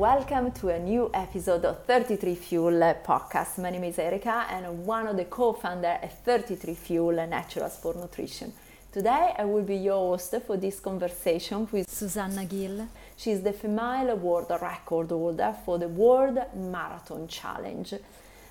welcome 0.00 0.50
to 0.50 0.70
a 0.70 0.78
new 0.78 1.10
episode 1.12 1.62
of 1.66 1.84
33 1.84 2.34
Fuel 2.34 2.94
podcast. 3.04 3.58
My 3.58 3.68
name 3.68 3.84
is 3.84 3.98
Erika 3.98 4.46
and 4.48 4.64
I'm 4.64 4.86
one 4.86 5.06
of 5.06 5.18
the 5.18 5.26
co-founder 5.26 5.98
at 6.02 6.24
33 6.24 6.72
Fuel 6.72 7.26
Natural 7.26 7.68
Sport 7.68 7.96
Nutrition. 7.98 8.50
Today 8.90 9.34
I 9.36 9.44
will 9.44 9.62
be 9.62 9.76
your 9.76 9.98
host 10.16 10.34
for 10.46 10.56
this 10.56 10.80
conversation 10.80 11.68
with 11.70 11.86
Susannah 11.90 12.46
Gill. 12.46 12.88
She 13.14 13.30
is 13.30 13.42
the 13.42 13.52
female 13.52 14.16
world 14.16 14.50
record 14.62 15.10
holder 15.10 15.54
for 15.66 15.78
the 15.78 15.88
World 15.88 16.38
Marathon 16.56 17.28
Challenge. 17.28 17.92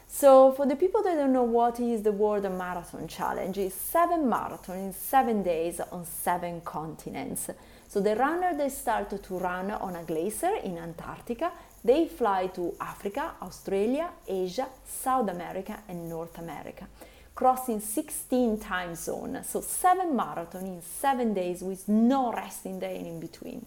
So, 0.08 0.52
for 0.52 0.68
the 0.68 0.76
people 0.76 1.02
that 1.02 1.16
don't 1.16 1.34
know 1.34 1.44
what 1.44 1.80
is 1.80 2.04
the 2.04 2.12
World 2.12 2.44
Marathon 2.44 3.08
Challenge, 3.08 3.58
it's 3.58 3.74
seven 3.74 4.26
marathons 4.26 4.86
in 4.86 4.94
seven 4.94 5.42
days 5.42 5.80
on 5.80 6.06
seven 6.06 6.62
continents. 6.62 7.50
So 7.90 8.02
the 8.02 8.16
runner 8.16 8.56
they 8.56 8.70
start 8.70 9.10
to 9.10 9.34
run 9.40 9.72
on 9.72 9.96
a 9.96 10.04
glacier 10.04 10.58
in 10.64 10.78
Antarctica, 10.78 11.52
they 11.84 12.08
fly 12.08 12.46
to 12.54 12.76
Africa, 12.80 13.32
Australia, 13.42 14.12
Asia, 14.28 14.68
South 14.86 15.28
America 15.28 15.80
and 15.88 16.08
North 16.08 16.38
America, 16.38 16.88
crossing 17.34 17.80
16 17.80 18.60
time 18.60 18.94
zones. 18.94 19.50
So 19.50 19.62
seven 19.62 20.16
marathon 20.16 20.68
in 20.68 20.84
seven 20.84 21.34
days 21.34 21.64
with 21.64 21.88
no 21.88 22.32
resting 22.32 22.80
day 22.80 23.00
in 23.00 23.20
between. 23.20 23.66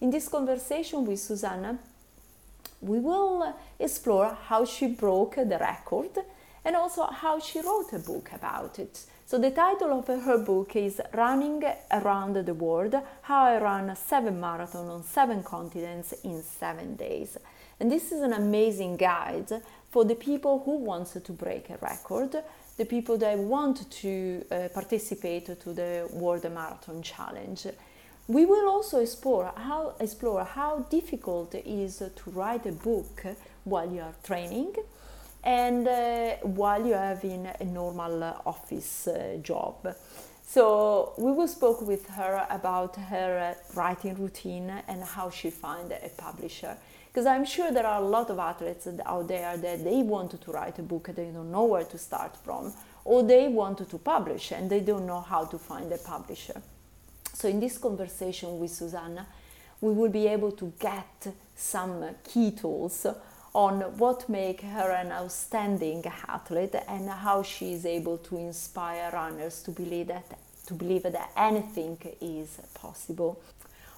In 0.00 0.10
this 0.10 0.26
conversation 0.26 1.06
with 1.06 1.20
Susannah, 1.20 1.78
we 2.80 2.98
will 2.98 3.54
explore 3.78 4.36
how 4.48 4.64
she 4.64 4.88
broke 4.88 5.36
the 5.36 5.58
record 5.60 6.18
and 6.64 6.74
also 6.74 7.06
how 7.06 7.38
she 7.38 7.60
wrote 7.60 7.92
a 7.92 8.00
book 8.00 8.30
about 8.32 8.80
it. 8.80 9.06
So 9.28 9.38
the 9.38 9.50
title 9.50 9.90
of 9.90 10.06
her 10.06 10.38
book 10.38 10.76
is 10.76 11.00
Running 11.12 11.60
Around 11.90 12.36
the 12.46 12.54
World: 12.54 12.94
How 13.22 13.46
I 13.46 13.60
Ran 13.60 13.96
Seven 13.96 14.40
Marathons 14.40 14.88
on 14.88 15.02
Seven 15.02 15.42
Continents 15.42 16.14
in 16.22 16.44
Seven 16.44 16.94
Days. 16.94 17.36
And 17.80 17.90
this 17.90 18.12
is 18.12 18.22
an 18.22 18.34
amazing 18.34 18.96
guide 18.96 19.50
for 19.90 20.04
the 20.04 20.14
people 20.14 20.62
who 20.64 20.76
want 20.76 21.08
to 21.08 21.32
break 21.32 21.70
a 21.70 21.76
record, 21.78 22.36
the 22.76 22.84
people 22.84 23.18
that 23.18 23.36
want 23.36 23.90
to 23.90 24.44
uh, 24.48 24.68
participate 24.72 25.46
to 25.58 25.72
the 25.72 26.08
World 26.12 26.44
Marathon 26.44 27.02
Challenge. 27.02 27.66
We 28.28 28.46
will 28.46 28.68
also 28.68 29.00
explore 29.00 29.52
how, 29.56 29.96
explore 29.98 30.44
how 30.44 30.86
difficult 30.88 31.52
it 31.56 31.66
is 31.66 31.98
to 31.98 32.30
write 32.30 32.64
a 32.66 32.70
book 32.70 33.24
while 33.64 33.90
you 33.92 34.02
are 34.02 34.14
training 34.22 34.76
and 35.46 35.86
uh, 35.86 36.34
while 36.42 36.84
you're 36.84 36.98
having 36.98 37.46
a 37.46 37.64
normal 37.64 38.24
office 38.44 39.06
uh, 39.06 39.38
job. 39.40 39.94
So 40.44 41.14
we 41.16 41.30
will 41.30 41.46
spoke 41.46 41.80
with 41.82 42.08
her 42.10 42.46
about 42.50 42.96
her 42.96 43.54
uh, 43.54 43.74
writing 43.74 44.16
routine 44.16 44.70
and 44.88 45.04
how 45.04 45.30
she 45.30 45.50
find 45.50 45.92
a 45.92 46.10
publisher. 46.16 46.76
Because 47.06 47.26
I'm 47.26 47.44
sure 47.44 47.70
there 47.70 47.86
are 47.86 48.02
a 48.02 48.04
lot 48.04 48.28
of 48.28 48.40
athletes 48.40 48.88
out 49.06 49.28
there 49.28 49.56
that 49.56 49.84
they 49.84 50.02
want 50.02 50.38
to 50.40 50.50
write 50.50 50.80
a 50.80 50.82
book, 50.82 51.10
they 51.14 51.26
don't 51.26 51.52
know 51.52 51.64
where 51.64 51.84
to 51.84 51.96
start 51.96 52.36
from, 52.44 52.74
or 53.04 53.22
they 53.22 53.46
want 53.46 53.78
to 53.88 53.98
publish 53.98 54.50
and 54.50 54.68
they 54.68 54.80
don't 54.80 55.06
know 55.06 55.20
how 55.20 55.44
to 55.44 55.58
find 55.58 55.90
a 55.92 55.98
publisher. 55.98 56.60
So 57.32 57.48
in 57.48 57.60
this 57.60 57.78
conversation 57.78 58.58
with 58.58 58.72
Susannah, 58.72 59.26
we 59.80 59.92
will 59.92 60.10
be 60.10 60.26
able 60.26 60.52
to 60.52 60.72
get 60.80 61.28
some 61.54 62.04
key 62.24 62.50
tools 62.50 63.06
on 63.56 63.80
what 63.96 64.28
makes 64.28 64.64
her 64.64 64.90
an 64.90 65.10
outstanding 65.10 66.04
athlete 66.28 66.74
and 66.88 67.08
how 67.08 67.42
she 67.42 67.72
is 67.72 67.86
able 67.86 68.18
to 68.18 68.36
inspire 68.36 69.10
runners 69.10 69.62
to 69.62 69.70
believe 69.70 70.08
that 70.08 70.38
to 70.66 70.74
believe 70.74 71.04
that 71.04 71.30
anything 71.36 71.96
is 72.20 72.58
possible. 72.74 73.40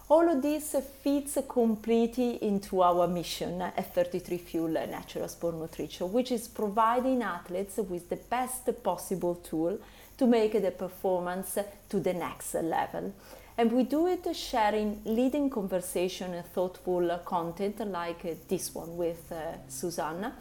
All 0.09 0.29
of 0.29 0.43
this 0.43 0.77
fits 1.03 1.39
completely 1.49 2.43
into 2.43 2.83
our 2.83 3.09
mission 3.09 3.61
at 3.61 3.95
33 3.95 4.39
Fuel 4.39 4.69
Natural 4.69 5.27
Sport 5.27 5.57
Nutrition, 5.57 6.13
which 6.13 6.31
is 6.31 6.47
providing 6.47 7.23
athletes 7.23 7.79
with 7.79 8.09
the 8.09 8.17
best 8.17 8.71
possible 8.85 9.35
tool 9.37 9.79
to 10.19 10.27
make 10.27 10.53
the 10.53 10.71
performance 10.71 11.59
to 11.89 11.99
the 11.99 12.13
next 12.13 12.55
level. 12.55 13.13
And 13.59 13.73
we 13.73 13.83
do 13.83 14.07
it 14.07 14.25
sharing 14.37 15.01
leading 15.05 15.51
conversation 15.51 16.33
and 16.33 16.47
thoughtful 16.47 17.19
content 17.25 17.81
like 17.89 18.47
this 18.47 18.73
one 18.73 18.97
with 18.97 19.33
uh, 19.33 19.59
Susannah 19.67 20.33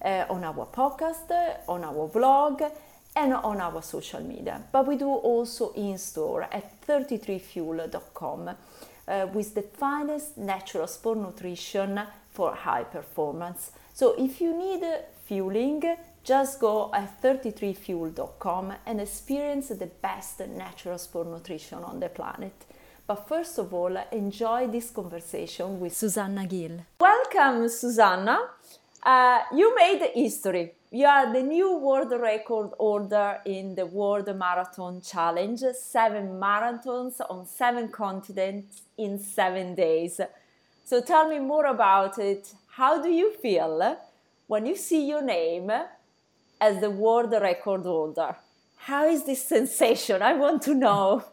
uh, 0.00 0.26
on 0.30 0.44
our 0.44 0.66
podcast, 0.66 1.28
on 1.66 1.82
our 1.82 2.06
blog, 2.06 2.62
and 3.16 3.34
on 3.34 3.60
our 3.60 3.82
social 3.82 4.20
media. 4.20 4.62
But 4.70 4.86
we 4.86 4.96
do 4.96 5.08
also 5.08 5.72
in 5.72 5.98
store 5.98 6.44
at 6.44 6.80
33fuel.com 6.86 8.48
uh, 8.48 9.26
with 9.34 9.54
the 9.56 9.62
finest 9.62 10.38
natural 10.38 10.86
sport 10.86 11.18
nutrition 11.18 12.00
for 12.30 12.54
high 12.54 12.84
performance. 12.84 13.72
So 13.92 14.14
if 14.16 14.40
you 14.40 14.56
need 14.56 14.84
fueling, 15.26 15.82
just 16.24 16.60
go 16.60 16.90
at 16.94 17.20
33fuel.com 17.20 18.74
and 18.86 19.00
experience 19.00 19.68
the 19.68 19.86
best 19.86 20.40
natural 20.40 20.98
sport 20.98 21.26
nutrition 21.26 21.78
on 21.78 21.98
the 22.00 22.08
planet. 22.08 22.52
But 23.06 23.28
first 23.28 23.58
of 23.58 23.74
all, 23.74 23.96
enjoy 24.12 24.68
this 24.68 24.90
conversation 24.90 25.80
with 25.80 25.94
Susannah 25.94 26.46
Gill. 26.46 26.84
Welcome, 27.00 27.68
Susannah. 27.68 28.38
Uh, 29.02 29.40
you 29.52 29.74
made 29.74 30.10
history. 30.14 30.74
You 30.92 31.06
are 31.06 31.32
the 31.32 31.42
new 31.42 31.78
world 31.78 32.12
record 32.12 32.70
holder 32.78 33.40
in 33.44 33.74
the 33.74 33.86
World 33.86 34.28
Marathon 34.36 35.00
Challenge, 35.00 35.60
seven 35.74 36.38
marathons 36.38 37.20
on 37.28 37.46
seven 37.46 37.88
continents 37.88 38.82
in 38.96 39.18
seven 39.18 39.74
days. 39.74 40.20
So 40.84 41.00
tell 41.00 41.28
me 41.28 41.40
more 41.40 41.66
about 41.66 42.18
it. 42.18 42.54
How 42.68 43.02
do 43.02 43.08
you 43.08 43.32
feel 43.32 43.96
when 44.46 44.66
you 44.66 44.76
see 44.76 45.08
your 45.08 45.22
name 45.22 45.72
as 46.62 46.80
the 46.80 46.90
world 46.90 47.32
record 47.32 47.82
holder. 47.82 48.36
How 48.76 49.08
is 49.08 49.24
this 49.24 49.44
sensation? 49.44 50.22
I 50.22 50.34
want 50.34 50.62
to 50.62 50.74
know. 50.74 51.24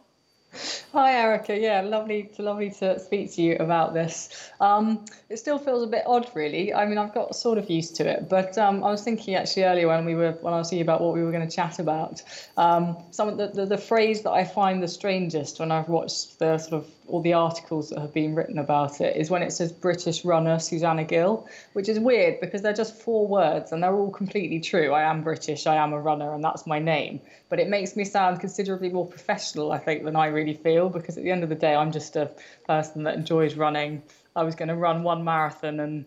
Hi, 0.92 1.12
Erica. 1.12 1.56
Yeah, 1.56 1.82
lovely 1.82 2.24
to 2.34 2.42
lovely 2.42 2.70
to 2.72 2.98
speak 2.98 3.32
to 3.34 3.42
you 3.42 3.56
about 3.60 3.94
this. 3.94 4.50
Um, 4.60 5.04
it 5.28 5.38
still 5.38 5.58
feels 5.58 5.84
a 5.84 5.86
bit 5.86 6.02
odd, 6.06 6.28
really. 6.34 6.74
I 6.74 6.86
mean, 6.86 6.98
I've 6.98 7.14
got 7.14 7.36
sort 7.36 7.58
of 7.58 7.70
used 7.70 7.94
to 7.96 8.08
it, 8.08 8.28
but 8.28 8.58
um, 8.58 8.82
I 8.82 8.90
was 8.90 9.02
thinking 9.02 9.36
actually 9.36 9.64
earlier 9.64 9.86
when 9.86 10.04
we 10.04 10.16
were 10.16 10.32
when 10.40 10.52
I 10.52 10.58
was 10.58 10.70
thinking 10.70 10.82
about 10.82 11.00
what 11.00 11.14
we 11.14 11.22
were 11.22 11.30
going 11.30 11.48
to 11.48 11.54
chat 11.54 11.78
about. 11.78 12.22
Um, 12.56 12.96
some 13.12 13.28
of 13.28 13.36
the, 13.36 13.48
the, 13.48 13.66
the 13.66 13.78
phrase 13.78 14.22
that 14.22 14.32
I 14.32 14.44
find 14.44 14.82
the 14.82 14.88
strangest 14.88 15.60
when 15.60 15.70
I've 15.70 15.88
watched 15.88 16.40
the 16.40 16.58
sort 16.58 16.82
of 16.82 16.90
all 17.10 17.20
the 17.20 17.32
articles 17.32 17.90
that 17.90 17.98
have 17.98 18.12
been 18.12 18.34
written 18.34 18.58
about 18.58 19.00
it 19.00 19.16
is 19.16 19.30
when 19.30 19.42
it 19.42 19.52
says 19.52 19.72
British 19.72 20.24
runner 20.24 20.58
Susannah 20.58 21.04
Gill, 21.04 21.46
which 21.72 21.88
is 21.88 21.98
weird 21.98 22.40
because 22.40 22.62
they're 22.62 22.72
just 22.72 23.00
four 23.00 23.26
words 23.26 23.72
and 23.72 23.82
they're 23.82 23.94
all 23.94 24.10
completely 24.10 24.60
true. 24.60 24.92
I 24.92 25.02
am 25.02 25.22
British, 25.22 25.66
I 25.66 25.76
am 25.76 25.92
a 25.92 26.00
runner, 26.00 26.34
and 26.34 26.42
that's 26.42 26.66
my 26.66 26.78
name. 26.78 27.20
But 27.48 27.58
it 27.58 27.68
makes 27.68 27.96
me 27.96 28.04
sound 28.04 28.40
considerably 28.40 28.90
more 28.90 29.06
professional, 29.06 29.72
I 29.72 29.78
think, 29.78 30.04
than 30.04 30.16
I 30.16 30.26
really 30.26 30.39
feel 30.54 30.88
because 30.88 31.16
at 31.16 31.24
the 31.24 31.30
end 31.30 31.42
of 31.42 31.48
the 31.48 31.54
day, 31.54 31.74
I'm 31.74 31.92
just 31.92 32.16
a 32.16 32.30
person 32.66 33.04
that 33.04 33.14
enjoys 33.14 33.54
running. 33.54 34.02
I 34.34 34.42
was 34.42 34.54
going 34.54 34.68
to 34.68 34.76
run 34.76 35.02
one 35.02 35.24
marathon 35.24 35.80
and 35.80 36.04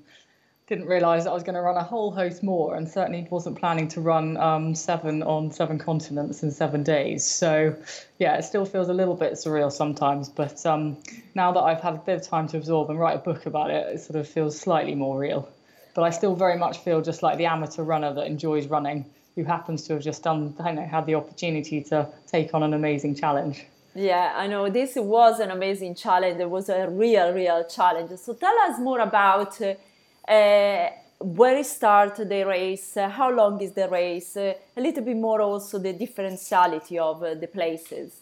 didn't 0.67 0.87
realise 0.87 1.25
that 1.25 1.31
I 1.31 1.33
was 1.33 1.43
going 1.43 1.55
to 1.55 1.61
run 1.61 1.75
a 1.75 1.83
whole 1.83 2.11
host 2.11 2.41
more, 2.41 2.75
and 2.75 2.87
certainly 2.87 3.27
wasn't 3.29 3.59
planning 3.59 3.87
to 3.89 4.01
run 4.01 4.37
um, 4.37 4.73
seven 4.73 5.21
on 5.21 5.51
seven 5.51 5.77
continents 5.77 6.41
in 6.41 6.51
seven 6.51 6.83
days. 6.83 7.25
So, 7.25 7.75
yeah, 8.17 8.37
it 8.37 8.43
still 8.43 8.65
feels 8.65 8.87
a 8.87 8.93
little 8.93 9.15
bit 9.15 9.33
surreal 9.33 9.71
sometimes. 9.71 10.29
But 10.29 10.65
um, 10.65 10.97
now 11.35 11.51
that 11.51 11.59
I've 11.59 11.81
had 11.81 11.95
a 11.95 11.97
bit 11.97 12.15
of 12.15 12.27
time 12.27 12.47
to 12.49 12.57
absorb 12.57 12.89
and 12.89 12.99
write 12.99 13.15
a 13.15 13.19
book 13.19 13.45
about 13.45 13.71
it, 13.71 13.93
it 13.93 13.99
sort 13.99 14.17
of 14.17 14.27
feels 14.27 14.57
slightly 14.57 14.95
more 14.95 15.19
real. 15.19 15.49
But 15.95 16.03
I 16.03 16.09
still 16.11 16.35
very 16.35 16.57
much 16.57 16.79
feel 16.79 17.01
just 17.01 17.21
like 17.21 17.37
the 17.37 17.45
amateur 17.45 17.83
runner 17.83 18.13
that 18.13 18.25
enjoys 18.25 18.67
running, 18.67 19.05
who 19.35 19.43
happens 19.43 19.83
to 19.87 19.93
have 19.93 20.01
just 20.01 20.23
done, 20.23 20.55
I 20.59 20.71
know, 20.71 20.85
had 20.85 21.05
the 21.05 21.15
opportunity 21.15 21.83
to 21.83 22.07
take 22.25 22.53
on 22.53 22.63
an 22.63 22.73
amazing 22.73 23.15
challenge. 23.15 23.65
Yeah, 23.95 24.33
I 24.35 24.47
know 24.47 24.69
this 24.69 24.95
was 24.95 25.39
an 25.39 25.51
amazing 25.51 25.95
challenge. 25.95 26.39
It 26.39 26.49
was 26.49 26.69
a 26.69 26.89
real, 26.89 27.31
real 27.31 27.63
challenge. 27.65 28.17
So 28.19 28.33
tell 28.33 28.57
us 28.67 28.79
more 28.79 28.99
about. 28.99 29.59
Uh, 29.61 30.89
where 31.23 31.57
it 31.57 31.65
start 31.65 32.15
the 32.17 32.43
race, 32.43 32.97
uh, 32.97 33.07
how 33.07 33.31
long 33.31 33.61
is 33.61 33.71
the 33.71 33.87
race, 33.87 34.35
uh, 34.35 34.53
a 34.75 34.81
little 34.81 35.03
bit 35.03 35.15
more 35.15 35.41
also 35.41 35.79
the 35.79 35.93
differentiality 35.93 36.97
of 36.97 37.23
uh, 37.23 37.33
the 37.33 37.47
places. 37.47 38.19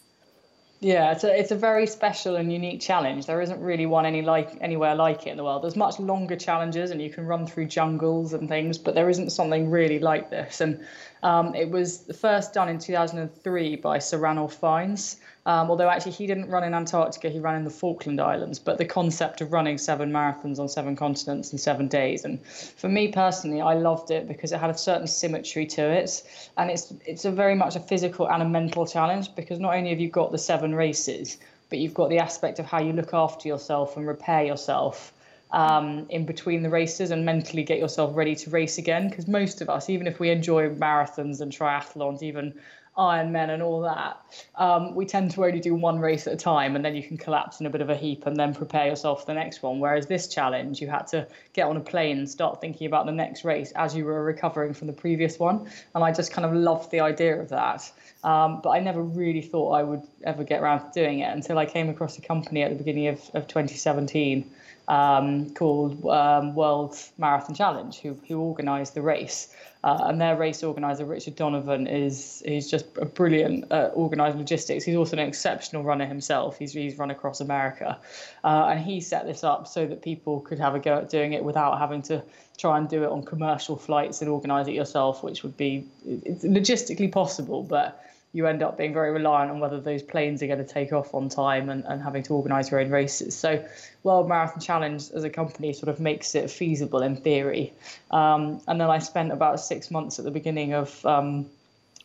Yeah, 0.82 1.12
it's 1.12 1.22
a, 1.22 1.38
it's 1.38 1.52
a 1.52 1.56
very 1.56 1.86
special 1.86 2.34
and 2.34 2.52
unique 2.52 2.80
challenge. 2.80 3.26
There 3.26 3.40
isn't 3.40 3.60
really 3.60 3.86
one 3.86 4.04
any 4.04 4.20
like 4.20 4.58
anywhere 4.60 4.96
like 4.96 5.28
it 5.28 5.30
in 5.30 5.36
the 5.36 5.44
world. 5.44 5.62
There's 5.62 5.76
much 5.76 6.00
longer 6.00 6.34
challenges, 6.34 6.90
and 6.90 7.00
you 7.00 7.08
can 7.08 7.24
run 7.24 7.46
through 7.46 7.66
jungles 7.66 8.32
and 8.32 8.48
things, 8.48 8.78
but 8.78 8.96
there 8.96 9.08
isn't 9.08 9.30
something 9.30 9.70
really 9.70 10.00
like 10.00 10.30
this. 10.30 10.60
And 10.60 10.84
um, 11.22 11.54
it 11.54 11.70
was 11.70 12.10
first 12.20 12.52
done 12.52 12.68
in 12.68 12.80
2003 12.80 13.76
by 13.76 14.00
Sir 14.00 14.18
Ranulph 14.18 14.54
Fiennes. 14.54 15.18
Um, 15.44 15.70
although 15.70 15.88
actually 15.88 16.12
he 16.12 16.26
didn't 16.26 16.48
run 16.50 16.62
in 16.62 16.72
Antarctica, 16.72 17.28
he 17.28 17.40
ran 17.40 17.56
in 17.56 17.64
the 17.64 17.70
Falkland 17.70 18.20
Islands. 18.20 18.60
But 18.60 18.78
the 18.78 18.84
concept 18.84 19.40
of 19.40 19.52
running 19.52 19.76
seven 19.76 20.12
marathons 20.12 20.60
on 20.60 20.68
seven 20.68 20.94
continents 20.94 21.52
in 21.52 21.58
seven 21.58 21.88
days, 21.88 22.24
and 22.24 22.40
for 22.46 22.88
me 22.88 23.08
personally, 23.08 23.60
I 23.60 23.74
loved 23.74 24.10
it 24.10 24.28
because 24.28 24.52
it 24.52 24.60
had 24.60 24.70
a 24.70 24.78
certain 24.78 25.06
symmetry 25.08 25.66
to 25.66 25.82
it, 25.82 26.22
and 26.56 26.70
it's 26.70 26.94
it's 27.04 27.24
a 27.24 27.32
very 27.32 27.56
much 27.56 27.74
a 27.74 27.80
physical 27.80 28.28
and 28.28 28.42
a 28.42 28.48
mental 28.48 28.86
challenge 28.86 29.34
because 29.34 29.58
not 29.58 29.74
only 29.74 29.90
have 29.90 30.00
you 30.00 30.08
got 30.08 30.30
the 30.30 30.38
seven 30.38 30.74
races, 30.74 31.38
but 31.70 31.78
you've 31.78 31.94
got 31.94 32.08
the 32.10 32.18
aspect 32.18 32.58
of 32.58 32.66
how 32.66 32.80
you 32.80 32.92
look 32.92 33.12
after 33.12 33.48
yourself 33.48 33.96
and 33.96 34.06
repair 34.06 34.44
yourself 34.44 35.12
um, 35.52 36.06
in 36.08 36.24
between 36.24 36.62
the 36.62 36.70
races 36.70 37.10
and 37.10 37.24
mentally 37.24 37.62
get 37.62 37.78
yourself 37.78 38.16
ready 38.16 38.34
to 38.36 38.50
race 38.50 38.78
again. 38.78 39.08
Because 39.08 39.26
most 39.26 39.60
of 39.60 39.68
us, 39.68 39.90
even 39.90 40.06
if 40.06 40.20
we 40.20 40.30
enjoy 40.30 40.70
marathons 40.70 41.40
and 41.40 41.52
triathlons, 41.52 42.22
even 42.22 42.54
Ironmen 42.96 43.50
and 43.50 43.62
all 43.62 43.80
that, 43.82 44.20
um, 44.56 44.94
we 44.94 45.06
tend 45.06 45.30
to 45.32 45.44
only 45.44 45.60
do 45.60 45.74
one 45.74 45.98
race 45.98 46.26
at 46.26 46.34
a 46.34 46.36
time, 46.36 46.76
and 46.76 46.84
then 46.84 46.94
you 46.94 47.02
can 47.02 47.16
collapse 47.16 47.60
in 47.60 47.66
a 47.66 47.70
bit 47.70 47.80
of 47.80 47.88
a 47.88 47.96
heap 47.96 48.26
and 48.26 48.36
then 48.36 48.54
prepare 48.54 48.86
yourself 48.86 49.20
for 49.20 49.26
the 49.26 49.34
next 49.34 49.62
one. 49.62 49.80
Whereas 49.80 50.06
this 50.06 50.28
challenge, 50.28 50.80
you 50.80 50.88
had 50.88 51.06
to 51.08 51.26
get 51.54 51.66
on 51.66 51.76
a 51.76 51.80
plane 51.80 52.18
and 52.18 52.28
start 52.28 52.60
thinking 52.60 52.86
about 52.86 53.06
the 53.06 53.12
next 53.12 53.44
race 53.44 53.72
as 53.72 53.94
you 53.96 54.04
were 54.04 54.22
recovering 54.22 54.74
from 54.74 54.88
the 54.88 54.92
previous 54.92 55.38
one. 55.38 55.70
And 55.94 56.04
I 56.04 56.12
just 56.12 56.32
kind 56.32 56.44
of 56.44 56.52
loved 56.52 56.90
the 56.90 57.00
idea 57.00 57.40
of 57.40 57.48
that. 57.48 57.90
Um, 58.24 58.60
but 58.62 58.70
I 58.70 58.80
never 58.80 59.02
really 59.02 59.42
thought 59.42 59.72
I 59.72 59.82
would 59.82 60.02
ever 60.24 60.44
get 60.44 60.60
around 60.60 60.92
to 60.92 61.00
doing 61.00 61.20
it 61.20 61.32
until 61.32 61.58
I 61.58 61.66
came 61.66 61.88
across 61.88 62.18
a 62.18 62.20
company 62.20 62.62
at 62.62 62.70
the 62.70 62.76
beginning 62.76 63.08
of, 63.08 63.18
of 63.34 63.48
2017 63.48 64.50
um, 64.88 65.50
called 65.50 66.04
um, 66.06 66.54
World 66.54 66.96
Marathon 67.18 67.54
Challenge, 67.54 67.98
who, 67.98 68.18
who 68.28 68.40
organised 68.40 68.94
the 68.94 69.02
race. 69.02 69.54
Uh, 69.84 70.04
and 70.04 70.20
their 70.20 70.36
race 70.36 70.62
organizer, 70.62 71.04
Richard 71.04 71.34
Donovan, 71.34 71.88
is 71.88 72.40
he's 72.46 72.70
just 72.70 72.86
a 72.98 73.04
brilliant 73.04 73.70
uh, 73.72 73.90
organised 73.94 74.36
logistics. 74.36 74.84
He's 74.84 74.94
also 74.94 75.16
an 75.16 75.26
exceptional 75.26 75.82
runner 75.82 76.06
himself. 76.06 76.56
He's 76.56 76.72
he's 76.72 76.96
run 76.98 77.10
across 77.10 77.40
America, 77.40 77.98
uh, 78.44 78.66
and 78.70 78.78
he 78.78 79.00
set 79.00 79.26
this 79.26 79.42
up 79.42 79.66
so 79.66 79.84
that 79.86 80.00
people 80.00 80.38
could 80.40 80.60
have 80.60 80.76
a 80.76 80.78
go 80.78 80.98
at 80.98 81.08
doing 81.08 81.32
it 81.32 81.42
without 81.42 81.80
having 81.80 82.00
to 82.02 82.22
try 82.58 82.78
and 82.78 82.88
do 82.88 83.02
it 83.02 83.08
on 83.08 83.24
commercial 83.24 83.76
flights 83.76 84.20
and 84.20 84.30
organise 84.30 84.68
it 84.68 84.74
yourself, 84.74 85.24
which 85.24 85.42
would 85.42 85.56
be 85.56 85.84
logistically 86.06 87.10
possible, 87.10 87.64
but 87.64 88.00
you 88.32 88.46
end 88.46 88.62
up 88.62 88.78
being 88.78 88.94
very 88.94 89.10
reliant 89.10 89.50
on 89.50 89.60
whether 89.60 89.78
those 89.78 90.02
planes 90.02 90.42
are 90.42 90.46
going 90.46 90.58
to 90.58 90.64
take 90.64 90.92
off 90.92 91.14
on 91.14 91.28
time 91.28 91.68
and, 91.68 91.84
and 91.84 92.02
having 92.02 92.22
to 92.22 92.34
organise 92.34 92.70
your 92.70 92.80
own 92.80 92.90
races. 92.90 93.36
So, 93.36 93.64
World 94.02 94.28
Marathon 94.28 94.60
Challenge 94.60 95.10
as 95.14 95.24
a 95.24 95.30
company 95.30 95.72
sort 95.72 95.88
of 95.88 96.00
makes 96.00 96.34
it 96.34 96.50
feasible 96.50 97.02
in 97.02 97.16
theory. 97.16 97.72
Um, 98.10 98.60
and 98.66 98.80
then 98.80 98.88
I 98.88 98.98
spent 99.00 99.32
about 99.32 99.60
six 99.60 99.90
months 99.90 100.18
at 100.18 100.24
the 100.24 100.30
beginning 100.30 100.72
of 100.72 101.04
um, 101.04 101.46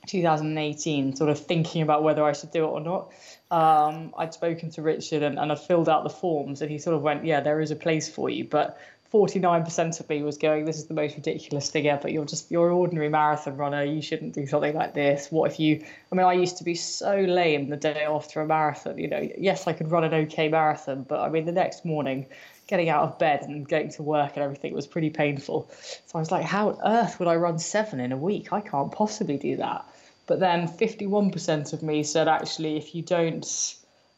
2018 0.08 1.16
sort 1.16 1.30
of 1.30 1.40
thinking 1.40 1.82
about 1.82 2.04
whether 2.04 2.24
I 2.24 2.34
should 2.34 2.52
do 2.52 2.66
it 2.66 2.70
or 2.70 2.82
not. 2.82 3.12
Um, 3.50 4.14
I'd 4.18 4.34
spoken 4.34 4.70
to 4.72 4.82
Richard 4.82 5.24
and, 5.24 5.40
and 5.40 5.52
I'd 5.52 5.60
filled 5.60 5.88
out 5.88 6.04
the 6.04 6.10
forms, 6.10 6.62
and 6.62 6.70
he 6.70 6.78
sort 6.78 6.96
of 6.96 7.02
went, 7.02 7.24
Yeah, 7.24 7.40
there 7.40 7.62
is 7.62 7.72
a 7.72 7.76
place 7.76 8.10
for 8.10 8.30
you, 8.30 8.44
but 8.44 8.78
49% 9.14 10.00
of 10.00 10.10
me 10.10 10.22
was 10.22 10.38
going, 10.38 10.66
this 10.66 10.78
is 10.78 10.88
the 10.88 10.94
most 10.94 11.16
ridiculous 11.16 11.70
thing 11.70 11.88
ever. 11.88 12.10
You're 12.10 12.26
just, 12.26 12.52
you're 12.52 12.68
an 12.68 12.74
ordinary 12.74 13.10
marathon 13.10 13.56
runner. 13.56 13.84
You 13.84 14.02
shouldn't 14.02 14.34
do 14.34 14.46
something 14.46 14.76
like 14.76 14.94
this. 14.94 15.32
What 15.32 15.52
if 15.52 15.60
you, 15.60 15.84
I 16.12 16.16
mean, 16.16 16.26
I 16.26 16.34
used 16.34 16.58
to 16.58 16.64
be 16.64 16.76
so 16.76 17.16
lame 17.16 17.70
the 17.70 17.78
day 17.78 18.04
after 18.04 18.42
a 18.42 18.46
marathon. 18.46 18.98
You 18.98 19.08
know, 19.08 19.30
yes, 19.38 19.66
I 19.66 19.74
could 19.74 19.92
run 19.92 20.04
an 20.04 20.14
okay 20.14 20.50
marathon, 20.50 21.04
but 21.04 21.22
I 21.22 21.30
mean, 21.30 21.46
the 21.46 21.52
next 21.52 21.86
morning, 21.86 22.28
getting 22.68 22.90
out 22.90 23.04
of 23.04 23.18
bed 23.18 23.44
and 23.44 23.68
getting 23.68 23.90
to 23.92 24.04
work 24.04 24.34
and 24.36 24.44
everything 24.44 24.74
was 24.74 24.86
pretty 24.86 25.10
painful. 25.10 25.70
So 25.72 26.16
I 26.16 26.20
was 26.20 26.32
like, 26.32 26.44
how 26.44 26.72
on 26.72 26.80
earth 26.86 27.20
would 27.20 27.30
I 27.30 27.36
run 27.36 27.60
seven 27.60 28.00
in 28.02 28.12
a 28.12 28.18
week? 28.18 28.52
I 28.52 28.60
can't 28.60 28.92
possibly 28.92 29.38
do 29.38 29.56
that. 29.58 29.86
But 30.26 30.42
then 30.42 30.68
51% 30.68 31.72
of 31.72 31.82
me 31.82 32.04
said, 32.04 32.28
actually, 32.28 32.76
if 32.76 32.94
you 32.94 33.02
don't, 33.02 33.46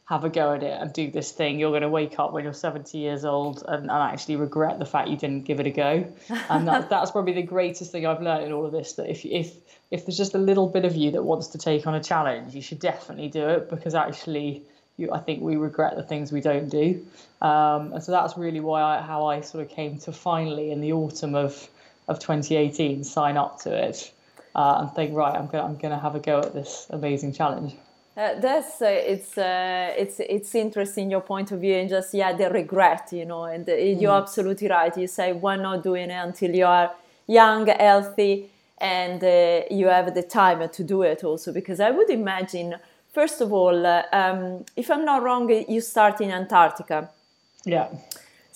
have 0.10 0.24
a 0.24 0.30
go 0.30 0.54
at 0.56 0.64
it 0.64 0.82
and 0.82 0.92
do 0.92 1.12
this 1.12 1.32
thing, 1.32 1.60
you're 1.60 1.70
going 1.70 1.84
to 1.84 1.90
wake 1.90 2.18
up 2.18 2.34
when 2.34 2.44
you're 2.44 2.52
70 2.52 2.98
years 2.98 3.24
old 3.24 3.64
and, 3.68 3.84
and 3.84 3.92
actually 3.92 4.38
regret 4.38 4.80
the 4.80 4.86
fact 4.86 5.08
you 5.08 5.16
didn't 5.16 5.44
give 5.44 5.60
it 5.60 5.68
a 5.68 5.70
go. 5.70 6.12
And 6.50 6.68
that, 6.68 6.90
that's 6.90 7.12
probably 7.12 7.34
the 7.34 7.44
greatest 7.44 7.92
thing 7.92 8.08
I've 8.08 8.20
learned 8.20 8.46
in 8.46 8.52
all 8.52 8.66
of 8.66 8.72
this. 8.72 8.94
That 8.94 9.08
if 9.08 9.24
if 9.24 9.54
if 9.92 10.08
there's 10.08 10.18
just 10.18 10.34
a 10.34 10.40
little 10.40 10.68
bit 10.68 10.84
of 10.84 10.96
you 10.96 11.12
that 11.12 11.22
wants 11.22 11.50
to 11.50 11.60
take 11.60 11.86
on 11.86 11.94
a 11.94 12.04
challenge, 12.04 12.56
you 12.56 12.62
should 12.64 12.80
definitely 12.80 13.28
do 13.28 13.50
it 13.50 13.70
because 13.70 13.94
actually, 13.94 14.64
you, 14.98 15.12
I 15.12 15.20
think 15.20 15.44
we 15.44 15.58
regret 15.58 15.96
the 15.96 16.02
things 16.02 16.32
we 16.32 16.42
don't 16.42 16.70
do. 16.70 17.06
Um, 17.40 17.94
and 17.94 18.04
so 18.04 18.12
that's 18.12 18.36
really 18.36 18.62
why 18.62 18.82
I, 18.82 19.02
how 19.04 19.28
I 19.28 19.42
sort 19.42 19.64
of 19.64 19.70
came 19.70 20.00
to 20.00 20.12
finally 20.12 20.72
in 20.72 20.82
the 20.82 20.92
autumn 20.92 21.36
of 21.36 21.70
of 22.08 22.18
2018 22.18 23.04
sign 23.04 23.38
up 23.38 23.60
to 23.62 23.72
it 23.72 24.12
uh, 24.56 24.78
and 24.80 24.92
think 24.96 25.16
right, 25.16 25.36
I'm 25.36 25.46
gonna 25.46 25.66
I'm 25.66 25.78
gonna 25.78 26.00
have 26.00 26.16
a 26.16 26.20
go 26.20 26.40
at 26.40 26.56
this 26.56 26.88
amazing 26.90 27.34
challenge. 27.34 27.76
Uh, 28.20 28.38
that's 28.42 28.82
uh, 28.82 28.86
it's 28.86 29.38
uh, 29.38 29.94
it's 29.98 30.20
it's 30.20 30.54
interesting 30.54 31.10
your 31.10 31.22
point 31.22 31.54
of 31.54 31.62
view 31.62 31.76
and 31.76 31.88
just 31.88 32.14
yeah 32.14 32.34
the 32.34 32.50
regret 32.50 33.08
you 33.14 33.24
know 33.24 33.46
and 33.46 33.66
mm. 33.66 34.02
you're 34.02 34.18
absolutely 34.18 34.68
right. 34.68 34.98
You 34.98 35.08
say 35.08 35.32
why 35.32 35.56
not 35.56 35.84
doing 35.84 36.10
it 36.10 36.22
until 36.28 36.54
you 36.54 36.66
are 36.66 36.92
young 37.28 37.68
healthy 37.68 38.50
and 38.78 39.24
uh, 39.24 39.62
you 39.72 39.88
have 39.88 40.14
the 40.14 40.24
time 40.24 40.68
to 40.68 40.84
do 40.84 41.04
it 41.04 41.24
also? 41.24 41.54
Because 41.54 41.80
I 41.80 41.92
would 41.92 42.10
imagine 42.10 42.76
first 43.14 43.40
of 43.40 43.54
all 43.54 43.86
uh, 43.86 44.04
um, 44.12 44.66
if 44.76 44.92
I'm 44.92 45.06
not 45.06 45.24
wrong 45.24 45.50
you 45.70 45.80
start 45.80 46.20
in 46.20 46.30
Antarctica. 46.32 47.10
Yeah 47.64 47.88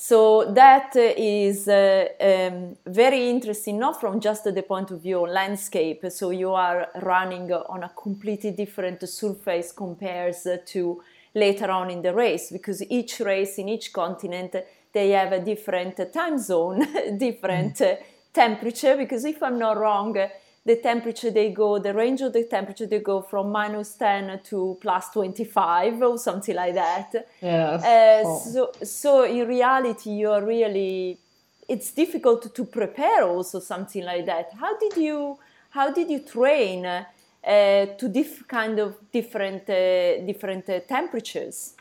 so 0.06 0.52
that 0.52 0.98
is 0.98 1.70
uh, 1.70 2.08
um, 2.20 2.76
very 2.86 3.30
interesting, 3.30 3.80
not 3.80 4.02
from 4.02 4.20
just 4.20 4.44
the 4.44 4.62
point 4.62 4.92
of 4.92 5.00
view 5.00 5.24
of 5.24 5.30
landscape. 5.30 6.04
So 6.10 6.32
you 6.32 6.52
are 6.52 6.90
running 7.04 7.50
on 7.54 7.84
a 7.84 7.92
completely 7.96 8.52
different 8.52 9.08
surface 9.08 9.72
compares 9.72 10.46
to 10.66 11.02
later 11.34 11.72
on 11.72 11.90
in 11.90 12.02
the 12.02 12.14
race, 12.14 12.52
because 12.52 12.84
each 12.92 13.22
race 13.22 13.58
in 13.58 13.70
each 13.70 13.94
continent 13.94 14.58
they 14.92 15.12
have 15.12 15.32
a 15.32 15.40
different 15.40 15.96
time 16.14 16.38
zone, 16.38 16.80
different 17.18 17.78
mm. 17.78 17.98
temperature. 18.34 18.98
Because 18.98 19.24
if 19.24 19.42
I'm 19.42 19.58
not 19.58 19.78
wrong, 19.78 20.18
the 20.66 20.78
temperature 20.78 21.30
they 21.30 21.52
go, 21.52 21.78
the 21.78 21.94
range 21.94 22.22
of 22.22 22.32
the 22.32 22.46
temperature 22.46 22.86
they 22.86 23.00
go 23.00 23.22
from 23.22 23.52
minus 23.52 23.96
10 23.96 24.40
to 24.46 24.78
plus 24.82 25.10
25 25.10 26.02
or 26.02 26.18
something 26.18 26.56
like 26.56 26.74
that. 26.74 27.28
Yeah. 27.42 28.24
Uh, 28.24 28.40
so, 28.40 28.72
so 28.82 29.24
in 29.26 29.48
reality, 29.48 30.12
you're 30.12 30.46
really, 30.46 31.20
it's 31.68 31.92
difficult 31.92 32.56
to 32.56 32.66
prepare 32.66 33.24
also 33.24 33.60
something 33.60 34.04
like 34.06 34.26
that. 34.26 34.52
How 34.58 34.78
did 34.78 34.96
you, 34.96 35.38
how 35.72 35.92
did 35.92 36.10
you 36.10 36.20
train 36.20 36.86
uh, 36.86 37.06
to 37.44 38.08
diff 38.08 38.48
kind 38.48 38.80
of 38.80 38.96
different, 39.12 39.70
uh, 39.70 40.26
different 40.26 40.70
uh, 40.70 40.80
temperatures? 40.82 41.74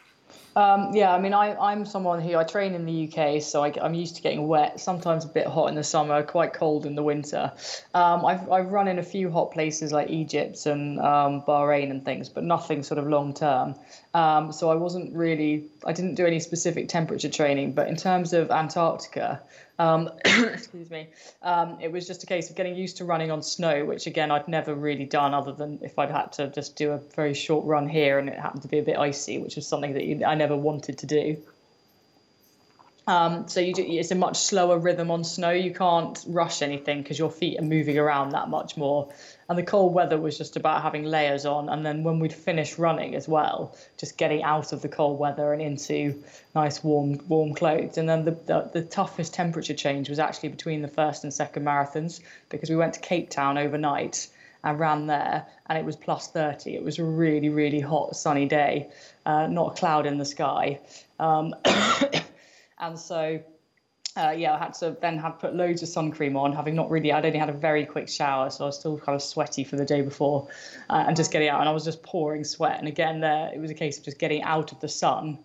Um, 0.54 0.94
yeah, 0.94 1.14
I 1.14 1.19
mean, 1.19 1.32
I, 1.32 1.54
I'm 1.56 1.87
someone 1.87 2.20
who 2.20 2.37
I 2.37 2.44
train 2.44 2.75
in 2.75 2.84
the 2.84 3.08
UK, 3.08 3.40
so 3.40 3.64
I, 3.64 3.72
am 3.84 3.94
used 3.94 4.16
to 4.16 4.22
getting 4.22 4.46
wet, 4.46 4.81
sometimes 4.81 5.25
a 5.25 5.28
bit 5.28 5.46
hot 5.46 5.69
in 5.69 5.75
the 5.75 5.84
summer, 5.84 6.22
quite 6.22 6.52
cold 6.52 6.84
in 6.84 6.94
the 6.94 7.02
winter. 7.02 7.52
Um, 7.94 8.25
I've, 8.25 8.50
I've 8.50 8.70
run 8.70 8.88
in 8.88 8.99
a 8.99 9.02
few 9.02 9.31
hot 9.31 9.52
places 9.52 9.93
like 9.93 10.10
Egypt 10.10 10.66
and 10.66 10.99
um, 11.00 11.43
Bahrain 11.43 11.90
and 11.90 12.04
things, 12.04 12.28
but 12.28 12.44
nothing 12.44 12.82
sort 12.82 12.99
of 12.99 13.06
long 13.06 13.32
term. 13.32 13.76
Um, 14.14 14.52
so 14.52 14.70
I 14.70 14.74
wasn't 14.74 15.14
really, 15.14 15.64
I 15.86 15.92
didn't 15.92 16.16
do 16.16 16.26
any 16.26 16.38
specific 16.38 16.88
temperature 16.88 17.31
training, 17.31 17.72
but 17.72 17.88
in 17.88 17.96
terms 17.96 18.34
of 18.34 18.50
Antarctica, 18.50 19.40
um, 19.78 20.10
excuse 20.24 20.90
me. 20.90 21.08
Um, 21.42 21.78
it 21.81 21.90
was 21.90 22.06
just 22.06 22.22
a 22.22 22.26
case 22.26 22.50
of 22.50 22.56
getting 22.56 22.76
used 22.76 22.98
to 22.98 23.04
running 23.04 23.31
on 23.31 23.42
snow, 23.42 23.84
which 23.86 24.06
again 24.06 24.31
I'd 24.31 24.48
never 24.48 24.74
really 24.74 25.06
done, 25.06 25.32
other 25.32 25.52
than 25.52 25.78
if 25.82 25.98
I'd 25.98 26.10
had 26.10 26.32
to 26.32 26.48
just 26.48 26.76
do 26.76 26.92
a 26.92 26.98
very 26.98 27.32
short 27.32 27.64
run 27.64 27.88
here, 27.88 28.19
and 28.19 28.28
it 28.28 28.38
happened 28.38 28.62
to 28.62 28.69
be 28.69 28.78
a 28.78 28.82
bit 28.82 28.98
icy, 28.98 29.38
which 29.38 29.56
was 29.56 29.66
something 29.66 29.94
that 29.94 30.04
you, 30.04 30.24
I 30.24 30.34
never 30.34 30.56
wanted 30.56 30.98
to 30.98 31.06
do. 31.06 31.38
Um, 33.06 33.48
so 33.48 33.60
do, 33.60 33.84
it's 33.84 34.12
a 34.12 34.14
much 34.14 34.36
slower 34.36 34.78
rhythm 34.78 35.10
on 35.10 35.24
snow. 35.24 35.50
You 35.50 35.72
can't 35.72 36.22
rush 36.28 36.62
anything 36.62 37.02
because 37.02 37.18
your 37.18 37.30
feet 37.30 37.58
are 37.58 37.64
moving 37.64 37.98
around 37.98 38.30
that 38.30 38.48
much 38.48 38.76
more. 38.76 39.12
And 39.48 39.58
the 39.58 39.64
cold 39.64 39.92
weather 39.92 40.18
was 40.18 40.38
just 40.38 40.56
about 40.56 40.82
having 40.82 41.04
layers 41.04 41.44
on. 41.44 41.68
And 41.68 41.84
then 41.84 42.04
when 42.04 42.20
we'd 42.20 42.32
finish 42.32 42.78
running 42.78 43.14
as 43.16 43.26
well, 43.26 43.76
just 43.98 44.16
getting 44.16 44.42
out 44.44 44.72
of 44.72 44.82
the 44.82 44.88
cold 44.88 45.18
weather 45.18 45.52
and 45.52 45.60
into 45.60 46.22
nice 46.54 46.84
warm 46.84 47.20
warm 47.26 47.54
clothes. 47.54 47.98
And 47.98 48.08
then 48.08 48.24
the, 48.24 48.30
the, 48.30 48.70
the 48.72 48.82
toughest 48.82 49.34
temperature 49.34 49.74
change 49.74 50.08
was 50.08 50.20
actually 50.20 50.50
between 50.50 50.80
the 50.82 50.88
first 50.88 51.24
and 51.24 51.34
second 51.34 51.64
marathons 51.64 52.20
because 52.50 52.70
we 52.70 52.76
went 52.76 52.94
to 52.94 53.00
Cape 53.00 53.30
Town 53.30 53.58
overnight 53.58 54.28
and 54.64 54.78
ran 54.78 55.08
there 55.08 55.44
and 55.66 55.76
it 55.76 55.84
was 55.84 55.96
plus 55.96 56.28
30 56.28 56.76
it 56.76 56.84
was 56.84 57.00
a 57.00 57.04
really 57.04 57.48
really 57.48 57.80
hot 57.80 58.14
sunny 58.14 58.46
day 58.46 58.88
uh, 59.26 59.48
not 59.48 59.72
a 59.72 59.74
cloud 59.74 60.06
in 60.06 60.18
the 60.18 60.24
sky 60.24 60.78
um, 61.18 61.52
And 62.79 62.98
so, 62.98 63.41
uh, 64.17 64.31
yeah, 64.31 64.55
I 64.55 64.58
had 64.58 64.74
to 64.74 64.96
then 65.00 65.19
have 65.19 65.38
put 65.38 65.55
loads 65.55 65.82
of 65.82 65.88
sun 65.88 66.10
cream 66.10 66.36
on, 66.36 66.52
having 66.52 66.74
not 66.74 66.91
really, 66.91 67.12
I'd 67.12 67.24
only 67.24 67.38
had 67.38 67.48
a 67.48 67.55
very 67.55 67.86
quick 67.86 68.08
shower, 68.08 68.50
so 68.50 68.64
I 68.64 68.67
was 68.67 68.79
still 68.79 68.98
kind 68.98 69.17
of 69.17 69.22
sweaty 69.22 69.64
for 69.64 69.76
the 69.76 69.84
day 69.84 70.02
before, 70.02 70.48
uh, 70.91 71.05
and 71.06 71.17
just 71.17 71.32
getting 71.32 71.48
out, 71.48 71.60
and 71.60 71.69
I 71.69 71.72
was 71.72 71.84
just 71.84 72.02
pouring 72.02 72.44
sweat. 72.44 72.79
And 72.79 72.88
again, 72.88 73.20
there 73.20 73.50
it 73.55 73.60
was 73.60 73.70
a 73.70 73.74
case 73.74 73.98
of 73.98 74.05
just 74.05 74.19
getting 74.19 74.43
out 74.43 74.72
of 74.72 74.81
the 74.81 74.88
sun 74.88 75.38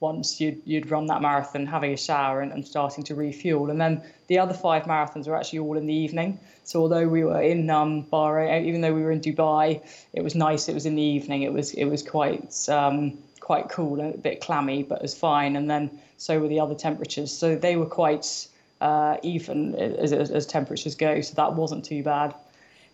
once 0.00 0.40
you'd, 0.40 0.60
you'd 0.64 0.90
run 0.90 1.06
that 1.06 1.22
marathon, 1.22 1.66
having 1.66 1.92
a 1.92 1.96
shower 1.96 2.40
and, 2.40 2.52
and 2.52 2.66
starting 2.66 3.04
to 3.04 3.14
refuel. 3.14 3.70
And 3.70 3.80
then 3.80 4.02
the 4.26 4.38
other 4.38 4.54
five 4.54 4.84
marathons 4.84 5.26
were 5.26 5.36
actually 5.36 5.60
all 5.60 5.76
in 5.76 5.86
the 5.86 5.94
evening. 5.94 6.38
So 6.64 6.80
although 6.80 7.06
we 7.08 7.24
were 7.24 7.40
in 7.40 7.68
um, 7.70 8.04
Bahrain, 8.04 8.66
even 8.66 8.80
though 8.80 8.94
we 8.94 9.02
were 9.02 9.12
in 9.12 9.20
Dubai, 9.20 9.82
it 10.12 10.22
was 10.22 10.34
nice. 10.34 10.68
It 10.68 10.74
was 10.74 10.86
in 10.86 10.94
the 10.94 11.02
evening. 11.02 11.42
It 11.42 11.52
was 11.52 11.72
it 11.74 11.84
was 11.84 12.02
quite 12.02 12.68
um, 12.68 13.18
quite 13.40 13.68
cool 13.68 14.00
and 14.00 14.14
a 14.14 14.18
bit 14.18 14.40
clammy, 14.40 14.82
but 14.82 14.96
it 14.96 15.02
was 15.02 15.14
fine. 15.14 15.56
And 15.56 15.70
then 15.70 15.90
so 16.16 16.38
were 16.38 16.48
the 16.48 16.60
other 16.60 16.74
temperatures. 16.74 17.30
So 17.30 17.54
they 17.54 17.76
were 17.76 17.86
quite 17.86 18.48
uh, 18.80 19.18
even 19.22 19.74
as, 19.74 20.12
as, 20.12 20.30
as, 20.30 20.46
temperatures 20.46 20.94
go. 20.94 21.20
So 21.20 21.34
that 21.34 21.54
wasn't 21.54 21.84
too 21.84 22.02
bad. 22.02 22.34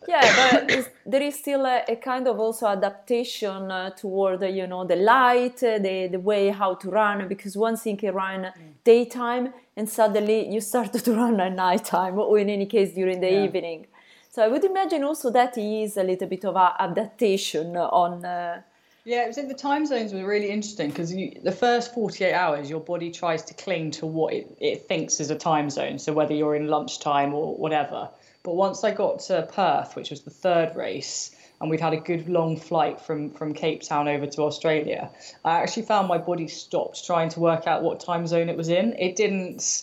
Yeah, 0.09 0.51
but 0.67 0.93
there 1.07 1.23
is 1.23 1.39
still 1.39 1.67
a, 1.67 1.85
a, 1.89 1.97
kind 1.97 2.27
of 2.27 2.39
also 2.39 2.67
adaptation 2.67 3.71
uh, 3.71 3.91
toward 3.91 4.43
you 4.43 4.67
know 4.67 4.85
the 4.85 4.97
light, 4.97 5.63
uh, 5.63 5.79
the 5.79 6.09
the 6.11 6.21
way 6.21 6.49
how 6.49 6.75
to 6.75 6.91
run. 6.91 7.29
Because 7.29 7.57
once 7.57 7.87
you 7.87 7.97
run 8.11 8.45
mm. 8.45 8.53
daytime, 8.85 9.53
and 9.77 9.89
suddenly 9.89 10.49
you 10.49 10.61
start 10.61 10.93
to 11.05 11.13
run 11.13 11.41
at 11.41 11.55
nighttime, 11.55 12.19
or 12.19 12.39
in 12.39 12.49
any 12.49 12.67
case 12.67 12.95
during 12.95 13.21
the 13.21 13.31
yeah. 13.31 13.45
evening. 13.45 13.87
So 14.31 14.45
I 14.45 14.49
would 14.49 14.65
imagine 14.65 15.03
also 15.03 15.31
that 15.31 15.59
is 15.59 15.97
a 15.97 16.05
little 16.05 16.29
bit 16.29 16.45
of 16.45 16.57
a 16.57 16.75
adaptation 16.79 17.77
on. 17.77 18.25
Uh, 18.25 18.63
yeah, 19.05 19.25
it 19.25 19.29
was 19.29 19.39
in 19.39 19.49
the 19.49 19.55
time 19.55 19.87
zones 19.87 20.13
were 20.13 20.27
really 20.27 20.51
interesting 20.51 20.91
because 20.91 21.11
the 21.11 21.57
first 21.59 21.95
48 21.95 22.35
hours, 22.35 22.71
your 22.71 22.81
body 22.81 23.11
tries 23.11 23.43
to 23.45 23.55
cling 23.55 23.91
to 23.93 24.07
what 24.07 24.35
it, 24.35 24.57
it 24.61 24.87
thinks 24.87 25.21
is 25.21 25.31
a 25.31 25.37
time 25.37 25.71
zone. 25.71 25.99
So 25.99 26.13
whether 26.13 26.35
you're 26.35 26.55
in 26.55 26.69
lunchtime 26.69 27.35
or 27.35 27.57
whatever. 27.57 28.11
But 28.43 28.55
once 28.55 28.85
I 28.85 28.93
got 28.93 29.21
to 29.21 29.49
Perth, 29.53 29.97
which 29.97 30.11
was 30.11 30.23
the 30.23 30.31
third 30.31 30.75
race, 30.75 31.31
and 31.61 31.69
we'd 31.69 31.81
had 31.81 31.93
a 31.93 31.99
good 32.01 32.29
long 32.29 32.57
flight 32.57 33.01
from 33.01 33.31
from 33.31 33.53
Cape 33.53 33.83
Town 33.83 34.09
over 34.09 34.27
to 34.27 34.43
Australia, 34.43 35.11
I 35.45 35.61
actually 35.61 35.83
found 35.83 36.09
my 36.09 36.19
body 36.19 36.49
stopped 36.49 37.05
trying 37.05 37.29
to 37.31 37.41
work 37.41 37.67
out 37.67 37.83
what 37.83 38.01
time 38.01 38.27
zone 38.27 38.49
it 38.49 38.57
was 38.57 38.69
in. 38.69 38.95
It 38.99 39.17
didn't. 39.17 39.83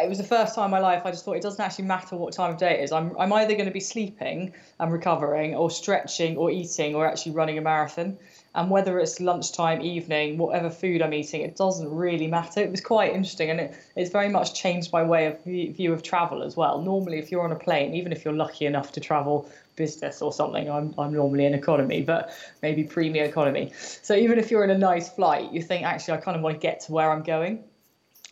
It 0.00 0.08
was 0.08 0.18
the 0.18 0.24
first 0.24 0.54
time 0.54 0.66
in 0.66 0.70
my 0.70 0.78
life 0.78 1.02
I 1.04 1.10
just 1.10 1.24
thought 1.24 1.36
it 1.36 1.42
doesn't 1.42 1.64
actually 1.64 1.86
matter 1.86 2.16
what 2.16 2.32
time 2.32 2.52
of 2.52 2.58
day 2.58 2.78
it 2.78 2.84
is. 2.84 2.92
I'm 2.92 3.16
I'm 3.18 3.32
either 3.32 3.54
going 3.54 3.66
to 3.66 3.72
be 3.72 3.80
sleeping 3.80 4.52
and 4.78 4.92
recovering, 4.92 5.54
or 5.54 5.70
stretching, 5.70 6.36
or 6.36 6.50
eating, 6.50 6.94
or 6.94 7.06
actually 7.06 7.32
running 7.32 7.58
a 7.58 7.60
marathon 7.60 8.18
and 8.54 8.70
whether 8.70 8.98
it's 8.98 9.20
lunchtime, 9.20 9.80
evening, 9.82 10.38
whatever 10.38 10.68
food 10.70 11.02
I'm 11.02 11.12
eating, 11.12 11.42
it 11.42 11.56
doesn't 11.56 11.88
really 11.94 12.26
matter. 12.26 12.60
It 12.60 12.70
was 12.70 12.80
quite 12.80 13.12
interesting, 13.12 13.50
and 13.50 13.60
it, 13.60 13.74
it's 13.94 14.10
very 14.10 14.28
much 14.28 14.54
changed 14.54 14.92
my 14.92 15.02
way 15.04 15.26
of 15.26 15.44
view 15.44 15.92
of 15.92 16.02
travel 16.02 16.42
as 16.42 16.56
well. 16.56 16.80
Normally, 16.80 17.18
if 17.18 17.30
you're 17.30 17.44
on 17.44 17.52
a 17.52 17.56
plane, 17.56 17.94
even 17.94 18.10
if 18.10 18.24
you're 18.24 18.34
lucky 18.34 18.66
enough 18.66 18.92
to 18.92 19.00
travel 19.00 19.48
business 19.76 20.22
or 20.22 20.32
something, 20.32 20.68
I'm 20.68 20.94
I'm 20.98 21.12
normally 21.12 21.44
in 21.44 21.54
economy, 21.54 22.02
but 22.02 22.32
maybe 22.62 22.84
premium 22.84 23.26
economy. 23.26 23.72
So 24.02 24.14
even 24.14 24.38
if 24.38 24.50
you're 24.50 24.64
in 24.64 24.70
a 24.70 24.78
nice 24.78 25.08
flight, 25.08 25.52
you 25.52 25.62
think 25.62 25.84
actually 25.84 26.14
I 26.14 26.20
kind 26.20 26.36
of 26.36 26.42
want 26.42 26.56
to 26.56 26.60
get 26.60 26.80
to 26.80 26.92
where 26.92 27.12
I'm 27.12 27.22
going. 27.22 27.62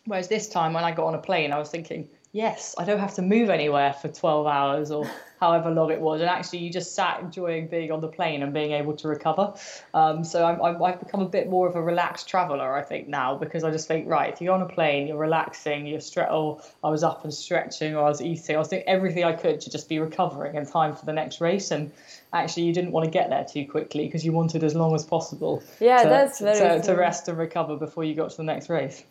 Whereas 0.06 0.28
this 0.28 0.48
time 0.48 0.72
when 0.72 0.84
I 0.84 0.92
got 0.92 1.06
on 1.06 1.14
a 1.14 1.18
plane, 1.18 1.52
I 1.52 1.58
was 1.58 1.68
thinking, 1.68 2.08
yes, 2.36 2.74
I 2.78 2.84
don't 2.84 3.00
have 3.00 3.14
to 3.14 3.22
move 3.22 3.48
anywhere 3.48 3.94
for 3.94 4.08
12 4.08 4.46
hours 4.46 4.90
or 4.90 5.10
however 5.40 5.70
long 5.70 5.90
it 5.90 6.00
was. 6.00 6.20
And 6.20 6.28
actually, 6.28 6.60
you 6.60 6.70
just 6.70 6.94
sat 6.94 7.20
enjoying 7.20 7.66
being 7.68 7.90
on 7.90 8.00
the 8.00 8.08
plane 8.08 8.42
and 8.42 8.52
being 8.52 8.72
able 8.72 8.94
to 8.96 9.08
recover. 9.08 9.54
Um, 9.94 10.22
so 10.22 10.44
I'm, 10.44 10.82
i 10.82 10.90
have 10.90 11.00
become 11.00 11.22
a 11.22 11.28
bit 11.28 11.48
more 11.48 11.66
of 11.66 11.76
a 11.76 11.82
relaxed 11.82 12.28
traveler, 12.28 12.74
I 12.74 12.82
think, 12.82 13.08
now, 13.08 13.36
because 13.36 13.64
I 13.64 13.70
just 13.70 13.88
think, 13.88 14.06
right, 14.06 14.32
if 14.32 14.40
you're 14.40 14.54
on 14.54 14.62
a 14.62 14.68
plane, 14.68 15.08
you're 15.08 15.16
relaxing, 15.16 15.86
you're 15.86 15.98
stre- 15.98 16.30
oh, 16.30 16.60
I 16.84 16.90
was 16.90 17.02
up 17.02 17.24
and 17.24 17.32
stretching, 17.32 17.96
or 17.96 18.04
I 18.04 18.08
was 18.08 18.20
eating, 18.20 18.54
I 18.54 18.58
was 18.58 18.68
doing 18.68 18.84
everything 18.86 19.24
I 19.24 19.32
could 19.32 19.60
to 19.62 19.70
just 19.70 19.88
be 19.88 19.98
recovering 19.98 20.56
in 20.56 20.66
time 20.66 20.94
for 20.94 21.06
the 21.06 21.14
next 21.14 21.40
race. 21.40 21.70
And 21.70 21.90
actually, 22.32 22.64
you 22.64 22.74
didn't 22.74 22.92
want 22.92 23.06
to 23.06 23.10
get 23.10 23.30
there 23.30 23.44
too 23.44 23.66
quickly 23.66 24.06
because 24.06 24.24
you 24.24 24.32
wanted 24.32 24.62
as 24.62 24.74
long 24.74 24.94
as 24.94 25.04
possible 25.04 25.62
yeah, 25.80 26.02
to, 26.02 26.08
that's 26.08 26.40
very 26.40 26.80
to, 26.80 26.86
to 26.86 26.94
rest 26.94 27.28
and 27.28 27.38
recover 27.38 27.76
before 27.76 28.04
you 28.04 28.14
got 28.14 28.30
to 28.30 28.36
the 28.36 28.44
next 28.44 28.68
race. 28.68 29.02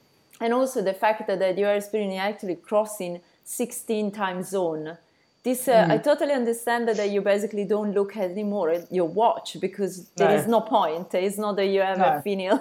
And 0.42 0.54
also 0.54 0.82
the 0.82 0.94
fact 0.94 1.28
that 1.28 1.58
you 1.58 1.66
are 1.66 1.76
experiencing 1.76 2.20
actually 2.20 2.56
crossing 2.56 3.22
16 3.44 4.12
time 4.12 4.44
zone 4.44 4.98
this 5.46 5.68
uh, 5.68 5.86
mm. 5.86 5.92
I 5.92 5.98
totally 6.00 6.34
understand 6.34 6.88
that 6.88 7.10
you 7.12 7.22
basically 7.22 7.66
don't 7.66 7.94
look 7.94 8.18
anymore 8.18 8.72
at 8.72 8.92
your 8.92 9.08
watch 9.08 9.58
because 9.62 10.10
there 10.18 10.30
no. 10.30 10.36
is 10.36 10.48
no 10.48 10.60
point. 10.60 11.14
It's 11.14 11.38
not 11.38 11.56
that 11.58 11.68
you 11.68 11.82
have 11.82 12.00
no. 12.00 12.18
a 12.18 12.22
finial. 12.24 12.60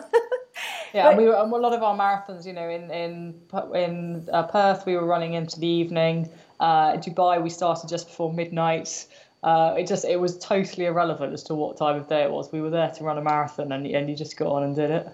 yeah, 0.93 1.09
but, 1.09 1.17
we 1.17 1.25
were, 1.25 1.33
a 1.33 1.45
lot 1.45 1.73
of 1.73 1.83
our 1.83 1.97
marathons, 1.97 2.45
you 2.45 2.53
know, 2.53 2.69
in 2.69 2.91
in 2.91 3.41
in 3.75 4.29
uh, 4.31 4.43
Perth, 4.43 4.85
we 4.85 4.97
were 4.97 5.07
running 5.07 5.33
into 5.33 5.59
the 5.59 5.67
evening. 5.67 6.29
Uh, 6.61 6.93
Dubai, 7.05 7.43
we 7.43 7.49
started 7.49 7.89
just 7.89 8.09
before 8.09 8.31
midnight. 8.31 9.07
Uh, 9.43 9.75
it 9.79 9.87
just 9.87 10.05
it 10.05 10.21
was 10.21 10.39
totally 10.39 10.85
irrelevant 10.85 11.33
as 11.33 11.43
to 11.45 11.55
what 11.55 11.79
time 11.79 11.97
of 11.97 12.07
day 12.07 12.23
it 12.25 12.31
was. 12.31 12.53
We 12.53 12.61
were 12.61 12.71
there 12.79 12.91
to 12.91 13.03
run 13.03 13.17
a 13.17 13.23
marathon, 13.23 13.73
and 13.73 13.87
and 13.87 14.11
you 14.11 14.15
just 14.15 14.37
got 14.37 14.49
on 14.49 14.63
and 14.63 14.77
did 14.77 14.91
it. 14.91 15.09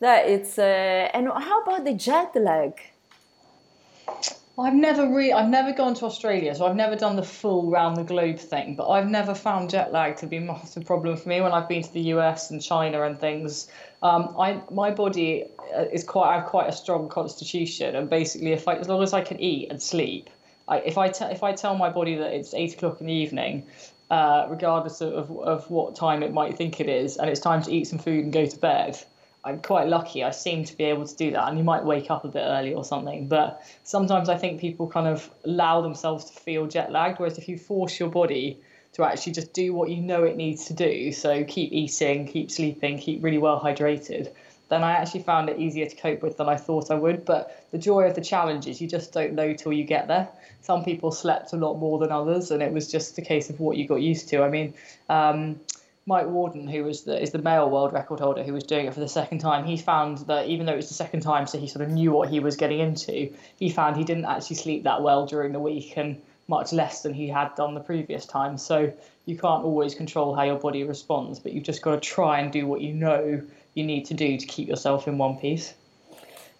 That 0.00 0.28
it's 0.28 0.58
uh, 0.58 1.10
and 1.12 1.26
how 1.28 1.62
about 1.62 1.84
the 1.84 1.94
jet 1.94 2.34
lag? 2.36 2.80
I've 4.58 4.74
never 4.74 5.08
really, 5.08 5.32
I've 5.32 5.48
never 5.48 5.72
gone 5.72 5.94
to 5.94 6.04
Australia, 6.06 6.52
so 6.52 6.66
I've 6.66 6.74
never 6.74 6.96
done 6.96 7.14
the 7.14 7.22
full 7.22 7.70
round 7.70 7.96
the 7.96 8.02
globe 8.02 8.38
thing. 8.38 8.74
But 8.74 8.88
I've 8.88 9.08
never 9.08 9.32
found 9.32 9.70
jet 9.70 9.92
lag 9.92 10.16
to 10.16 10.26
be 10.26 10.36
a 10.38 10.40
massive 10.40 10.84
problem 10.84 11.16
for 11.16 11.28
me 11.28 11.40
when 11.40 11.52
I've 11.52 11.68
been 11.68 11.82
to 11.82 11.92
the 11.92 12.00
US 12.14 12.50
and 12.50 12.62
China 12.62 13.02
and 13.02 13.18
things. 13.18 13.68
Um, 14.02 14.34
I 14.38 14.60
my 14.70 14.90
body 14.90 15.46
uh, 15.76 15.84
is 15.92 16.04
quite, 16.04 16.30
I 16.30 16.34
have 16.40 16.46
quite 16.46 16.68
a 16.68 16.72
strong 16.72 17.08
constitution, 17.08 17.94
and 17.94 18.10
basically, 18.10 18.52
if 18.52 18.66
I, 18.66 18.76
as 18.76 18.88
long 18.88 19.02
as 19.02 19.12
I 19.12 19.20
can 19.20 19.40
eat 19.40 19.70
and 19.70 19.80
sleep, 19.82 20.30
I, 20.68 20.78
if 20.78 20.98
I 20.98 21.08
t- 21.08 21.24
if 21.24 21.42
I 21.42 21.52
tell 21.52 21.76
my 21.76 21.90
body 21.90 22.16
that 22.16 22.32
it's 22.32 22.54
eight 22.54 22.74
o'clock 22.74 23.00
in 23.00 23.06
the 23.06 23.12
evening, 23.12 23.66
uh, 24.10 24.46
regardless 24.48 25.00
of, 25.00 25.12
of, 25.12 25.38
of 25.38 25.70
what 25.70 25.94
time 25.94 26.22
it 26.22 26.32
might 26.32 26.56
think 26.56 26.80
it 26.80 26.88
is, 26.88 27.16
and 27.16 27.28
it's 27.30 27.40
time 27.40 27.62
to 27.62 27.72
eat 27.72 27.86
some 27.86 27.98
food 27.98 28.24
and 28.24 28.32
go 28.32 28.46
to 28.46 28.58
bed, 28.58 28.98
I'm 29.44 29.60
quite 29.60 29.88
lucky. 29.88 30.24
I 30.24 30.30
seem 30.30 30.64
to 30.64 30.76
be 30.76 30.84
able 30.84 31.06
to 31.06 31.16
do 31.16 31.30
that, 31.30 31.48
and 31.48 31.58
you 31.58 31.64
might 31.64 31.84
wake 31.84 32.10
up 32.10 32.24
a 32.24 32.28
bit 32.28 32.42
early 32.42 32.74
or 32.74 32.84
something. 32.84 33.28
But 33.28 33.62
sometimes 33.84 34.28
I 34.28 34.36
think 34.36 34.60
people 34.60 34.88
kind 34.88 35.06
of 35.06 35.30
allow 35.44 35.80
themselves 35.80 36.24
to 36.26 36.32
feel 36.40 36.66
jet 36.66 36.90
lagged. 36.90 37.18
Whereas 37.18 37.38
if 37.38 37.48
you 37.48 37.56
force 37.56 37.98
your 37.98 38.08
body 38.08 38.60
to 38.94 39.04
actually 39.04 39.32
just 39.32 39.52
do 39.52 39.72
what 39.72 39.90
you 39.90 40.02
know 40.02 40.24
it 40.24 40.36
needs 40.36 40.66
to 40.66 40.74
do, 40.74 41.12
so 41.12 41.44
keep 41.44 41.72
eating, 41.72 42.26
keep 42.26 42.50
sleeping, 42.50 42.98
keep 42.98 43.22
really 43.22 43.38
well 43.38 43.60
hydrated, 43.60 44.32
then 44.70 44.82
I 44.82 44.92
actually 44.92 45.22
found 45.22 45.48
it 45.48 45.58
easier 45.58 45.86
to 45.86 45.96
cope 45.96 46.22
with 46.22 46.36
than 46.36 46.48
I 46.48 46.56
thought 46.56 46.90
I 46.90 46.94
would. 46.94 47.24
But 47.24 47.66
the 47.70 47.78
joy 47.78 48.02
of 48.02 48.14
the 48.14 48.20
challenge 48.20 48.66
is 48.66 48.80
you 48.80 48.88
just 48.88 49.12
don't 49.12 49.34
know 49.34 49.54
till 49.54 49.72
you 49.72 49.84
get 49.84 50.08
there. 50.08 50.28
Some 50.62 50.84
people 50.84 51.12
slept 51.12 51.52
a 51.52 51.56
lot 51.56 51.74
more 51.74 51.98
than 51.98 52.10
others, 52.10 52.50
and 52.50 52.62
it 52.62 52.72
was 52.72 52.90
just 52.90 53.16
a 53.18 53.22
case 53.22 53.50
of 53.50 53.60
what 53.60 53.76
you 53.76 53.86
got 53.86 54.02
used 54.02 54.28
to. 54.30 54.42
I 54.42 54.48
mean. 54.48 54.74
Um, 55.08 55.60
Mike 56.08 56.26
Wardian, 56.26 56.70
who 56.70 56.84
was 56.84 57.02
the 57.02 57.20
is 57.22 57.32
the 57.32 57.38
male 57.38 57.68
world 57.68 57.92
record 57.92 58.18
holder, 58.18 58.42
who 58.42 58.54
was 58.54 58.64
doing 58.64 58.86
it 58.86 58.94
for 58.94 59.00
the 59.00 59.08
second 59.08 59.40
time, 59.40 59.66
he 59.66 59.76
found 59.76 60.18
that 60.26 60.46
even 60.46 60.64
though 60.64 60.72
it 60.72 60.76
was 60.76 60.88
the 60.88 60.94
second 60.94 61.20
time, 61.20 61.46
so 61.46 61.58
he 61.58 61.68
sort 61.68 61.84
of 61.84 61.90
knew 61.90 62.12
what 62.12 62.30
he 62.30 62.40
was 62.40 62.56
getting 62.56 62.80
into, 62.80 63.30
he 63.58 63.68
found 63.68 63.94
he 63.94 64.04
didn't 64.04 64.24
actually 64.24 64.56
sleep 64.56 64.84
that 64.84 65.02
well 65.02 65.26
during 65.26 65.52
the 65.52 65.60
week 65.60 65.98
and 65.98 66.18
much 66.48 66.72
less 66.72 67.02
than 67.02 67.12
he 67.12 67.28
had 67.28 67.54
done 67.56 67.74
the 67.74 67.80
previous 67.80 68.24
time. 68.24 68.56
So 68.56 68.90
you 69.26 69.36
can't 69.36 69.62
always 69.64 69.94
control 69.94 70.34
how 70.34 70.44
your 70.44 70.58
body 70.58 70.82
responds, 70.82 71.38
but 71.38 71.52
you've 71.52 71.64
just 71.64 71.82
got 71.82 71.92
to 71.92 72.00
try 72.00 72.40
and 72.40 72.50
do 72.50 72.66
what 72.66 72.80
you 72.80 72.94
know 72.94 73.42
you 73.74 73.84
need 73.84 74.06
to 74.06 74.14
do 74.14 74.38
to 74.38 74.46
keep 74.46 74.66
yourself 74.66 75.06
in 75.08 75.18
one 75.18 75.36
piece. 75.36 75.74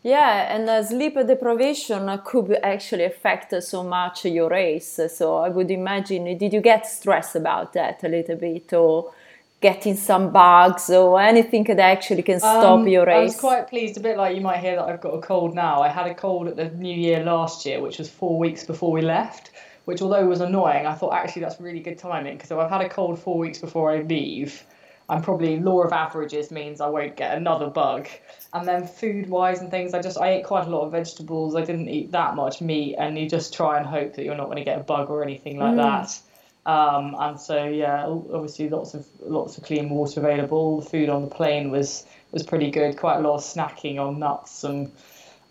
Yeah, 0.03 0.55
and 0.55 0.69
uh, 0.69 0.83
sleep 0.85 1.15
deprivation 1.15 2.21
could 2.23 2.57
actually 2.63 3.05
affect 3.05 3.63
so 3.63 3.83
much 3.83 4.27
your 4.27 4.51
race. 4.51 5.01
So 5.09 5.39
I 5.39 5.49
would 5.49 5.71
imagine, 5.71 6.37
did 6.37 6.53
you 6.53 6.61
get 6.61 6.87
stressed 6.87 7.35
about 7.35 7.73
that 7.73 8.05
a 8.05 8.09
little 8.09 8.37
bit, 8.37 8.73
or 8.75 9.11
getting 9.61 9.97
some 9.97 10.31
bugs 10.31 10.89
or 10.89 11.21
anything 11.21 11.65
that 11.65 11.81
actually 11.81 12.23
can 12.23 12.39
stop 12.39 12.81
um, 12.81 12.89
your 12.89 13.07
race? 13.07 13.17
I 13.17 13.23
was 13.25 13.41
quite 13.41 13.69
pleased, 13.69 13.97
a 13.97 14.01
bit 14.01 14.17
like 14.17 14.37
you 14.37 14.43
might 14.43 14.59
hear 14.59 14.77
that 14.77 14.85
I've 14.85 15.01
got 15.01 15.15
a 15.15 15.21
cold 15.21 15.55
now. 15.55 15.83
I 15.83 15.89
had 15.89 16.07
a 16.07 16.15
cold 16.15 16.49
at 16.49 16.57
the 16.57 16.71
New 16.71 16.95
Year 16.95 17.25
last 17.25 17.67
year, 17.67 17.81
which 17.81 17.99
was 17.99 18.09
four 18.09 18.39
weeks 18.39 18.65
before 18.65 18.93
we 18.93 19.01
left, 19.01 19.51
which 19.85 20.01
although 20.01 20.27
was 20.27 20.41
annoying, 20.41 20.87
I 20.87 20.95
thought 20.95 21.15
actually 21.15 21.43
that's 21.43 21.61
really 21.61 21.81
good 21.81 21.99
timing 21.99 22.37
because 22.37 22.51
if 22.51 22.59
I've 22.59 22.71
had 22.71 22.83
a 22.83 22.89
cold 22.89 23.19
four 23.19 23.39
weeks 23.39 23.59
before 23.59 23.91
I 23.91 24.03
leave, 24.03 24.65
I'm 25.09 25.23
probably 25.23 25.59
law 25.59 25.83
of 25.83 25.93
averages 25.93 26.51
means 26.51 26.81
I 26.81 26.89
won't 26.89 27.17
get 27.17 27.37
another 27.37 27.69
bug. 27.69 28.09
And 28.53 28.69
then 28.69 28.87
food 28.87 29.29
wise 29.29 29.61
and 29.61 29.71
things, 29.71 29.95
I 29.95 30.03
just 30.03 30.19
I 30.19 30.33
ate 30.33 30.45
quite 30.45 30.67
a 30.67 30.71
lot 30.71 30.83
of 30.83 30.93
vegetables. 30.93 31.57
I 31.57 31.65
didn't 31.65 31.89
eat 31.89 32.13
that 32.13 32.37
much 32.37 32.61
meat, 32.61 32.97
and 32.99 33.19
you 33.19 33.29
just 33.29 33.55
try 33.55 33.79
and 33.79 33.87
hope 33.87 34.15
that 34.15 34.25
you're 34.25 34.37
not 34.37 34.47
going 34.47 34.59
to 34.59 34.65
get 34.65 34.79
a 34.79 34.85
bug 34.85 35.09
or 35.09 35.23
anything 35.23 35.59
like 35.59 35.75
mm. 35.75 35.77
that. 35.77 36.21
Um, 36.69 37.17
and 37.19 37.41
so 37.41 37.65
yeah, 37.65 38.05
obviously 38.07 38.69
lots 38.69 38.93
of 38.93 39.07
lots 39.23 39.57
of 39.57 39.65
clean 39.65 39.89
water 39.89 40.21
available. 40.21 40.83
The 40.83 40.91
food 40.91 41.09
on 41.09 41.23
the 41.23 41.35
plane 41.35 41.71
was 41.71 42.05
was 42.31 42.43
pretty 42.43 42.71
good. 42.71 42.99
Quite 42.99 43.17
a 43.17 43.21
lot 43.21 43.37
of 43.37 43.41
snacking 43.41 43.99
on 43.99 44.19
nuts 44.19 44.65
and 44.65 44.93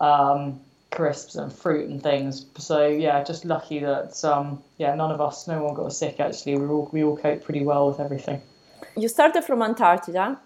um, 0.00 0.60
crisps 0.92 1.34
and 1.34 1.52
fruit 1.52 1.88
and 1.88 2.00
things. 2.00 2.46
So 2.58 2.86
yeah, 2.86 3.24
just 3.24 3.44
lucky 3.44 3.80
that 3.80 4.24
um, 4.24 4.62
yeah, 4.78 4.94
none 4.94 5.10
of 5.10 5.20
us, 5.20 5.48
no 5.48 5.64
one 5.64 5.74
got 5.74 5.92
sick. 5.92 6.20
Actually, 6.20 6.56
we 6.58 6.66
all 6.68 6.88
we 6.92 7.02
all 7.02 7.16
coped 7.16 7.42
pretty 7.42 7.64
well 7.64 7.88
with 7.88 7.98
everything. 7.98 8.40
You 8.96 9.08
started 9.08 9.42
from 9.42 9.60
Antarctica. 9.60 10.38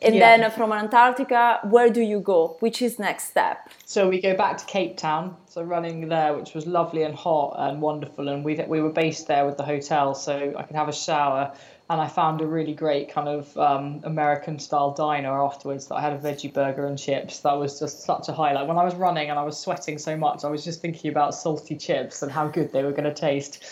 And 0.00 0.14
yeah. 0.14 0.36
then 0.36 0.50
from 0.52 0.72
Antarctica, 0.72 1.58
where 1.64 1.90
do 1.90 2.00
you 2.00 2.20
go? 2.20 2.56
Which 2.60 2.80
is 2.82 3.00
next 3.00 3.24
step? 3.24 3.68
So 3.84 4.08
we 4.08 4.20
go 4.20 4.36
back 4.36 4.56
to 4.58 4.64
Cape 4.66 4.96
Town. 4.96 5.36
So 5.46 5.62
running 5.62 6.08
there, 6.08 6.34
which 6.34 6.54
was 6.54 6.66
lovely 6.66 7.02
and 7.02 7.14
hot 7.14 7.56
and 7.58 7.82
wonderful, 7.82 8.28
and 8.28 8.44
we 8.44 8.54
we 8.68 8.80
were 8.80 8.92
based 8.92 9.26
there 9.26 9.44
with 9.44 9.56
the 9.56 9.64
hotel, 9.64 10.14
so 10.14 10.54
I 10.56 10.62
could 10.62 10.76
have 10.76 10.88
a 10.88 10.92
shower. 10.92 11.52
And 11.90 12.02
I 12.02 12.06
found 12.06 12.42
a 12.42 12.46
really 12.46 12.74
great 12.74 13.10
kind 13.10 13.28
of 13.28 13.56
um, 13.56 14.02
American 14.04 14.58
style 14.58 14.92
diner 14.92 15.32
afterwards 15.42 15.86
that 15.86 15.94
I 15.94 16.02
had 16.02 16.12
a 16.12 16.18
veggie 16.18 16.52
burger 16.52 16.86
and 16.86 16.98
chips. 16.98 17.40
That 17.40 17.54
was 17.54 17.80
just 17.80 18.02
such 18.02 18.28
a 18.28 18.32
highlight. 18.32 18.68
When 18.68 18.76
I 18.76 18.84
was 18.84 18.94
running 18.94 19.30
and 19.30 19.38
I 19.38 19.42
was 19.42 19.58
sweating 19.58 19.96
so 19.96 20.14
much, 20.14 20.44
I 20.44 20.48
was 20.48 20.62
just 20.62 20.82
thinking 20.82 21.10
about 21.10 21.34
salty 21.34 21.76
chips 21.76 22.22
and 22.22 22.30
how 22.30 22.46
good 22.46 22.72
they 22.72 22.82
were 22.82 22.92
going 22.92 23.04
to 23.04 23.14
taste. 23.14 23.64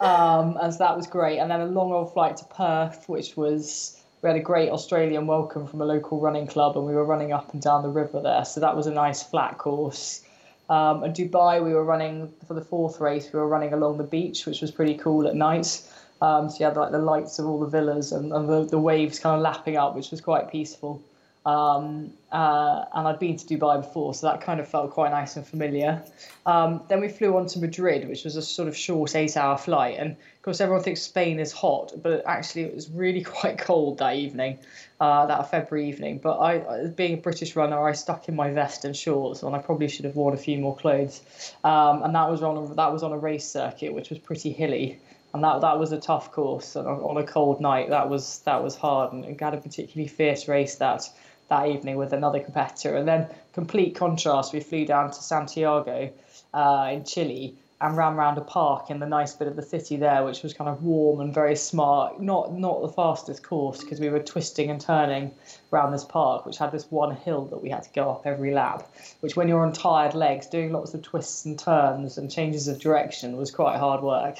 Um, 0.00 0.56
and 0.62 0.72
so 0.72 0.78
that 0.78 0.96
was 0.96 1.08
great. 1.08 1.38
And 1.38 1.50
then 1.50 1.60
a 1.60 1.66
long 1.66 1.92
old 1.92 2.12
flight 2.12 2.36
to 2.36 2.44
Perth, 2.44 3.08
which 3.08 3.36
was 3.36 4.00
we 4.24 4.28
had 4.28 4.36
a 4.36 4.40
great 4.40 4.70
Australian 4.70 5.26
welcome 5.26 5.66
from 5.66 5.82
a 5.82 5.84
local 5.84 6.18
running 6.18 6.46
club, 6.46 6.78
and 6.78 6.86
we 6.86 6.94
were 6.94 7.04
running 7.04 7.34
up 7.34 7.52
and 7.52 7.60
down 7.60 7.82
the 7.82 7.90
river 7.90 8.22
there. 8.22 8.42
So 8.46 8.58
that 8.60 8.74
was 8.74 8.86
a 8.86 8.90
nice 8.90 9.22
flat 9.22 9.58
course. 9.58 10.22
Um, 10.70 11.02
and 11.02 11.14
Dubai, 11.14 11.62
we 11.62 11.74
were 11.74 11.84
running 11.84 12.32
for 12.48 12.54
the 12.54 12.62
fourth 12.62 13.02
race. 13.02 13.30
We 13.30 13.38
were 13.38 13.46
running 13.46 13.74
along 13.74 13.98
the 13.98 14.04
beach, 14.04 14.46
which 14.46 14.62
was 14.62 14.70
pretty 14.70 14.94
cool 14.94 15.28
at 15.28 15.34
night. 15.34 15.82
Um, 16.22 16.48
so 16.48 16.56
you 16.60 16.64
had 16.64 16.74
like 16.74 16.90
the 16.90 17.00
lights 17.00 17.38
of 17.38 17.44
all 17.44 17.60
the 17.60 17.66
villas 17.66 18.12
and, 18.12 18.32
and 18.32 18.48
the, 18.48 18.64
the 18.64 18.78
waves 18.78 19.18
kind 19.18 19.36
of 19.36 19.42
lapping 19.42 19.76
up, 19.76 19.94
which 19.94 20.10
was 20.10 20.22
quite 20.22 20.50
peaceful. 20.50 21.02
Um, 21.46 22.14
uh, 22.32 22.86
and 22.94 23.06
I'd 23.06 23.18
been 23.18 23.36
to 23.36 23.44
Dubai 23.44 23.82
before, 23.82 24.14
so 24.14 24.26
that 24.28 24.40
kind 24.40 24.60
of 24.60 24.68
felt 24.68 24.90
quite 24.90 25.10
nice 25.10 25.36
and 25.36 25.46
familiar. 25.46 26.02
Um, 26.46 26.82
then 26.88 27.00
we 27.00 27.08
flew 27.08 27.36
on 27.36 27.46
to 27.48 27.58
Madrid, 27.58 28.08
which 28.08 28.24
was 28.24 28.36
a 28.36 28.42
sort 28.42 28.66
of 28.66 28.76
short 28.76 29.14
eight-hour 29.14 29.58
flight, 29.58 29.98
and 29.98 30.12
of 30.12 30.42
course 30.42 30.60
everyone 30.62 30.82
thinks 30.82 31.02
Spain 31.02 31.38
is 31.38 31.52
hot, 31.52 31.92
but 32.02 32.22
actually 32.26 32.62
it 32.62 32.74
was 32.74 32.88
really 32.90 33.22
quite 33.36 33.58
cold 33.58 33.98
that 33.98 34.16
evening, 34.16 34.58
uh, 35.00 35.26
that 35.26 35.50
February 35.50 35.88
evening. 35.88 36.18
But 36.18 36.38
I, 36.40 36.86
being 36.86 37.14
a 37.14 37.18
British 37.18 37.54
runner, 37.56 37.86
I 37.86 37.92
stuck 37.92 38.26
in 38.28 38.34
my 38.34 38.50
vest 38.50 38.86
and 38.86 38.96
shorts, 38.96 39.42
and 39.42 39.54
I 39.54 39.58
probably 39.58 39.88
should 39.88 40.06
have 40.06 40.16
worn 40.16 40.32
a 40.32 40.38
few 40.38 40.58
more 40.58 40.74
clothes. 40.74 41.20
Um, 41.62 42.02
and 42.04 42.14
that 42.14 42.30
was 42.30 42.42
on 42.42 42.56
a, 42.56 42.74
that 42.74 42.90
was 42.90 43.02
on 43.02 43.12
a 43.12 43.18
race 43.18 43.46
circuit, 43.46 43.92
which 43.92 44.08
was 44.08 44.18
pretty 44.18 44.50
hilly 44.50 44.98
and 45.34 45.42
that 45.42 45.60
that 45.62 45.80
was 45.80 45.90
a 45.90 45.98
tough 45.98 46.30
course 46.30 46.76
and 46.76 46.86
on 46.86 47.16
a 47.16 47.24
cold 47.24 47.60
night. 47.60 47.90
That 47.90 48.08
was 48.08 48.38
that 48.44 48.62
was 48.62 48.76
hard, 48.76 49.12
and, 49.12 49.24
and 49.24 49.38
had 49.38 49.52
a 49.52 49.56
particularly 49.56 50.08
fierce 50.08 50.46
race 50.46 50.76
that 50.76 51.10
that 51.48 51.68
evening 51.68 51.96
with 51.96 52.12
another 52.12 52.40
competitor. 52.40 52.96
And 52.96 53.06
then, 53.06 53.28
complete 53.52 53.94
contrast, 53.94 54.52
we 54.52 54.60
flew 54.60 54.86
down 54.86 55.10
to 55.10 55.22
Santiago 55.22 56.10
uh, 56.52 56.90
in 56.92 57.04
Chile 57.04 57.56
and 57.80 57.96
ran 57.96 58.14
around 58.14 58.38
a 58.38 58.40
park 58.40 58.90
in 58.90 58.98
the 58.98 59.06
nice 59.06 59.34
bit 59.34 59.48
of 59.48 59.56
the 59.56 59.62
city 59.62 59.96
there, 59.96 60.24
which 60.24 60.42
was 60.42 60.54
kind 60.54 60.70
of 60.70 60.82
warm 60.82 61.20
and 61.20 61.34
very 61.34 61.56
smart. 61.56 62.20
Not 62.20 62.54
not 62.54 62.80
the 62.80 62.88
fastest 62.88 63.42
course 63.42 63.82
because 63.82 64.00
we 64.00 64.08
were 64.08 64.20
twisting 64.20 64.70
and 64.70 64.80
turning 64.80 65.32
around 65.72 65.92
this 65.92 66.04
park, 66.04 66.46
which 66.46 66.56
had 66.56 66.72
this 66.72 66.90
one 66.90 67.14
hill 67.14 67.44
that 67.46 67.62
we 67.62 67.68
had 67.68 67.82
to 67.82 67.90
go 67.90 68.10
up 68.10 68.26
every 68.26 68.54
lap. 68.54 68.90
Which, 69.20 69.36
when 69.36 69.48
you're 69.48 69.66
on 69.66 69.72
tired 69.72 70.14
legs, 70.14 70.46
doing 70.46 70.72
lots 70.72 70.94
of 70.94 71.02
twists 71.02 71.44
and 71.44 71.58
turns 71.58 72.16
and 72.16 72.30
changes 72.30 72.68
of 72.68 72.80
direction 72.80 73.36
was 73.36 73.50
quite 73.50 73.78
hard 73.78 74.02
work 74.02 74.38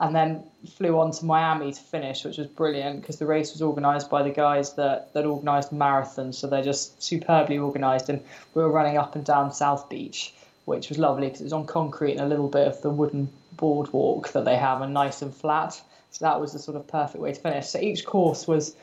and 0.00 0.16
then 0.16 0.42
flew 0.66 0.98
on 0.98 1.10
to 1.12 1.24
Miami 1.26 1.72
to 1.72 1.80
finish, 1.80 2.24
which 2.24 2.38
was 2.38 2.46
brilliant 2.46 3.02
because 3.02 3.18
the 3.18 3.26
race 3.26 3.52
was 3.52 3.60
organised 3.60 4.08
by 4.08 4.22
the 4.22 4.30
guys 4.30 4.72
that, 4.74 5.12
that 5.12 5.26
organised 5.26 5.74
marathons. 5.74 6.36
So 6.36 6.46
they're 6.46 6.64
just 6.64 7.02
superbly 7.02 7.58
organised. 7.58 8.08
And 8.08 8.22
we 8.54 8.62
were 8.62 8.70
running 8.70 8.96
up 8.96 9.14
and 9.14 9.24
down 9.24 9.52
South 9.52 9.90
Beach, 9.90 10.32
which 10.64 10.88
was 10.88 10.96
lovely 10.96 11.26
because 11.26 11.42
it 11.42 11.44
was 11.44 11.52
on 11.52 11.66
concrete 11.66 12.12
and 12.12 12.22
a 12.22 12.26
little 12.26 12.48
bit 12.48 12.66
of 12.66 12.80
the 12.80 12.88
wooden 12.88 13.28
boardwalk 13.52 14.32
that 14.32 14.46
they 14.46 14.56
have 14.56 14.80
and 14.80 14.94
nice 14.94 15.20
and 15.20 15.34
flat. 15.34 15.78
So 16.10 16.24
that 16.24 16.40
was 16.40 16.54
the 16.54 16.58
sort 16.58 16.78
of 16.78 16.86
perfect 16.86 17.22
way 17.22 17.32
to 17.32 17.40
finish. 17.40 17.68
So 17.68 17.78
each 17.78 18.06
course 18.06 18.48
was 18.48 18.74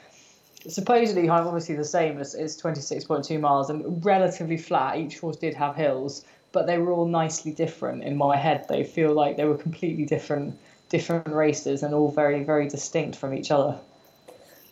supposedly 0.67 1.29
obviously 1.29 1.75
the 1.75 1.83
same 1.83 2.19
as, 2.19 2.35
as 2.35 2.61
26.2 2.61 3.39
miles 3.39 3.71
and 3.71 4.05
relatively 4.05 4.57
flat. 4.57 4.99
Each 4.99 5.19
course 5.19 5.37
did 5.37 5.55
have 5.55 5.75
hills, 5.75 6.25
but 6.51 6.67
they 6.67 6.77
were 6.77 6.91
all 6.91 7.07
nicely 7.07 7.53
different 7.53 8.03
in 8.03 8.15
my 8.15 8.37
head. 8.37 8.67
They 8.69 8.83
feel 8.83 9.13
like 9.13 9.35
they 9.35 9.45
were 9.45 9.57
completely 9.57 10.05
different 10.05 10.59
different 10.89 11.27
races 11.27 11.83
and 11.83 11.93
all 11.93 12.11
very 12.11 12.43
very 12.43 12.67
distinct 12.67 13.17
from 13.17 13.33
each 13.33 13.51
other. 13.51 13.77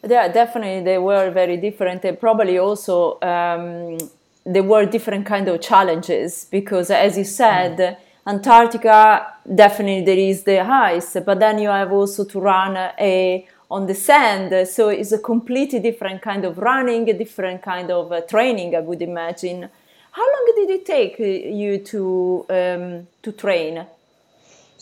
Yeah 0.07 0.27
definitely 0.27 0.83
they 0.83 0.97
were 0.97 1.31
very 1.31 1.57
different. 1.57 2.05
And 2.05 2.19
probably 2.19 2.57
also 2.57 3.19
um, 3.21 3.97
there 4.45 4.63
were 4.63 4.85
different 4.85 5.25
kind 5.25 5.47
of 5.47 5.61
challenges 5.61 6.45
because 6.51 6.89
as 6.91 7.17
you 7.17 7.23
said 7.23 7.77
mm. 7.77 7.97
antarctica 8.27 9.25
definitely 9.53 10.05
there 10.05 10.17
is 10.17 10.43
the 10.43 10.59
ice 10.59 11.17
but 11.25 11.39
then 11.39 11.57
you 11.59 11.69
have 11.69 11.91
also 11.91 12.23
to 12.25 12.39
run 12.39 12.77
a 12.77 13.47
on 13.69 13.87
the 13.87 13.95
sand. 13.95 14.67
So 14.67 14.89
it's 14.89 15.11
a 15.11 15.19
completely 15.19 15.79
different 15.79 16.21
kind 16.21 16.45
of 16.45 16.57
running 16.57 17.09
a 17.09 17.13
different 17.13 17.61
kind 17.61 17.91
of 17.91 18.11
uh, 18.11 18.21
training 18.21 18.75
i 18.75 18.79
would 18.79 19.01
imagine. 19.01 19.69
How 20.11 20.25
long 20.33 20.45
did 20.55 20.69
it 20.69 20.85
take 20.85 21.19
you 21.19 21.79
to 21.79 22.45
um, 22.49 23.07
to 23.23 23.31
train 23.31 23.85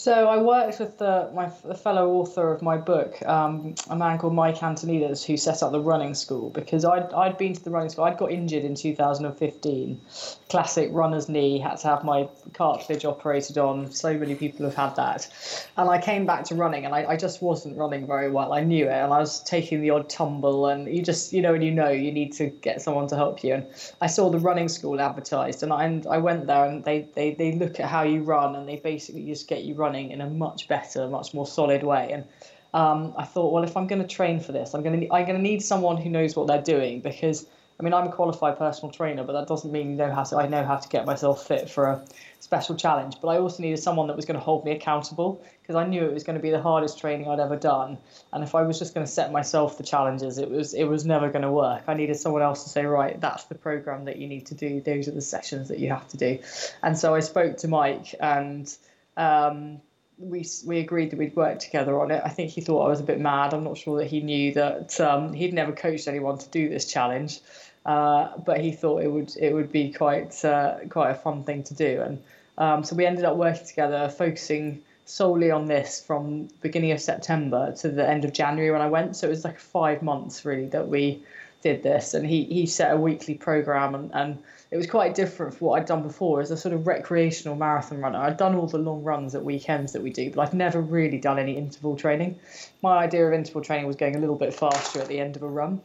so 0.04 0.28
I 0.28 0.36
worked 0.36 0.82
with 0.82 0.98
the, 0.98 1.32
my 1.34 1.50
the 1.64 1.76
fellow 1.76 2.10
author 2.16 2.52
of 2.52 2.62
my 2.62 2.76
book, 2.76 3.26
um, 3.26 3.74
a 3.90 3.96
man 3.96 4.18
called 4.18 4.34
Mike 4.34 4.62
Antoniades, 4.62 5.24
who 5.24 5.38
set 5.38 5.64
up 5.64 5.72
the 5.72 5.80
running 5.80 6.14
school 6.14 6.50
because 6.50 6.84
I'd, 6.84 7.14
I'd 7.14 7.38
been 7.38 7.54
to 7.54 7.64
the 7.64 7.70
running 7.70 7.88
school. 7.88 8.04
I'd 8.04 8.18
got 8.18 8.30
injured 8.30 8.66
in 8.66 8.76
2015, 8.76 10.02
classic 10.50 10.90
runner's 10.92 11.30
knee, 11.30 11.58
had 11.58 11.78
to 11.78 11.88
have 11.88 12.04
my 12.04 12.28
cartilage 12.54 13.06
operated 13.06 13.58
on. 13.58 13.94
So 13.94 14.18
many 14.18 14.36
people 14.36 14.66
have 14.66 14.76
had 14.76 14.98
that. 14.98 15.66
And 15.78 15.90
I 15.90 16.02
came 16.02 16.26
back 16.26 16.44
to 16.46 16.56
running 16.56 16.84
and 16.84 16.94
I, 16.94 17.06
I 17.06 17.16
just 17.16 17.42
wasn't 17.42 17.78
running 17.78 18.06
very 18.06 18.30
well. 18.30 18.52
I 18.52 18.60
knew 18.60 18.88
it 18.88 18.92
and 18.92 19.14
I 19.14 19.20
was 19.20 19.42
taking 19.44 19.80
the 19.80 19.92
odd 19.92 20.10
tumble 20.10 20.68
and 20.68 20.94
you 20.94 21.02
just, 21.02 21.32
you 21.32 21.42
know, 21.42 21.54
and 21.54 21.64
you 21.64 21.72
know 21.72 21.88
you 21.88 22.12
need 22.12 22.34
to 22.34 22.48
get 22.48 22.82
someone 22.82 23.08
to 23.08 23.16
help 23.16 23.42
you. 23.42 23.54
And 23.54 23.68
I 24.02 24.08
saw 24.08 24.30
the 24.30 24.40
running 24.40 24.68
school 24.68 25.00
advertised 25.00 25.64
and 25.64 25.72
I, 25.72 25.86
and 25.86 26.06
I 26.08 26.18
went 26.18 26.46
there 26.46 26.66
and 26.66 26.84
they, 26.84 27.08
they, 27.16 27.36
they 27.36 27.54
look 27.54 27.80
at 27.80 27.90
how 27.90 28.04
you 28.04 28.22
run 28.22 28.58
and 28.58 28.68
they 28.68 28.76
basically 28.76 29.26
just 29.28 29.48
get 29.48 29.64
you 29.64 29.76
running 29.76 29.93
in 29.96 30.22
a 30.22 30.30
much 30.30 30.68
better, 30.68 31.08
much 31.08 31.34
more 31.34 31.48
solid 31.48 31.84
way. 31.84 32.12
And 32.12 32.26
um, 32.74 33.14
I 33.18 33.24
thought, 33.24 33.54
well, 33.54 33.64
if 33.64 33.78
I'm 33.78 33.88
going 33.88 34.02
to 34.02 34.08
train 34.08 34.40
for 34.40 34.52
this, 34.52 34.74
I'm 34.74 34.84
going 34.84 35.02
to 35.02 35.14
I'm 35.14 35.26
going 35.26 35.38
to 35.38 35.42
need 35.42 35.62
someone 35.62 35.98
who 35.98 36.10
knows 36.10 36.36
what 36.36 36.48
they're 36.48 36.62
doing 36.62 37.02
because 37.02 37.46
I 37.80 37.84
mean 37.84 37.94
I'm 37.94 38.08
a 38.08 38.12
qualified 38.12 38.58
personal 38.58 38.92
trainer, 38.92 39.24
but 39.24 39.34
that 39.34 39.48
doesn't 39.48 39.72
mean 39.72 39.92
you 39.92 39.96
know 39.96 40.12
how 40.12 40.24
to 40.24 40.38
I 40.38 40.48
know 40.48 40.64
how 40.64 40.78
to 40.78 40.90
get 40.90 41.06
myself 41.06 41.48
fit 41.48 41.70
for 41.70 41.86
a 41.86 42.06
special 42.40 42.76
challenge. 42.76 43.18
But 43.22 43.28
I 43.28 43.38
also 43.38 43.62
needed 43.62 43.78
someone 43.78 44.08
that 44.08 44.16
was 44.16 44.26
going 44.26 44.40
to 44.40 44.44
hold 44.44 44.66
me 44.66 44.72
accountable 44.72 45.44
because 45.62 45.76
I 45.76 45.86
knew 45.86 46.04
it 46.04 46.14
was 46.14 46.24
going 46.24 46.36
to 46.36 46.42
be 46.42 46.50
the 46.50 46.62
hardest 46.62 47.00
training 47.00 47.28
I'd 47.28 47.40
ever 47.40 47.56
done. 47.56 48.00
And 48.32 48.44
if 48.44 48.56
I 48.56 48.64
was 48.64 48.80
just 48.80 48.96
going 48.96 49.06
to 49.06 49.12
set 49.12 49.32
myself 49.32 49.78
the 49.78 49.84
challenges, 49.84 50.40
it 50.40 50.50
was 50.50 50.74
it 50.74 50.86
was 50.86 51.06
never 51.06 51.30
going 51.30 51.44
to 51.44 51.52
work. 51.52 51.84
I 51.88 51.94
needed 51.94 52.18
someone 52.18 52.42
else 52.42 52.64
to 52.64 52.70
say, 52.70 52.86
right, 52.86 53.20
that's 53.22 53.44
the 53.46 53.56
program 53.56 54.06
that 54.06 54.18
you 54.18 54.28
need 54.28 54.48
to 54.48 54.56
do. 54.56 54.82
Those 54.82 55.08
are 55.08 55.12
the 55.12 55.22
sessions 55.22 55.68
that 55.68 55.78
you 55.78 55.90
have 55.90 56.08
to 56.10 56.18
do. 56.18 56.40
And 56.82 56.98
so 56.98 57.14
I 57.14 57.20
spoke 57.20 57.58
to 57.58 57.68
Mike 57.68 58.16
and. 58.20 58.76
Um, 59.18 59.82
we 60.18 60.46
we 60.66 60.80
agreed 60.80 61.12
that 61.12 61.20
we'd 61.20 61.36
work 61.36 61.60
together 61.60 62.00
on 62.00 62.12
it. 62.12 62.22
I 62.24 62.30
think 62.30 62.52
he 62.52 62.62
thought 62.62 62.86
I 62.86 62.90
was 62.90 63.00
a 63.00 63.04
bit 63.04 63.20
mad. 63.20 63.54
I'm 63.54 63.64
not 63.64 63.78
sure 63.78 63.98
that 64.00 64.08
he 64.08 64.22
knew 64.22 64.54
that 64.54 65.00
um, 65.00 65.34
he'd 65.34 65.54
never 65.54 65.72
coached 65.72 66.08
anyone 66.08 66.38
to 66.38 66.50
do 66.50 66.70
this 66.70 66.86
challenge, 66.86 67.40
uh, 67.86 68.38
but 68.46 68.60
he 68.60 68.72
thought 68.72 69.04
it 69.04 69.12
would 69.12 69.36
it 69.38 69.54
would 69.54 69.72
be 69.72 69.92
quite 69.92 70.44
uh, 70.46 70.78
quite 70.90 71.12
a 71.12 71.16
fun 71.16 71.44
thing 71.44 71.64
to 71.64 71.74
do. 71.74 72.02
And 72.02 72.24
um, 72.58 72.84
so 72.84 72.96
we 72.96 73.06
ended 73.06 73.26
up 73.26 73.38
working 73.38 73.66
together, 73.66 74.10
focusing 74.10 74.84
solely 75.06 75.52
on 75.52 75.66
this 75.66 76.02
from 76.02 76.48
beginning 76.62 76.92
of 76.92 77.02
September 77.02 77.74
to 77.74 77.90
the 77.90 78.08
end 78.08 78.24
of 78.24 78.34
January 78.34 78.72
when 78.72 78.82
I 78.82 78.88
went. 78.88 79.16
So 79.16 79.28
it 79.28 79.32
was 79.32 79.44
like 79.44 79.60
five 79.60 80.02
months 80.02 80.46
really 80.46 80.68
that 80.68 80.88
we 80.88 81.24
did 81.64 81.82
this, 81.82 82.14
and 82.14 82.28
he 82.28 82.44
he 82.44 82.66
set 82.68 82.94
a 82.94 82.98
weekly 82.98 83.34
program 83.34 83.96
and 83.96 84.12
and 84.14 84.38
it 84.70 84.78
was 84.78 84.88
quite 84.88 85.16
different 85.16 85.56
from 85.56 85.68
what 85.68 85.80
I'd 85.80 85.86
done 85.86 86.04
before 86.04 86.42
as 86.42 86.52
a 86.52 86.58
sort 86.58 86.74
of 86.74 86.86
recreational 86.86 87.56
marathon 87.56 88.00
runner. 88.00 88.20
I'd 88.20 88.38
done 88.38 88.56
all 88.56 88.68
the 88.68 88.78
long 88.78 89.04
runs 89.04 89.36
at 89.36 89.44
weekends 89.44 89.94
that 89.94 90.02
we 90.02 90.10
do, 90.10 90.32
but 90.32 90.48
I'd 90.48 90.54
never 90.54 90.82
really 90.82 91.20
done 91.20 91.40
any 91.40 91.56
interval 91.56 91.96
training. 91.96 92.40
My 92.82 92.98
idea 92.98 93.28
of 93.28 93.34
interval 93.34 93.62
training 93.62 93.88
was 93.88 93.96
going 93.96 94.16
a 94.16 94.20
little 94.20 94.36
bit 94.36 94.54
faster 94.54 95.00
at 95.00 95.08
the 95.08 95.20
end 95.20 95.36
of 95.36 95.44
a 95.44 95.48
run. 95.48 95.82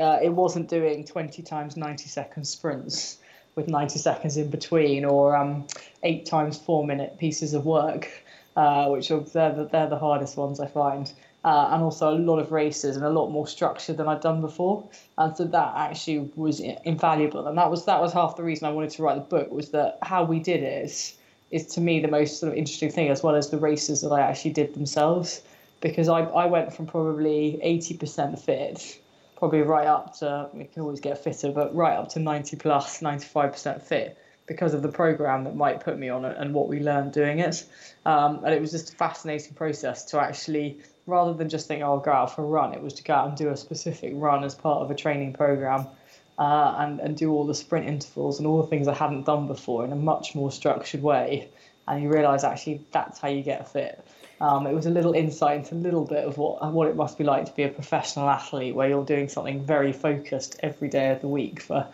Uh, 0.00 0.18
it 0.22 0.30
wasn't 0.30 0.68
doing 0.68 1.04
20 1.04 1.42
times 1.42 1.76
90 1.76 2.08
second 2.08 2.44
sprints 2.44 3.18
with 3.54 3.68
90 3.68 3.98
seconds 3.98 4.36
in 4.36 4.50
between 4.50 5.04
or 5.04 5.36
um, 5.36 5.66
eight 6.02 6.26
times 6.26 6.58
four 6.58 6.86
minute 6.86 7.18
pieces 7.18 7.54
of 7.54 7.66
work, 7.66 8.08
uh, 8.56 8.88
which 8.88 9.10
are 9.10 9.20
they're 9.20 9.54
the, 9.54 9.64
they're 9.66 9.88
the 9.88 9.98
hardest 9.98 10.36
ones 10.36 10.58
I 10.58 10.66
find 10.66 11.12
uh, 11.46 11.68
and 11.70 11.82
also 11.84 12.10
a 12.10 12.18
lot 12.18 12.40
of 12.40 12.50
races 12.50 12.96
and 12.96 13.04
a 13.04 13.08
lot 13.08 13.30
more 13.30 13.46
structure 13.46 13.92
than 13.92 14.08
I'd 14.08 14.20
done 14.20 14.40
before. 14.40 14.82
And 15.16 15.34
so 15.36 15.44
that 15.44 15.74
actually 15.76 16.28
was 16.34 16.58
invaluable. 16.58 17.46
And 17.46 17.56
that 17.56 17.70
was 17.70 17.84
that 17.84 18.00
was 18.00 18.12
half 18.12 18.36
the 18.36 18.42
reason 18.42 18.66
I 18.66 18.72
wanted 18.72 18.90
to 18.90 19.02
write 19.04 19.14
the 19.14 19.20
book 19.20 19.52
was 19.52 19.70
that 19.70 19.98
how 20.02 20.24
we 20.24 20.40
did 20.40 20.64
it 20.64 20.84
is, 20.84 21.14
is 21.52 21.66
to 21.68 21.80
me 21.80 22.00
the 22.00 22.08
most 22.08 22.40
sort 22.40 22.50
of 22.50 22.58
interesting 22.58 22.90
thing, 22.90 23.10
as 23.10 23.22
well 23.22 23.36
as 23.36 23.50
the 23.50 23.58
races 23.58 24.00
that 24.00 24.10
I 24.10 24.22
actually 24.22 24.54
did 24.54 24.74
themselves. 24.74 25.40
Because 25.80 26.08
I, 26.08 26.22
I 26.22 26.46
went 26.46 26.74
from 26.74 26.86
probably 26.86 27.60
80% 27.64 28.40
fit, 28.40 29.00
probably 29.36 29.62
right 29.62 29.86
up 29.86 30.18
to, 30.18 30.48
we 30.52 30.64
can 30.64 30.82
always 30.82 30.98
get 30.98 31.22
fitter, 31.22 31.52
but 31.52 31.72
right 31.76 31.96
up 31.96 32.08
to 32.14 32.18
90 32.18 32.56
plus, 32.56 33.00
95% 33.00 33.82
fit 33.82 34.18
because 34.46 34.74
of 34.74 34.82
the 34.82 34.88
program 34.88 35.44
that 35.44 35.54
Mike 35.54 35.84
put 35.84 35.98
me 35.98 36.08
on 36.08 36.24
and 36.24 36.54
what 36.54 36.68
we 36.68 36.80
learned 36.80 37.12
doing 37.12 37.40
it. 37.40 37.64
Um, 38.04 38.44
and 38.44 38.54
it 38.54 38.60
was 38.60 38.70
just 38.72 38.94
a 38.94 38.96
fascinating 38.96 39.54
process 39.54 40.04
to 40.06 40.20
actually 40.20 40.78
rather 41.06 41.32
than 41.32 41.48
just 41.48 41.68
think, 41.68 41.82
oh, 41.82 41.94
I'll 41.94 42.00
go 42.00 42.12
out 42.12 42.34
for 42.34 42.42
a 42.42 42.46
run, 42.46 42.74
it 42.74 42.82
was 42.82 42.94
to 42.94 43.02
go 43.02 43.14
out 43.14 43.28
and 43.28 43.36
do 43.36 43.48
a 43.48 43.56
specific 43.56 44.12
run 44.14 44.44
as 44.44 44.54
part 44.54 44.82
of 44.82 44.90
a 44.90 44.94
training 44.94 45.32
program 45.32 45.86
uh, 46.38 46.74
and, 46.78 47.00
and 47.00 47.16
do 47.16 47.32
all 47.32 47.46
the 47.46 47.54
sprint 47.54 47.86
intervals 47.86 48.38
and 48.38 48.46
all 48.46 48.60
the 48.60 48.68
things 48.68 48.88
I 48.88 48.94
hadn't 48.94 49.24
done 49.24 49.46
before 49.46 49.84
in 49.84 49.92
a 49.92 49.96
much 49.96 50.34
more 50.34 50.50
structured 50.50 51.02
way. 51.02 51.48
And 51.88 52.02
you 52.02 52.12
realise 52.12 52.42
actually 52.42 52.84
that's 52.90 53.20
how 53.20 53.28
you 53.28 53.42
get 53.42 53.72
fit. 53.72 54.04
Um, 54.40 54.66
it 54.66 54.74
was 54.74 54.86
a 54.86 54.90
little 54.90 55.14
insight 55.14 55.58
into 55.58 55.76
a 55.76 55.76
little 55.76 56.04
bit 56.04 56.24
of 56.24 56.36
what 56.36 56.72
what 56.72 56.88
it 56.88 56.96
must 56.96 57.16
be 57.16 57.24
like 57.24 57.46
to 57.46 57.52
be 57.52 57.62
a 57.62 57.68
professional 57.68 58.28
athlete, 58.28 58.74
where 58.74 58.88
you're 58.88 59.04
doing 59.04 59.28
something 59.28 59.64
very 59.64 59.92
focused 59.92 60.56
every 60.62 60.88
day 60.88 61.10
of 61.10 61.22
the 61.22 61.28
week 61.28 61.62
for, 61.62 61.86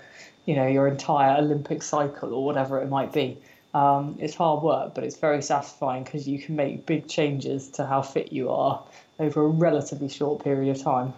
you 0.44 0.56
know, 0.56 0.66
your 0.66 0.88
entire 0.88 1.36
Olympic 1.36 1.82
cycle 1.82 2.34
or 2.34 2.44
whatever 2.44 2.80
it 2.80 2.88
might 2.88 3.12
be. 3.12 3.38
Um, 3.74 4.16
it's 4.18 4.34
hard 4.34 4.62
work, 4.62 4.94
but 4.94 5.04
it's 5.04 5.16
very 5.16 5.40
satisfying 5.40 6.02
because 6.04 6.26
you 6.26 6.38
can 6.38 6.56
make 6.56 6.84
big 6.84 7.06
changes 7.06 7.68
to 7.72 7.86
how 7.86 8.02
fit 8.02 8.32
you 8.32 8.50
are 8.50 8.82
over 9.18 9.44
a 9.44 9.48
relatively 9.48 10.08
short 10.08 10.42
period 10.42 10.76
of 10.76 10.82
time. 10.82 11.12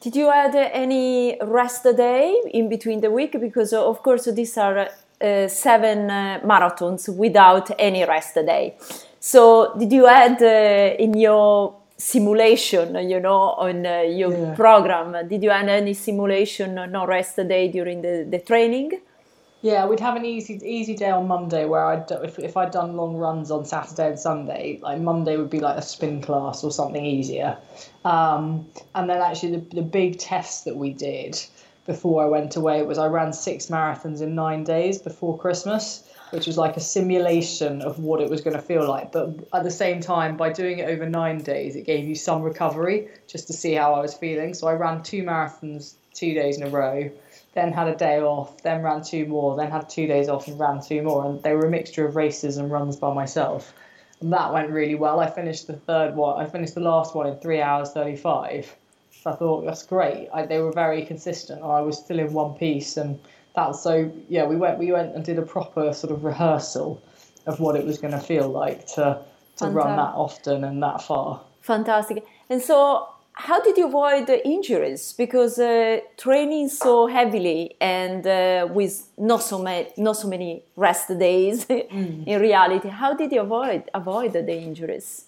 Did 0.00 0.16
you 0.16 0.30
add 0.30 0.54
any 0.54 1.36
rest 1.42 1.84
a 1.84 1.92
day 1.92 2.40
in 2.52 2.68
between 2.68 3.00
the 3.00 3.10
week? 3.10 3.38
Because 3.38 3.72
uh, 3.72 3.86
of 3.86 4.02
course 4.02 4.24
these 4.24 4.56
are 4.56 4.88
uh, 5.20 5.48
seven 5.48 6.10
uh, 6.10 6.40
marathons 6.42 7.14
without 7.14 7.70
any 7.78 8.04
rest 8.04 8.36
a 8.36 8.42
day. 8.42 8.76
So 9.20 9.74
did 9.78 9.92
you 9.92 10.06
add 10.06 10.42
uh, 10.42 10.96
in 10.98 11.12
your 11.14 11.80
simulation, 12.00 12.96
you 13.08 13.20
know, 13.20 13.54
on 13.58 13.84
uh, 13.84 14.00
your 14.00 14.32
yeah. 14.32 14.54
program. 14.54 15.28
Did 15.28 15.42
you 15.42 15.50
add 15.50 15.68
any 15.68 15.92
simulation, 15.94 16.74
no 16.74 17.06
rest 17.06 17.38
a 17.38 17.44
day 17.44 17.68
during 17.68 18.00
the, 18.00 18.26
the 18.28 18.38
training? 18.38 18.92
Yeah, 19.62 19.86
we'd 19.86 20.00
have 20.00 20.16
an 20.16 20.24
easy 20.24 20.58
easy 20.64 20.96
day 20.96 21.10
on 21.10 21.28
Monday 21.28 21.66
where 21.66 21.84
I'd 21.84 22.10
if 22.10 22.38
if 22.38 22.56
I'd 22.56 22.70
done 22.70 22.96
long 22.96 23.16
runs 23.16 23.50
on 23.50 23.66
Saturday 23.66 24.08
and 24.08 24.18
Sunday, 24.18 24.78
like 24.82 25.00
Monday 25.00 25.36
would 25.36 25.50
be 25.50 25.60
like 25.60 25.76
a 25.76 25.82
spin 25.82 26.22
class 26.22 26.64
or 26.64 26.70
something 26.70 27.04
easier, 27.04 27.58
um, 28.04 28.66
and 28.94 29.10
then 29.10 29.18
actually 29.18 29.56
the 29.56 29.76
the 29.76 29.82
big 29.82 30.18
test 30.18 30.64
that 30.64 30.76
we 30.76 30.94
did 30.94 31.38
before 31.84 32.22
I 32.24 32.26
went 32.26 32.56
away 32.56 32.82
was 32.82 32.96
I 32.96 33.06
ran 33.06 33.34
six 33.34 33.66
marathons 33.66 34.22
in 34.22 34.34
nine 34.34 34.64
days 34.64 34.98
before 34.98 35.36
Christmas, 35.36 36.08
which 36.30 36.46
was 36.46 36.56
like 36.56 36.78
a 36.78 36.80
simulation 36.80 37.82
of 37.82 37.98
what 37.98 38.22
it 38.22 38.30
was 38.30 38.40
going 38.40 38.56
to 38.56 38.62
feel 38.62 38.88
like. 38.88 39.12
But 39.12 39.30
at 39.52 39.64
the 39.64 39.70
same 39.70 40.00
time, 40.00 40.38
by 40.38 40.52
doing 40.52 40.78
it 40.78 40.88
over 40.88 41.06
nine 41.06 41.38
days, 41.38 41.76
it 41.76 41.84
gave 41.84 42.06
you 42.06 42.14
some 42.14 42.42
recovery 42.42 43.08
just 43.26 43.46
to 43.48 43.52
see 43.52 43.74
how 43.74 43.92
I 43.92 44.00
was 44.00 44.14
feeling. 44.14 44.54
So 44.54 44.68
I 44.68 44.72
ran 44.72 45.02
two 45.02 45.22
marathons 45.22 45.94
two 46.14 46.34
days 46.34 46.56
in 46.56 46.66
a 46.66 46.70
row 46.70 47.10
then 47.54 47.72
had 47.72 47.88
a 47.88 47.94
day 47.96 48.20
off, 48.20 48.62
then 48.62 48.82
ran 48.82 49.02
two 49.02 49.26
more, 49.26 49.56
then 49.56 49.70
had 49.70 49.88
two 49.88 50.06
days 50.06 50.28
off 50.28 50.46
and 50.46 50.58
ran 50.58 50.80
two 50.80 51.02
more. 51.02 51.26
And 51.26 51.42
they 51.42 51.54
were 51.54 51.66
a 51.66 51.70
mixture 51.70 52.06
of 52.06 52.16
races 52.16 52.56
and 52.56 52.70
runs 52.70 52.96
by 52.96 53.12
myself. 53.12 53.74
And 54.20 54.32
that 54.32 54.52
went 54.52 54.70
really 54.70 54.94
well. 54.94 55.20
I 55.20 55.28
finished 55.28 55.66
the 55.66 55.74
third 55.74 56.14
one, 56.14 56.40
I 56.40 56.48
finished 56.48 56.74
the 56.74 56.80
last 56.80 57.14
one 57.14 57.26
in 57.26 57.36
three 57.38 57.60
hours 57.60 57.90
35. 57.92 58.76
So 59.22 59.30
I 59.30 59.34
thought 59.34 59.64
that's 59.64 59.84
great. 59.84 60.28
I, 60.32 60.46
they 60.46 60.60
were 60.60 60.72
very 60.72 61.04
consistent. 61.04 61.62
I 61.62 61.80
was 61.80 61.98
still 61.98 62.20
in 62.20 62.32
one 62.32 62.54
piece. 62.54 62.96
And 62.96 63.18
that's 63.54 63.82
so, 63.82 64.10
yeah, 64.28 64.46
we 64.46 64.56
went, 64.56 64.78
we 64.78 64.92
went 64.92 65.14
and 65.14 65.24
did 65.24 65.38
a 65.38 65.42
proper 65.42 65.92
sort 65.92 66.12
of 66.12 66.24
rehearsal 66.24 67.02
of 67.46 67.58
what 67.60 67.76
it 67.76 67.84
was 67.84 67.98
going 67.98 68.12
to 68.12 68.20
feel 68.20 68.48
like 68.48 68.86
to, 68.94 69.20
to 69.56 69.66
run 69.66 69.96
that 69.96 70.14
often 70.14 70.64
and 70.64 70.82
that 70.82 71.02
far. 71.02 71.42
Fantastic. 71.60 72.24
And 72.48 72.62
so 72.62 73.08
how 73.32 73.60
did 73.60 73.76
you 73.76 73.86
avoid 73.86 74.26
the 74.26 74.46
injuries? 74.46 75.14
Because 75.16 75.58
uh, 75.58 76.00
training 76.16 76.68
so 76.68 77.06
heavily 77.06 77.76
and 77.80 78.26
uh, 78.26 78.68
with 78.70 79.08
not 79.16 79.42
so 79.42 79.58
many 79.58 79.88
not 79.96 80.16
so 80.16 80.28
many 80.28 80.62
rest 80.76 81.08
days 81.18 81.64
mm. 81.66 82.26
in 82.26 82.40
reality, 82.40 82.88
how 82.88 83.14
did 83.14 83.32
you 83.32 83.40
avoid 83.40 83.84
avoid 83.94 84.32
the 84.32 84.56
injuries? 84.56 85.26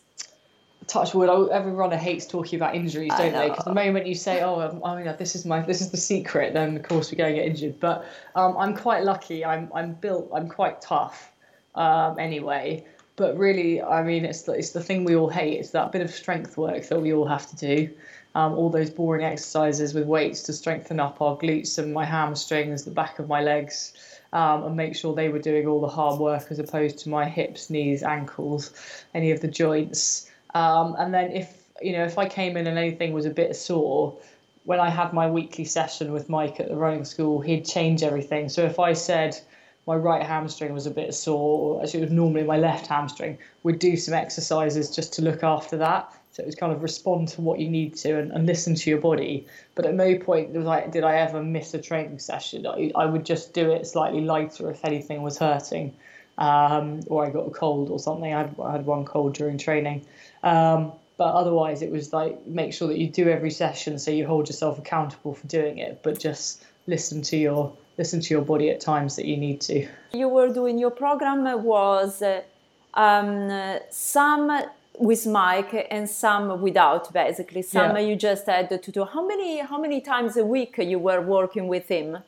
Touch 0.88 1.14
wood. 1.14 1.50
Every 1.50 1.72
runner 1.72 1.96
hates 1.96 2.26
talking 2.26 2.58
about 2.58 2.74
injuries, 2.74 3.12
don't 3.16 3.32
they? 3.32 3.48
Because 3.48 3.64
the 3.64 3.74
moment 3.74 4.06
you 4.06 4.16
say, 4.16 4.42
"Oh, 4.42 4.60
um, 4.60 4.80
oh 4.82 4.96
yeah, 4.98 5.12
this 5.12 5.36
is 5.36 5.46
my 5.46 5.60
this 5.60 5.80
is 5.80 5.90
the 5.90 5.96
secret," 5.96 6.54
then 6.54 6.76
of 6.76 6.82
course 6.82 7.10
we're 7.10 7.18
going 7.18 7.34
to 7.34 7.40
get 7.40 7.48
injured. 7.48 7.78
But 7.78 8.04
um, 8.34 8.56
I'm 8.58 8.76
quite 8.76 9.04
lucky. 9.04 9.44
I'm 9.44 9.70
I'm 9.72 9.94
built. 9.94 10.28
I'm 10.34 10.48
quite 10.48 10.82
tough. 10.82 11.32
Um, 11.74 12.18
anyway, 12.18 12.84
but 13.16 13.36
really, 13.36 13.82
I 13.82 14.02
mean, 14.02 14.24
it's 14.24 14.42
the, 14.42 14.52
it's 14.52 14.70
the 14.70 14.82
thing 14.82 15.04
we 15.04 15.16
all 15.16 15.28
hate. 15.28 15.58
It's 15.58 15.70
that 15.70 15.92
bit 15.92 16.02
of 16.02 16.10
strength 16.10 16.56
work 16.56 16.88
that 16.88 17.00
we 17.00 17.12
all 17.12 17.26
have 17.26 17.46
to 17.50 17.56
do. 17.56 17.90
Um, 18.34 18.54
all 18.54 18.70
those 18.70 18.88
boring 18.88 19.24
exercises 19.24 19.92
with 19.92 20.06
weights 20.06 20.42
to 20.44 20.54
strengthen 20.54 20.98
up 20.98 21.20
our 21.20 21.36
glutes 21.36 21.78
and 21.78 21.92
my 21.92 22.06
hamstrings, 22.06 22.84
the 22.84 22.90
back 22.90 23.18
of 23.18 23.28
my 23.28 23.42
legs, 23.42 23.92
um, 24.32 24.64
and 24.64 24.74
make 24.74 24.96
sure 24.96 25.14
they 25.14 25.28
were 25.28 25.38
doing 25.38 25.66
all 25.66 25.80
the 25.80 25.88
hard 25.88 26.18
work 26.18 26.46
as 26.50 26.58
opposed 26.58 26.98
to 27.00 27.10
my 27.10 27.28
hips, 27.28 27.68
knees, 27.68 28.02
ankles, 28.02 28.72
any 29.12 29.30
of 29.32 29.42
the 29.42 29.48
joints. 29.48 30.30
Um, 30.54 30.96
and 30.98 31.12
then 31.12 31.32
if 31.32 31.62
you 31.82 31.92
know 31.92 32.04
if 32.04 32.16
I 32.16 32.26
came 32.26 32.56
in 32.56 32.66
and 32.66 32.78
anything 32.78 33.12
was 33.12 33.26
a 33.26 33.30
bit 33.30 33.54
sore, 33.54 34.16
when 34.64 34.80
I 34.80 34.88
had 34.88 35.12
my 35.12 35.30
weekly 35.30 35.64
session 35.64 36.12
with 36.12 36.30
Mike 36.30 36.60
at 36.60 36.68
the 36.68 36.76
running 36.76 37.04
school, 37.04 37.40
he'd 37.40 37.66
change 37.66 38.02
everything. 38.02 38.48
So 38.48 38.64
if 38.64 38.78
I 38.78 38.94
said 38.94 39.38
my 39.86 39.96
right 39.96 40.22
hamstring 40.22 40.72
was 40.72 40.86
a 40.86 40.90
bit 40.90 41.12
sore, 41.14 41.76
or 41.76 41.82
actually 41.82 42.00
it 42.00 42.04
was 42.04 42.12
normally 42.12 42.44
my 42.44 42.56
left 42.56 42.86
hamstring, 42.86 43.38
we'd 43.62 43.78
do 43.78 43.96
some 43.96 44.14
exercises 44.14 44.94
just 44.94 45.12
to 45.14 45.22
look 45.22 45.42
after 45.42 45.76
that. 45.78 46.12
So 46.30 46.42
it 46.42 46.46
was 46.46 46.54
kind 46.54 46.72
of 46.72 46.82
respond 46.82 47.28
to 47.28 47.42
what 47.42 47.58
you 47.58 47.68
need 47.68 47.94
to 47.96 48.18
and, 48.18 48.32
and 48.32 48.46
listen 48.46 48.74
to 48.74 48.90
your 48.90 49.00
body. 49.00 49.46
But 49.74 49.84
at 49.84 49.94
no 49.94 50.16
point 50.18 50.50
was 50.50 50.66
I, 50.66 50.86
did 50.86 51.04
I 51.04 51.16
ever 51.16 51.42
miss 51.42 51.74
a 51.74 51.80
training 51.80 52.20
session. 52.20 52.66
I, 52.66 52.90
I 52.94 53.04
would 53.04 53.26
just 53.26 53.52
do 53.52 53.70
it 53.70 53.86
slightly 53.86 54.22
lighter 54.22 54.70
if 54.70 54.84
anything 54.84 55.22
was 55.22 55.36
hurting, 55.36 55.94
um, 56.38 57.00
or 57.08 57.26
I 57.26 57.30
got 57.30 57.48
a 57.48 57.50
cold 57.50 57.90
or 57.90 57.98
something. 57.98 58.32
I 58.32 58.38
had, 58.38 58.56
I 58.62 58.72
had 58.72 58.86
one 58.86 59.04
cold 59.04 59.34
during 59.34 59.58
training. 59.58 60.06
Um, 60.42 60.92
but 61.18 61.34
otherwise, 61.34 61.82
it 61.82 61.90
was 61.90 62.12
like 62.12 62.46
make 62.46 62.72
sure 62.72 62.88
that 62.88 62.98
you 62.98 63.08
do 63.08 63.28
every 63.28 63.50
session 63.50 63.98
so 63.98 64.10
you 64.10 64.26
hold 64.26 64.48
yourself 64.48 64.78
accountable 64.78 65.34
for 65.34 65.46
doing 65.48 65.78
it, 65.78 66.02
but 66.02 66.18
just 66.18 66.64
listen 66.86 67.20
to 67.22 67.36
your 67.36 67.76
listen 67.98 68.20
to 68.20 68.34
your 68.34 68.42
body 68.42 68.70
at 68.70 68.80
times 68.80 69.16
that 69.16 69.26
you 69.26 69.36
need 69.36 69.60
to. 69.62 69.86
You 70.12 70.28
were 70.28 70.52
doing 70.52 70.78
your 70.78 70.90
program 70.90 71.44
was 71.62 72.22
um, 72.94 73.78
some 73.90 74.62
with 74.98 75.26
Mike 75.26 75.86
and 75.90 76.08
some 76.08 76.60
without 76.60 77.12
basically. 77.12 77.62
Some 77.62 77.96
yeah. 77.96 78.02
you 78.02 78.16
just 78.16 78.46
had 78.46 78.68
to 78.82 78.90
do. 78.90 79.04
How 79.04 79.26
many 79.26 79.60
how 79.60 79.78
many 79.80 80.00
times 80.00 80.36
a 80.36 80.44
week 80.44 80.76
you 80.78 80.98
were 80.98 81.20
working 81.20 81.68
with 81.68 81.88
him 81.88 82.18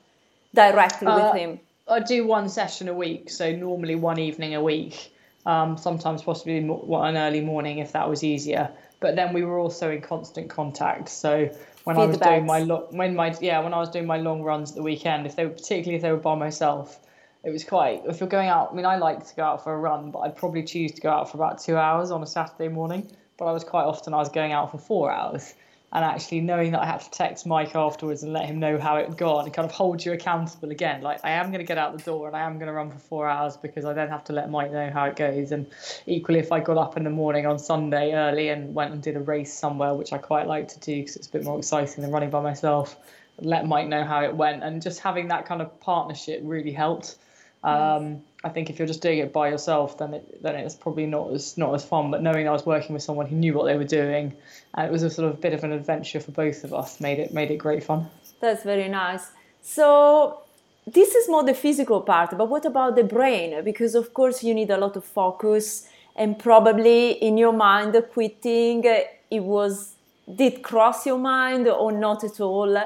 directly 0.55 1.09
uh, 1.09 1.17
with 1.17 1.41
him? 1.41 1.61
I 1.87 2.01
do 2.01 2.27
one 2.27 2.49
session 2.49 2.89
a 2.89 2.95
week 2.95 3.31
so 3.31 3.55
normally 3.55 3.95
one 3.95 4.19
evening 4.19 4.55
a 4.55 4.63
week. 4.63 5.11
Um, 5.47 5.77
sometimes 5.77 6.23
possibly 6.23 6.57
an 6.57 7.17
early 7.19 7.43
morning 7.43 7.79
if 7.79 7.93
that 7.93 8.09
was 8.09 8.25
easier. 8.25 8.71
But 9.01 9.17
then 9.17 9.35
we 9.35 9.45
were 9.45 9.59
also 9.59 9.91
in 9.91 10.01
constant 10.01 10.49
contact 10.49 11.11
so 11.11 11.51
when 11.85 11.97
I 11.99 12.07
was 12.07 12.19
doing 12.19 12.47
my 12.47 12.61
lo- 12.61 12.89
when 12.91 13.15
my 13.15 13.35
yeah 13.41 13.61
when 13.61 13.75
I 13.75 13.79
was 13.79 13.91
doing 13.91 14.07
my 14.07 14.17
long 14.17 14.43
runs 14.43 14.71
at 14.71 14.77
the 14.77 14.83
weekend, 14.83 15.27
if 15.27 15.37
they 15.37 15.45
were 15.47 15.53
particularly 15.53 15.97
if 15.97 16.03
they 16.03 16.11
were 16.11 16.17
by 16.17 16.35
myself, 16.35 17.01
it 17.45 17.51
was 17.51 17.65
quite. 17.65 18.03
If 18.07 18.21
you're 18.21 18.29
going 18.29 18.49
out, 18.49 18.71
I 18.73 18.75
mean, 18.75 18.87
I 18.87 18.97
like 18.97 19.27
to 19.27 19.35
go 19.37 19.45
out 19.45 19.63
for 19.63 19.75
a 19.75 19.79
run, 19.79 20.11
but 20.11 20.21
I'd 20.21 20.37
probably 20.37 20.63
choose 20.63 20.93
to 20.93 21.01
go 21.01 21.11
out 21.11 21.31
for 21.31 21.37
about 21.37 21.63
two 21.63 21.77
hours 21.77 22.11
on 22.11 22.23
a 22.23 22.27
Saturday 22.27 22.69
morning. 22.69 23.11
But 23.37 23.47
I 23.47 23.53
was 23.53 23.65
quite 23.65 23.85
often 23.85 24.15
I 24.15 24.19
was 24.19 24.29
going 24.31 24.53
out 24.53 24.71
for 24.71 24.79
four 24.79 25.11
hours, 25.13 25.55
and 25.95 26.05
actually 26.05 26.41
knowing 26.41 26.73
that 26.73 26.83
I 26.83 26.87
had 26.87 27.01
to 27.03 27.11
text 27.11 27.47
Mike 27.47 27.77
afterwards 27.77 28.25
and 28.25 28.33
let 28.33 28.47
him 28.47 28.59
know 28.59 28.79
how 28.79 28.97
it 28.97 29.07
had 29.07 29.17
gone 29.17 29.45
and 29.45 29.55
kind 29.55 29.65
of 29.65 29.71
hold 29.71 30.05
you 30.05 30.13
accountable 30.13 30.73
again. 30.73 31.03
Like 31.03 31.21
I 31.23 31.31
am 31.31 31.53
going 31.53 31.61
to 31.61 31.65
get 31.65 31.79
out 31.79 31.97
the 31.97 32.03
door 32.03 32.27
and 32.27 32.37
I 32.37 32.41
am 32.41 32.55
going 32.59 32.67
to 32.67 32.73
run 32.73 32.91
for 32.91 32.99
four 32.99 33.29
hours 33.29 33.57
because 33.57 33.85
I 33.85 33.93
then 33.93 34.09
have 34.09 34.25
to 34.25 34.33
let 34.33 34.51
Mike 34.51 34.73
know 34.73 34.91
how 34.91 35.05
it 35.05 35.15
goes. 35.15 35.53
And 35.53 35.67
equally, 36.07 36.41
if 36.41 36.51
I 36.51 36.59
got 36.59 36.79
up 36.79 36.97
in 36.97 37.05
the 37.05 37.11
morning 37.11 37.47
on 37.47 37.61
Sunday 37.61 38.13
early 38.13 38.49
and 38.49 38.75
went 38.75 38.93
and 38.93 39.01
did 39.01 39.15
a 39.15 39.21
race 39.21 39.53
somewhere, 39.53 39.95
which 39.95 40.13
I 40.13 40.19
quite 40.19 40.49
like 40.49 40.67
to 40.69 40.81
do 40.81 40.97
because 40.97 41.15
it's 41.15 41.29
a 41.29 41.31
bit 41.31 41.45
more 41.45 41.59
exciting 41.59 42.03
than 42.03 42.11
running 42.11 42.31
by 42.31 42.43
myself, 42.43 42.97
let 43.39 43.65
Mike 43.65 43.87
know 43.87 44.03
how 44.03 44.25
it 44.25 44.35
went. 44.35 44.65
And 44.65 44.83
just 44.83 44.99
having 44.99 45.29
that 45.29 45.47
kind 45.47 45.63
of 45.63 45.79
partnership 45.79 46.41
really 46.43 46.73
helped. 46.73 47.19
Um, 47.65 48.23
I 48.45 48.51
think 48.51 48.69
if 48.69 48.79
you're 48.79 48.87
just 48.87 49.01
doing 49.01 49.19
it 49.19 49.33
by 49.33 49.49
yourself, 49.49 49.97
then 49.97 50.13
it, 50.15 50.43
then 50.43 50.55
it's 50.55 50.75
probably 50.75 51.07
not 51.07 51.33
as 51.33 51.57
not 51.57 51.75
as 51.75 51.85
fun. 51.85 52.11
But 52.11 52.23
knowing 52.23 52.47
I 52.47 52.53
was 52.53 52.67
working 52.67 52.93
with 52.93 53.03
someone 53.03 53.27
who 53.27 53.37
knew 53.37 53.55
what 53.55 53.65
they 53.65 53.77
were 53.77 53.85
doing, 53.85 54.35
and 54.75 54.87
it 54.87 54.93
was 54.93 55.03
a 55.03 55.11
sort 55.11 55.31
of 55.31 55.41
bit 55.41 55.55
of 55.55 55.65
an 55.65 55.73
adventure 55.73 56.21
for 56.21 56.33
both 56.33 56.63
of 56.63 56.75
us, 56.75 57.01
made 57.01 57.19
it 57.19 57.33
made 57.33 57.51
it 57.51 57.57
great 57.57 57.83
fun. 57.83 58.07
That's 58.41 58.63
very 58.63 58.89
nice. 58.89 59.31
So 59.63 60.43
this 60.87 61.15
is 61.15 61.29
more 61.29 61.43
the 61.43 61.55
physical 61.55 62.03
part, 62.03 62.37
but 62.37 62.51
what 62.51 62.67
about 62.67 62.97
the 62.97 63.05
brain? 63.05 63.65
Because 63.65 63.95
of 63.95 64.13
course 64.13 64.45
you 64.45 64.53
need 64.53 64.71
a 64.71 64.77
lot 64.77 64.95
of 64.97 65.05
focus, 65.05 65.89
and 66.15 66.39
probably 66.39 67.13
in 67.13 67.39
your 67.39 67.53
mind, 67.53 67.97
quitting 68.13 68.85
it 68.85 69.43
was 69.43 69.95
did 70.33 70.63
cross 70.63 71.07
your 71.07 71.19
mind 71.19 71.67
or 71.69 71.93
not 71.93 72.25
at 72.25 72.41
all 72.41 72.77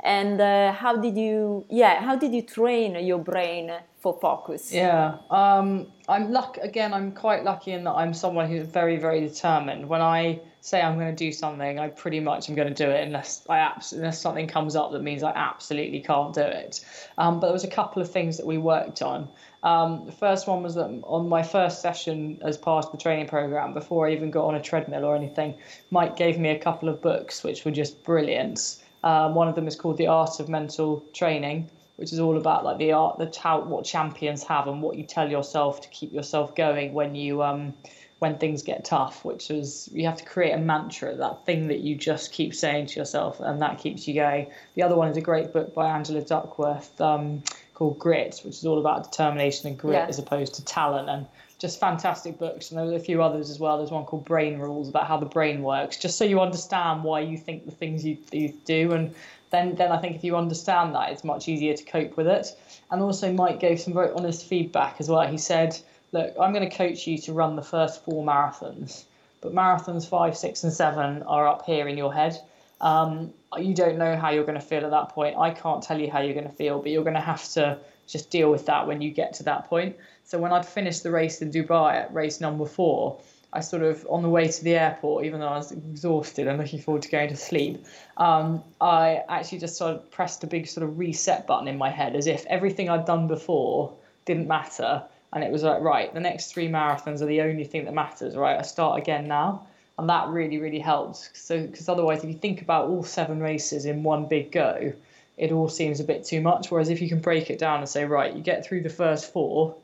and 0.00 0.40
uh, 0.40 0.72
how 0.72 0.96
did 0.96 1.16
you 1.16 1.64
yeah 1.70 2.00
how 2.02 2.16
did 2.16 2.34
you 2.34 2.42
train 2.42 2.94
your 3.06 3.18
brain 3.18 3.72
for 4.02 4.18
focus. 4.20 4.72
Yeah 4.72 5.18
um, 5.30 5.86
i'm 6.08 6.32
luck 6.32 6.58
again 6.60 6.92
i'm 6.92 7.12
quite 7.12 7.44
lucky 7.44 7.70
in 7.70 7.84
that 7.84 7.92
i'm 7.92 8.12
someone 8.12 8.48
who's 8.48 8.66
very 8.66 8.96
very 8.96 9.20
determined. 9.20 9.88
When 9.88 10.02
i 10.02 10.40
say 10.60 10.82
i'm 10.82 10.98
going 10.98 11.14
to 11.14 11.24
do 11.24 11.30
something 11.32 11.78
i 11.78 11.88
pretty 11.88 12.20
much 12.20 12.48
am 12.48 12.56
going 12.56 12.72
to 12.72 12.74
do 12.74 12.90
it 12.90 13.06
unless 13.06 13.44
i 13.48 13.58
abs- 13.58 13.92
unless 13.92 14.20
something 14.20 14.46
comes 14.46 14.76
up 14.76 14.92
that 14.92 15.02
means 15.02 15.22
i 15.22 15.30
absolutely 15.30 16.00
can't 16.00 16.34
do 16.34 16.42
it. 16.42 16.84
Um, 17.16 17.38
but 17.38 17.46
there 17.46 17.52
was 17.52 17.64
a 17.64 17.70
couple 17.70 18.02
of 18.02 18.10
things 18.10 18.36
that 18.36 18.46
we 18.46 18.58
worked 18.58 19.02
on. 19.02 19.28
Um, 19.62 20.06
the 20.06 20.12
first 20.12 20.48
one 20.48 20.64
was 20.64 20.74
that 20.74 20.90
on 21.04 21.28
my 21.28 21.44
first 21.44 21.80
session 21.80 22.40
as 22.42 22.58
part 22.58 22.86
of 22.86 22.92
the 22.92 22.98
training 22.98 23.28
program 23.28 23.72
before 23.72 24.08
i 24.08 24.12
even 24.12 24.32
got 24.32 24.46
on 24.46 24.56
a 24.56 24.62
treadmill 24.62 25.04
or 25.04 25.14
anything 25.14 25.54
mike 25.92 26.16
gave 26.16 26.36
me 26.36 26.48
a 26.48 26.58
couple 26.58 26.88
of 26.88 27.00
books 27.00 27.44
which 27.44 27.64
were 27.64 27.70
just 27.70 28.02
brilliant. 28.02 28.82
Um, 29.04 29.34
one 29.34 29.48
of 29.48 29.54
them 29.54 29.66
is 29.66 29.76
called 29.76 29.96
The 29.96 30.06
Art 30.06 30.38
of 30.38 30.48
Mental 30.48 31.04
Training, 31.12 31.68
which 32.02 32.12
is 32.12 32.18
all 32.18 32.36
about 32.36 32.64
like 32.64 32.78
the 32.78 32.90
art, 32.90 33.16
the 33.16 33.26
tout, 33.26 33.68
what 33.68 33.84
champions 33.84 34.42
have, 34.42 34.66
and 34.66 34.82
what 34.82 34.96
you 34.96 35.04
tell 35.04 35.30
yourself 35.30 35.82
to 35.82 35.88
keep 35.90 36.12
yourself 36.12 36.56
going 36.56 36.92
when 36.92 37.14
you 37.14 37.44
um, 37.44 37.72
when 38.18 38.38
things 38.38 38.64
get 38.64 38.84
tough. 38.84 39.24
Which 39.24 39.52
is 39.52 39.88
you 39.92 40.06
have 40.06 40.16
to 40.16 40.24
create 40.24 40.50
a 40.50 40.58
mantra, 40.58 41.14
that 41.14 41.46
thing 41.46 41.68
that 41.68 41.78
you 41.78 41.94
just 41.94 42.32
keep 42.32 42.56
saying 42.56 42.86
to 42.86 42.98
yourself, 42.98 43.38
and 43.38 43.62
that 43.62 43.78
keeps 43.78 44.08
you 44.08 44.14
going. 44.14 44.48
The 44.74 44.82
other 44.82 44.96
one 44.96 45.10
is 45.10 45.16
a 45.16 45.20
great 45.20 45.52
book 45.52 45.74
by 45.74 45.90
Angela 45.90 46.22
Duckworth 46.22 47.00
um, 47.00 47.44
called 47.74 48.00
Grit, 48.00 48.40
which 48.44 48.56
is 48.56 48.66
all 48.66 48.80
about 48.80 49.04
determination 49.04 49.68
and 49.68 49.78
grit 49.78 49.94
yeah. 49.94 50.06
as 50.06 50.18
opposed 50.18 50.56
to 50.56 50.64
talent 50.64 51.08
and 51.08 51.24
just 51.60 51.78
fantastic 51.78 52.36
books. 52.36 52.72
And 52.72 52.80
there 52.80 52.88
there's 52.88 53.00
a 53.00 53.04
few 53.04 53.22
others 53.22 53.48
as 53.48 53.60
well. 53.60 53.78
There's 53.78 53.92
one 53.92 54.06
called 54.06 54.24
Brain 54.24 54.58
Rules 54.58 54.88
about 54.88 55.06
how 55.06 55.18
the 55.18 55.26
brain 55.26 55.62
works, 55.62 55.98
just 55.98 56.18
so 56.18 56.24
you 56.24 56.40
understand 56.40 57.04
why 57.04 57.20
you 57.20 57.38
think 57.38 57.64
the 57.64 57.70
things 57.70 58.04
you, 58.04 58.18
you 58.32 58.52
do. 58.64 58.90
And 58.90 59.14
then, 59.52 59.76
then 59.76 59.92
I 59.92 59.98
think 59.98 60.16
if 60.16 60.24
you 60.24 60.36
understand 60.36 60.94
that, 60.94 61.12
it's 61.12 61.22
much 61.22 61.46
easier 61.46 61.74
to 61.74 61.84
cope 61.84 62.16
with 62.16 62.26
it. 62.26 62.48
And 62.90 63.00
also, 63.00 63.32
Mike 63.32 63.60
gave 63.60 63.80
some 63.80 63.94
very 63.94 64.10
honest 64.10 64.46
feedback 64.46 64.96
as 64.98 65.08
well. 65.08 65.26
He 65.26 65.38
said, 65.38 65.78
Look, 66.10 66.34
I'm 66.40 66.52
going 66.52 66.68
to 66.68 66.76
coach 66.76 67.06
you 67.06 67.16
to 67.18 67.32
run 67.32 67.56
the 67.56 67.62
first 67.62 68.04
four 68.04 68.24
marathons. 68.24 69.04
but 69.40 69.54
marathons 69.54 70.06
five, 70.08 70.36
six, 70.36 70.64
and 70.64 70.72
seven 70.72 71.22
are 71.22 71.46
up 71.46 71.64
here 71.64 71.88
in 71.88 71.96
your 71.96 72.12
head. 72.12 72.38
Um, 72.80 73.32
you 73.58 73.74
don't 73.74 73.96
know 73.96 74.16
how 74.16 74.30
you're 74.30 74.44
going 74.44 74.60
to 74.60 74.66
feel 74.66 74.84
at 74.84 74.90
that 74.90 75.10
point. 75.10 75.36
I 75.38 75.50
can't 75.50 75.82
tell 75.82 76.00
you 76.00 76.10
how 76.10 76.20
you're 76.20 76.34
going 76.34 76.48
to 76.48 76.54
feel, 76.54 76.80
but 76.80 76.90
you're 76.90 77.04
going 77.04 77.14
to 77.14 77.20
have 77.20 77.46
to 77.50 77.78
just 78.06 78.30
deal 78.30 78.50
with 78.50 78.66
that 78.66 78.86
when 78.86 79.00
you 79.00 79.10
get 79.10 79.34
to 79.34 79.42
that 79.44 79.68
point. 79.68 79.96
So 80.24 80.38
when 80.38 80.52
I'd 80.52 80.66
finished 80.66 81.02
the 81.02 81.10
race 81.10 81.40
in 81.42 81.50
Dubai 81.50 81.94
at 81.94 82.14
race 82.14 82.40
number 82.40 82.66
four, 82.66 83.20
I 83.52 83.60
sort 83.60 83.82
of 83.82 84.06
on 84.08 84.22
the 84.22 84.28
way 84.28 84.48
to 84.48 84.64
the 84.64 84.76
airport, 84.76 85.24
even 85.26 85.40
though 85.40 85.48
I 85.48 85.58
was 85.58 85.72
exhausted 85.72 86.46
and 86.46 86.58
looking 86.58 86.80
forward 86.80 87.02
to 87.02 87.10
going 87.10 87.28
to 87.28 87.36
sleep, 87.36 87.84
um, 88.16 88.62
I 88.80 89.22
actually 89.28 89.58
just 89.58 89.76
sort 89.76 89.94
of 89.94 90.10
pressed 90.10 90.42
a 90.42 90.46
big 90.46 90.66
sort 90.66 90.84
of 90.84 90.98
reset 90.98 91.46
button 91.46 91.68
in 91.68 91.76
my 91.76 91.90
head, 91.90 92.16
as 92.16 92.26
if 92.26 92.46
everything 92.46 92.88
I'd 92.88 93.04
done 93.04 93.28
before 93.28 93.92
didn't 94.24 94.48
matter, 94.48 95.02
and 95.32 95.44
it 95.44 95.50
was 95.50 95.62
like, 95.62 95.82
right, 95.82 96.12
the 96.12 96.20
next 96.20 96.52
three 96.52 96.68
marathons 96.68 97.20
are 97.20 97.26
the 97.26 97.42
only 97.42 97.64
thing 97.64 97.84
that 97.84 97.94
matters, 97.94 98.36
right? 98.36 98.58
I 98.58 98.62
start 98.62 98.98
again 98.98 99.28
now, 99.28 99.66
and 99.98 100.08
that 100.08 100.28
really, 100.28 100.58
really 100.58 100.78
helped. 100.78 101.30
So, 101.34 101.66
because 101.66 101.88
otherwise, 101.88 102.24
if 102.24 102.30
you 102.30 102.38
think 102.38 102.62
about 102.62 102.88
all 102.88 103.02
seven 103.02 103.40
races 103.40 103.84
in 103.84 104.02
one 104.02 104.26
big 104.26 104.50
go, 104.52 104.92
it 105.36 105.52
all 105.52 105.68
seems 105.68 106.00
a 106.00 106.04
bit 106.04 106.24
too 106.24 106.40
much. 106.40 106.70
Whereas 106.70 106.88
if 106.88 107.00
you 107.00 107.08
can 107.08 107.20
break 107.20 107.50
it 107.50 107.58
down 107.58 107.80
and 107.80 107.88
say, 107.88 108.04
right, 108.04 108.34
you 108.34 108.42
get 108.42 108.64
through 108.64 108.82
the 108.82 108.90
first 108.90 109.32
four, 109.32 109.74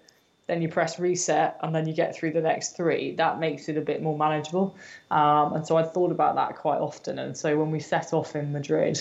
then 0.49 0.61
you 0.61 0.69
press 0.69 0.99
reset 0.99 1.59
and 1.63 1.75
then 1.75 1.87
you 1.87 1.95
get 1.95 2.17
through 2.17 2.33
the 2.33 2.41
next 2.41 2.77
three. 2.77 3.15
That 3.15 3.39
makes 3.39 3.69
it 3.69 3.77
a 3.77 3.81
bit 3.81 4.03
more 4.03 4.19
manageable. 4.19 4.75
Um, 5.11 5.53
and 5.53 5.67
so 5.67 5.77
i 5.77 5.85
thought 5.85 6.11
about 6.11 6.35
that 6.35 6.57
quite 6.57 6.81
often. 6.81 7.19
And 7.21 7.37
so 7.37 7.57
when 7.57 7.71
we 7.71 7.79
set 7.79 8.13
off 8.13 8.35
in 8.35 8.53
madrid 8.53 9.01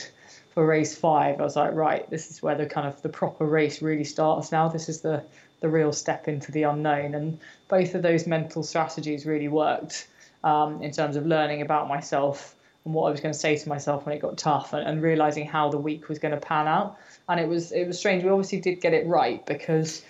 for 0.54 0.66
race 0.66 0.98
five 0.98 1.40
i 1.40 1.44
was 1.44 1.56
like 1.56 1.72
right 1.74 2.10
this 2.10 2.32
is 2.32 2.42
where 2.42 2.56
the 2.56 2.66
kind 2.66 2.88
of 2.88 3.00
the 3.04 3.10
proper 3.10 3.46
race 3.46 3.82
really 3.82 4.04
starts 4.04 4.52
now. 4.52 4.68
This 4.68 4.90
is 4.90 5.02
the 5.02 5.24
the 5.62 5.70
real 5.70 5.92
step 5.92 6.28
into 6.28 6.52
the 6.52 6.64
unknown. 6.64 7.16
And 7.16 7.40
both 7.68 7.96
of 7.96 8.04
those 8.04 8.28
mental 8.28 8.62
strategies 8.62 9.26
really 9.26 9.48
worked 9.48 10.08
um, 10.44 10.84
in 10.84 10.92
terms 10.92 11.16
of 11.16 11.26
learning 11.26 11.62
about 11.62 11.88
myself 11.88 12.56
and 12.86 12.94
what 12.94 13.08
I 13.08 13.12
was 13.12 13.20
going 13.20 13.34
to 13.34 13.40
say 13.40 13.58
to 13.58 13.70
myself 13.70 14.06
when 14.06 14.16
it 14.16 14.20
got 14.22 14.38
tough 14.38 14.74
and, 14.74 14.88
and 14.88 15.02
realizing 15.02 15.46
how 15.46 15.70
the 15.70 15.78
week 15.78 16.08
was 16.10 16.20
going 16.20 16.34
to 16.34 16.40
pan 16.40 16.68
out. 16.68 16.98
And 17.28 17.40
it 17.40 17.48
was 17.48 17.72
it 17.72 17.88
was 17.88 17.98
strange. 17.98 18.24
We 18.24 18.30
obviously 18.30 18.60
did 18.60 18.82
get 18.82 18.94
it 18.94 19.06
right 19.08 19.46
because 19.46 20.04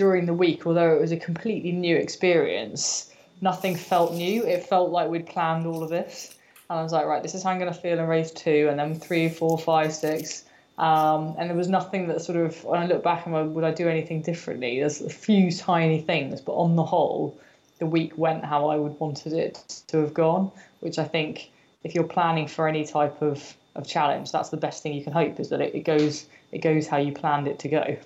during 0.00 0.24
the 0.24 0.32
week, 0.32 0.66
although 0.66 0.94
it 0.96 1.00
was 1.00 1.12
a 1.12 1.16
completely 1.18 1.72
new 1.72 1.94
experience, 1.94 3.12
nothing 3.42 3.76
felt 3.76 4.14
new. 4.14 4.42
It 4.44 4.64
felt 4.64 4.90
like 4.90 5.10
we'd 5.10 5.26
planned 5.26 5.66
all 5.66 5.82
of 5.82 5.90
this. 5.90 6.38
And 6.70 6.78
I 6.78 6.82
was 6.82 6.90
like, 6.90 7.04
right, 7.04 7.22
this 7.22 7.34
is 7.34 7.42
how 7.42 7.50
I'm 7.50 7.58
going 7.58 7.70
to 7.70 7.78
feel 7.78 7.98
in 7.98 8.06
race 8.06 8.30
two, 8.30 8.68
and 8.70 8.78
then 8.78 8.98
three, 8.98 9.28
four, 9.28 9.58
five, 9.58 9.92
six. 9.92 10.44
Um, 10.78 11.34
and 11.36 11.50
there 11.50 11.56
was 11.56 11.68
nothing 11.68 12.08
that 12.08 12.22
sort 12.22 12.38
of, 12.38 12.64
when 12.64 12.80
I 12.80 12.86
look 12.86 13.02
back 13.02 13.26
and 13.26 13.34
went, 13.34 13.50
would 13.50 13.64
I 13.64 13.72
do 13.72 13.90
anything 13.90 14.22
differently? 14.22 14.78
There's 14.78 15.02
a 15.02 15.10
few 15.10 15.52
tiny 15.52 16.00
things, 16.00 16.40
but 16.40 16.54
on 16.54 16.76
the 16.76 16.84
whole, 16.84 17.38
the 17.78 17.84
week 17.84 18.16
went 18.16 18.42
how 18.42 18.70
I 18.70 18.76
would 18.76 18.98
wanted 19.00 19.34
it 19.34 19.82
to 19.88 19.98
have 19.98 20.14
gone, 20.14 20.50
which 20.80 20.98
I 20.98 21.04
think 21.04 21.50
if 21.84 21.94
you're 21.94 22.04
planning 22.04 22.48
for 22.48 22.66
any 22.66 22.86
type 22.86 23.20
of, 23.20 23.54
of 23.76 23.86
challenge, 23.86 24.32
that's 24.32 24.48
the 24.48 24.56
best 24.56 24.82
thing 24.82 24.94
you 24.94 25.04
can 25.04 25.12
hope 25.12 25.38
is 25.38 25.50
that 25.50 25.60
it, 25.60 25.74
it 25.74 25.84
goes 25.84 26.26
it 26.52 26.62
goes 26.62 26.88
how 26.88 26.96
you 26.96 27.12
planned 27.12 27.46
it 27.46 27.58
to 27.60 27.68
go. 27.68 27.96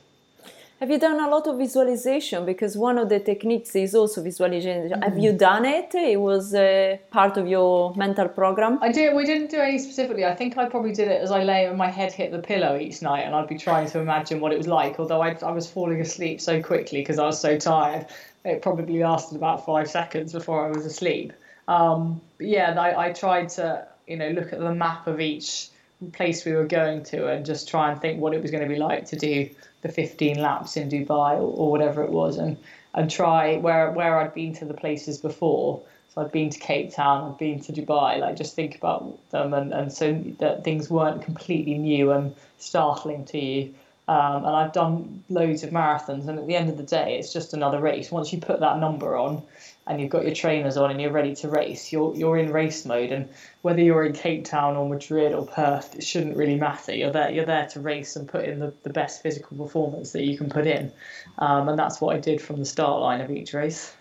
Have 0.81 0.91
you 0.91 0.99
done 0.99 1.21
a 1.21 1.31
lot 1.31 1.47
of 1.47 1.57
visualization? 1.57 2.45
Because 2.45 2.77
one 2.77 2.99
of 2.99 3.09
the 3.09 3.21
techniques 3.21 3.77
is 3.77 3.95
also 3.95 4.23
visualization. 4.23 4.91
Mm-hmm. 4.91 5.03
Have 5.03 5.19
you 5.19 5.33
done 5.33 5.65
it? 5.65 5.95
It 5.95 6.21
was 6.21 6.53
uh, 6.53 6.97
part 7.11 7.37
of 7.37 7.47
your 7.47 7.95
mental 7.95 8.29
program. 8.29 8.81
I 8.83 8.91
did. 8.91 9.15
We 9.15 9.25
didn't 9.25 9.51
do 9.51 9.59
any 9.59 9.79
specifically. 9.79 10.25
I 10.25 10.35
think 10.35 10.59
I 10.59 10.69
probably 10.69 10.93
did 10.93 11.09
it 11.09 11.23
as 11.23 11.31
I 11.31 11.45
lay 11.45 11.67
and 11.67 11.79
my 11.79 11.91
head 11.91 12.13
hit 12.13 12.33
the 12.33 12.41
pillow 12.41 12.77
each 12.77 13.03
night, 13.03 13.21
and 13.21 13.37
I'd 13.37 13.49
be 13.49 13.57
trying 13.57 13.89
to 13.91 14.01
imagine 14.01 14.41
what 14.41 14.53
it 14.53 14.59
was 14.59 14.67
like. 14.67 14.99
Although 14.99 15.23
I, 15.23 15.37
I 15.43 15.53
was 15.53 15.71
falling 15.71 16.01
asleep 16.01 16.41
so 16.41 16.61
quickly 16.61 17.01
because 17.01 17.21
I 17.21 17.27
was 17.27 17.41
so 17.41 17.57
tired, 17.57 18.07
it 18.45 18.61
probably 18.61 18.99
lasted 18.99 19.37
about 19.37 19.65
five 19.65 19.89
seconds 19.89 20.33
before 20.33 20.67
I 20.67 20.71
was 20.71 20.85
asleep. 20.85 21.33
Um, 21.69 22.21
but 22.37 22.49
yeah, 22.49 22.79
I, 22.79 23.07
I 23.07 23.13
tried 23.13 23.49
to 23.51 23.87
you 24.09 24.17
know 24.17 24.31
look 24.31 24.53
at 24.53 24.59
the 24.59 24.75
map 24.75 25.07
of 25.07 25.21
each 25.21 25.69
place 26.13 26.45
we 26.45 26.53
were 26.53 26.67
going 26.67 27.03
to 27.05 27.29
and 27.29 27.47
just 27.47 27.69
try 27.69 27.91
and 27.91 28.01
think 28.01 28.21
what 28.21 28.35
it 28.35 28.43
was 28.43 28.51
going 28.51 28.63
to 28.63 28.69
be 28.69 28.77
like 28.77 29.07
to 29.07 29.17
do 29.17 29.49
the 29.85 29.93
15 29.93 30.41
laps 30.41 30.77
in 30.79 30.89
Dubai 30.89 31.35
or, 31.35 31.53
or 31.61 31.71
whatever 31.71 32.03
it 32.03 32.11
was, 32.11 32.39
and 32.39 32.57
and 32.95 33.11
try 33.11 33.59
where 33.59 33.93
where 33.93 34.19
I'd 34.19 34.35
been 34.35 34.55
to 34.57 34.65
the 34.65 34.75
places 34.75 35.19
before. 35.19 35.81
So 36.13 36.23
I'd 36.23 36.33
been 36.33 36.51
to 36.51 36.59
Cape 36.59 36.93
Town, 36.95 37.31
I'd 37.31 37.39
been 37.39 37.61
to 37.61 37.73
Dubai. 37.73 38.19
Like 38.19 38.37
just 38.37 38.57
think 38.57 38.77
about 38.77 39.19
them, 39.31 39.53
and 39.53 39.73
and 39.73 39.93
so 39.93 40.15
that 40.39 40.65
things 40.65 40.91
weren't 40.91 41.23
completely 41.23 41.77
new 41.79 42.11
and 42.13 42.35
startling 42.59 43.27
to 43.27 43.39
you. 43.39 43.75
Um, 44.07 44.45
and 44.45 44.55
I've 44.57 44.73
done 44.73 45.23
loads 45.29 45.63
of 45.63 45.71
marathons, 45.71 46.29
and 46.29 46.39
at 46.39 46.47
the 46.47 46.57
end 46.57 46.71
of 46.71 46.77
the 46.77 46.83
day, 46.83 47.19
it's 47.19 47.33
just 47.33 47.55
another 47.55 47.81
race. 47.81 48.11
Once 48.11 48.33
you 48.33 48.41
put 48.41 48.61
that 48.61 48.79
number 48.79 49.17
on, 49.17 49.43
and 49.87 50.01
you've 50.01 50.11
got 50.11 50.25
your 50.25 50.35
trainers 50.35 50.77
on 50.77 50.91
and 50.91 51.01
you're 51.01 51.13
ready 51.13 51.35
to 51.37 51.49
race, 51.49 51.93
you're 51.93 52.15
you're 52.15 52.39
in 52.39 52.53
race 52.53 52.85
mode. 52.85 53.13
And 53.13 53.29
whether 53.63 53.83
you're 53.83 54.05
in 54.05 54.13
Cape 54.13 54.45
Town 54.45 54.77
or 54.77 54.89
Madrid 54.89 55.33
or 55.33 55.47
Perth, 55.47 55.95
it 55.95 56.05
shouldn't 56.05 56.37
really 56.37 56.57
matter. 56.57 56.95
You're 56.95 57.13
there 57.13 57.31
you're 57.31 57.45
there 57.45 57.67
to 57.69 57.81
race 57.81 58.17
and 58.17 58.29
put 58.29 58.45
in 58.45 58.61
the, 58.61 58.73
the 58.83 58.91
best 58.91 59.23
physical 59.23 59.57
performance 59.57 60.13
that 60.13 60.25
you 60.25 60.39
can 60.39 60.49
put 60.49 60.67
in. 60.67 60.91
Um, 61.39 61.69
and 61.69 61.79
that's 61.79 62.01
what 62.01 62.17
I 62.17 62.21
did 62.21 62.41
from 62.41 62.57
the 62.59 62.65
start 62.65 63.01
line 63.01 63.21
of 63.21 63.31
each 63.31 63.53
race. 63.53 63.95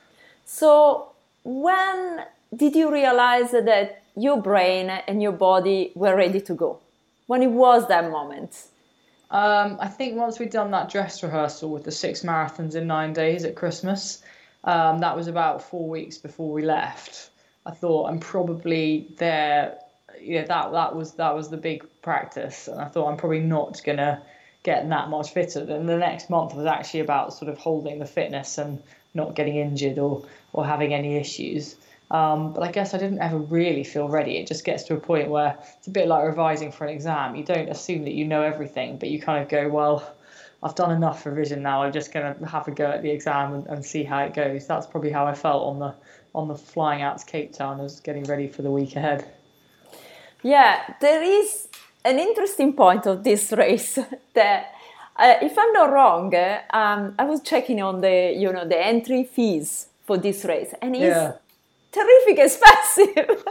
So 0.46 1.12
when 1.43 2.26
did 2.56 2.76
you 2.76 2.91
realize 2.91 3.52
that 3.52 4.04
your 4.15 4.41
brain 4.41 4.89
and 4.89 5.22
your 5.22 5.32
body 5.32 5.91
were 5.96 6.15
ready 6.15 6.39
to 6.41 6.54
go? 6.54 6.80
When 7.28 7.41
it 7.41 7.52
was 7.52 7.88
that 7.88 8.12
moment? 8.12 8.67
Um, 9.32 9.78
I 9.80 9.88
think 9.88 10.15
once 10.15 10.38
we'd 10.38 10.52
done 10.52 10.72
that 10.72 10.91
dress 10.91 11.24
rehearsal 11.24 11.72
with 11.72 11.84
the 11.84 11.91
six 11.91 12.22
marathons 12.22 12.76
in 12.76 12.86
nine 12.86 13.13
days 13.13 13.43
at 13.46 13.56
Christmas, 13.56 14.22
um, 14.63 14.99
that 14.99 15.15
was 15.15 15.28
about 15.28 15.62
four 15.62 15.88
weeks 15.89 16.17
before 16.17 16.52
we 16.52 16.63
left. 16.63 17.30
I 17.65 17.71
thought 17.71 18.10
I'm 18.10 18.19
probably 18.19 19.08
there. 19.17 19.78
Yeah, 20.21 20.45
that 20.45 20.71
that 20.71 20.95
was 20.95 21.13
that 21.13 21.36
was 21.36 21.49
the 21.49 21.58
big 21.58 21.86
practice, 22.02 22.67
and 22.67 22.80
I 22.80 22.86
thought 22.86 23.10
I'm 23.10 23.17
probably 23.17 23.39
not 23.39 23.82
gonna 23.84 24.21
get 24.63 24.88
that 24.89 25.10
much 25.10 25.34
fitter. 25.34 25.60
And 25.62 25.88
the 25.88 25.97
next 25.97 26.30
month 26.30 26.54
was 26.54 26.65
actually 26.65 27.02
about 27.02 27.34
sort 27.34 27.52
of 27.52 27.58
holding 27.58 27.99
the 27.99 28.06
fitness 28.06 28.58
and 28.58 28.82
not 29.13 29.36
getting 29.36 29.58
injured 29.58 29.99
or 29.99 30.26
or 30.54 30.65
having 30.65 30.93
any 30.93 31.17
issues. 31.17 31.76
Um, 32.12 32.54
but 32.54 32.62
I 32.62 32.71
guess 32.71 32.93
I 32.93 32.99
didn't 32.99 33.19
ever 33.19 33.38
really 33.38 33.84
feel 33.84 34.08
ready. 34.08 34.38
It 34.38 34.47
just 34.47 34.63
gets 34.63 34.84
to 34.84 34.93
a 34.93 34.99
point 34.99 35.30
where 35.30 35.58
it's 35.78 35.88
a 35.88 35.89
bit 35.89 36.08
like 36.08 36.23
revising 36.26 36.71
for 36.71 36.86
an 36.86 36.93
exam. 36.93 37.36
You 37.36 37.43
don't 37.43 37.69
assume 37.69 38.04
that 38.04 38.13
you 38.13 38.26
know 38.26 38.43
everything, 38.43 38.97
but 38.97 39.10
you 39.10 39.19
kind 39.19 39.41
of 39.41 39.49
go, 39.49 39.67
well, 39.67 40.13
I've 40.63 40.76
done 40.76 40.91
enough 40.91 41.26
revision 41.26 41.62
now. 41.62 41.84
I'm 41.84 41.91
just 41.91 42.13
going 42.13 42.34
to 42.34 42.45
have 42.45 42.67
a 42.69 42.71
go 42.71 42.86
at 42.86 43.02
the 43.02 43.12
exam 43.12 43.54
and, 43.54 43.67
and, 43.67 43.86
see 43.86 44.04
how 44.04 44.19
it 44.19 44.34
goes. 44.34 44.65
That's 44.65 44.88
probably 44.88 45.12
how 45.12 45.26
I 45.26 45.36
felt 45.36 45.63
on 45.63 45.80
the 45.80 45.93
on 46.34 46.47
the 46.47 46.56
flying 46.56 47.02
out 47.02 47.17
to 47.19 47.26
Cape 47.26 47.54
Town 47.54 47.82
as 47.82 47.99
getting 47.99 48.23
ready 48.23 48.47
for 48.47 48.62
the 48.62 48.71
week 48.71 48.95
ahead. 48.95 49.30
Yeah, 50.41 50.93
there 51.02 51.21
is 51.21 51.67
an 52.06 52.17
interesting 52.17 52.73
point 52.73 53.06
of 53.06 53.23
this 53.23 53.52
race 53.58 53.99
that. 54.34 54.73
Uh, 55.15 55.36
if 55.43 55.56
I'm 55.60 55.71
not 55.73 55.91
wrong, 55.91 56.34
uh, 56.34 56.60
um, 56.71 57.13
I 57.19 57.26
was 57.26 57.39
checking 57.41 57.80
on 57.84 58.02
the 58.02 58.34
you 58.36 58.52
know 58.52 58.67
the 58.67 58.84
entry 58.84 59.23
fees 59.23 59.89
for 60.08 60.17
this 60.17 60.43
race, 60.43 60.73
and 60.82 60.95
it's 60.95 61.04
yeah. 61.04 61.34
terrific 61.91 62.39
expensive. 62.47 63.43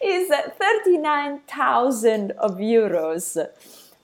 it's 0.00 0.56
thirty 0.56 0.96
nine 0.96 1.40
thousand 1.40 2.30
of 2.38 2.52
euros 2.56 3.36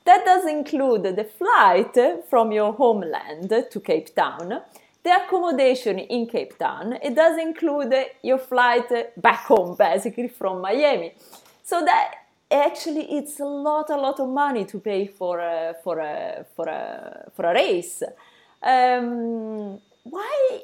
that 0.06 0.24
does 0.24 0.46
include 0.46 1.02
the 1.16 1.24
flight 1.24 1.96
from 2.30 2.52
your 2.52 2.72
homeland 2.72 3.50
to 3.70 3.80
Cape 3.80 4.14
Town, 4.14 4.62
the 5.02 5.10
accommodation 5.10 5.98
in 5.98 6.26
Cape 6.26 6.56
Town. 6.58 6.98
It 7.02 7.14
does 7.14 7.38
include 7.38 7.94
your 8.22 8.38
flight 8.38 8.88
back 9.20 9.44
home, 9.46 9.76
basically 9.76 10.28
from 10.28 10.60
Miami. 10.60 11.14
So 11.62 11.84
that 11.84 12.14
actually 12.50 13.04
it's 13.18 13.40
a 13.40 13.44
lot, 13.44 13.90
a 13.90 13.96
lot 13.96 14.20
of 14.20 14.28
money 14.28 14.64
to 14.64 14.78
pay 14.78 15.06
for 15.06 15.40
a, 15.40 15.74
for 15.82 15.98
a, 15.98 16.46
for 16.54 16.66
a, 16.68 17.30
for 17.34 17.44
a 17.44 17.54
race. 17.54 18.02
Um, 18.62 19.80
why 20.04 20.62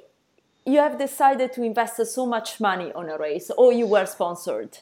you 0.64 0.78
have 0.78 0.98
decided 0.98 1.52
to 1.54 1.62
invest 1.62 2.04
so 2.06 2.24
much 2.26 2.60
money 2.60 2.92
on 2.92 3.08
a 3.08 3.18
race, 3.18 3.50
or 3.58 3.72
you 3.72 3.86
were 3.86 4.06
sponsored? 4.06 4.78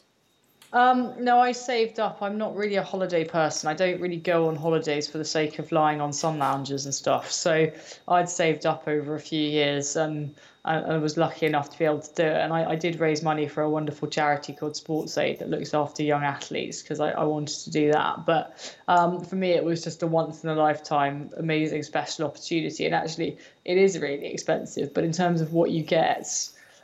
Um, 0.72 1.14
no, 1.18 1.40
I 1.40 1.52
saved 1.52 1.98
up. 1.98 2.22
I'm 2.22 2.38
not 2.38 2.54
really 2.54 2.76
a 2.76 2.83
holiday 2.83 3.24
person. 3.24 3.68
I 3.68 3.74
don't 3.74 4.00
really 4.00 4.18
go 4.18 4.48
on 4.48 4.56
holidays 4.56 5.09
for 5.09 5.18
the 5.18 5.24
sake 5.24 5.59
of 5.59 5.72
lying 5.72 6.00
on 6.00 6.12
sun 6.12 6.38
lounges 6.38 6.85
and 6.85 6.94
stuff. 6.94 7.33
So 7.33 7.70
I'd 8.06 8.28
saved 8.28 8.66
up 8.66 8.87
over 8.87 9.16
a 9.16 9.20
few 9.20 9.42
years 9.42 9.96
and 9.96 10.35
I, 10.64 10.98
was 10.98 11.16
lucky 11.16 11.46
enough 11.46 11.70
to 11.70 11.78
be 11.78 11.87
able 11.87 12.00
to 12.00 12.14
do 12.14 12.22
it. 12.22 12.37
And 12.37 12.52
I, 12.52 12.70
I 12.70 12.76
did 12.76 13.00
raise 13.00 13.22
money 13.22 13.48
for 13.48 13.62
a 13.62 13.70
wonderful 13.70 14.06
charity 14.06 14.52
called 14.52 14.76
Sports 14.76 15.16
Aid 15.18 15.40
that 15.40 15.48
looks 15.50 15.74
after 15.74 16.02
young 16.02 16.22
athletes 16.22 16.83
because 16.83 17.00
I, 17.00 17.11
I, 17.11 17.24
wanted 17.24 17.59
to 17.64 17.70
do 17.70 17.90
that. 17.92 18.26
But 18.26 18.76
um, 18.87 19.24
for 19.24 19.37
me, 19.37 19.52
it 19.52 19.64
was 19.64 19.83
just 19.83 20.02
a 20.02 20.06
once 20.06 20.44
in 20.44 20.50
a 20.50 20.54
lifetime 20.54 21.30
amazing 21.37 21.83
special 21.83 22.26
opportunity. 22.26 22.85
And 22.85 22.94
actually, 22.94 23.38
it 23.64 23.78
is 23.78 23.98
really 23.98 24.26
expensive. 24.26 24.92
But 24.92 25.04
in 25.04 25.12
terms 25.12 25.40
of 25.40 25.52
what 25.52 25.70
you 25.70 25.83
get 25.83 26.28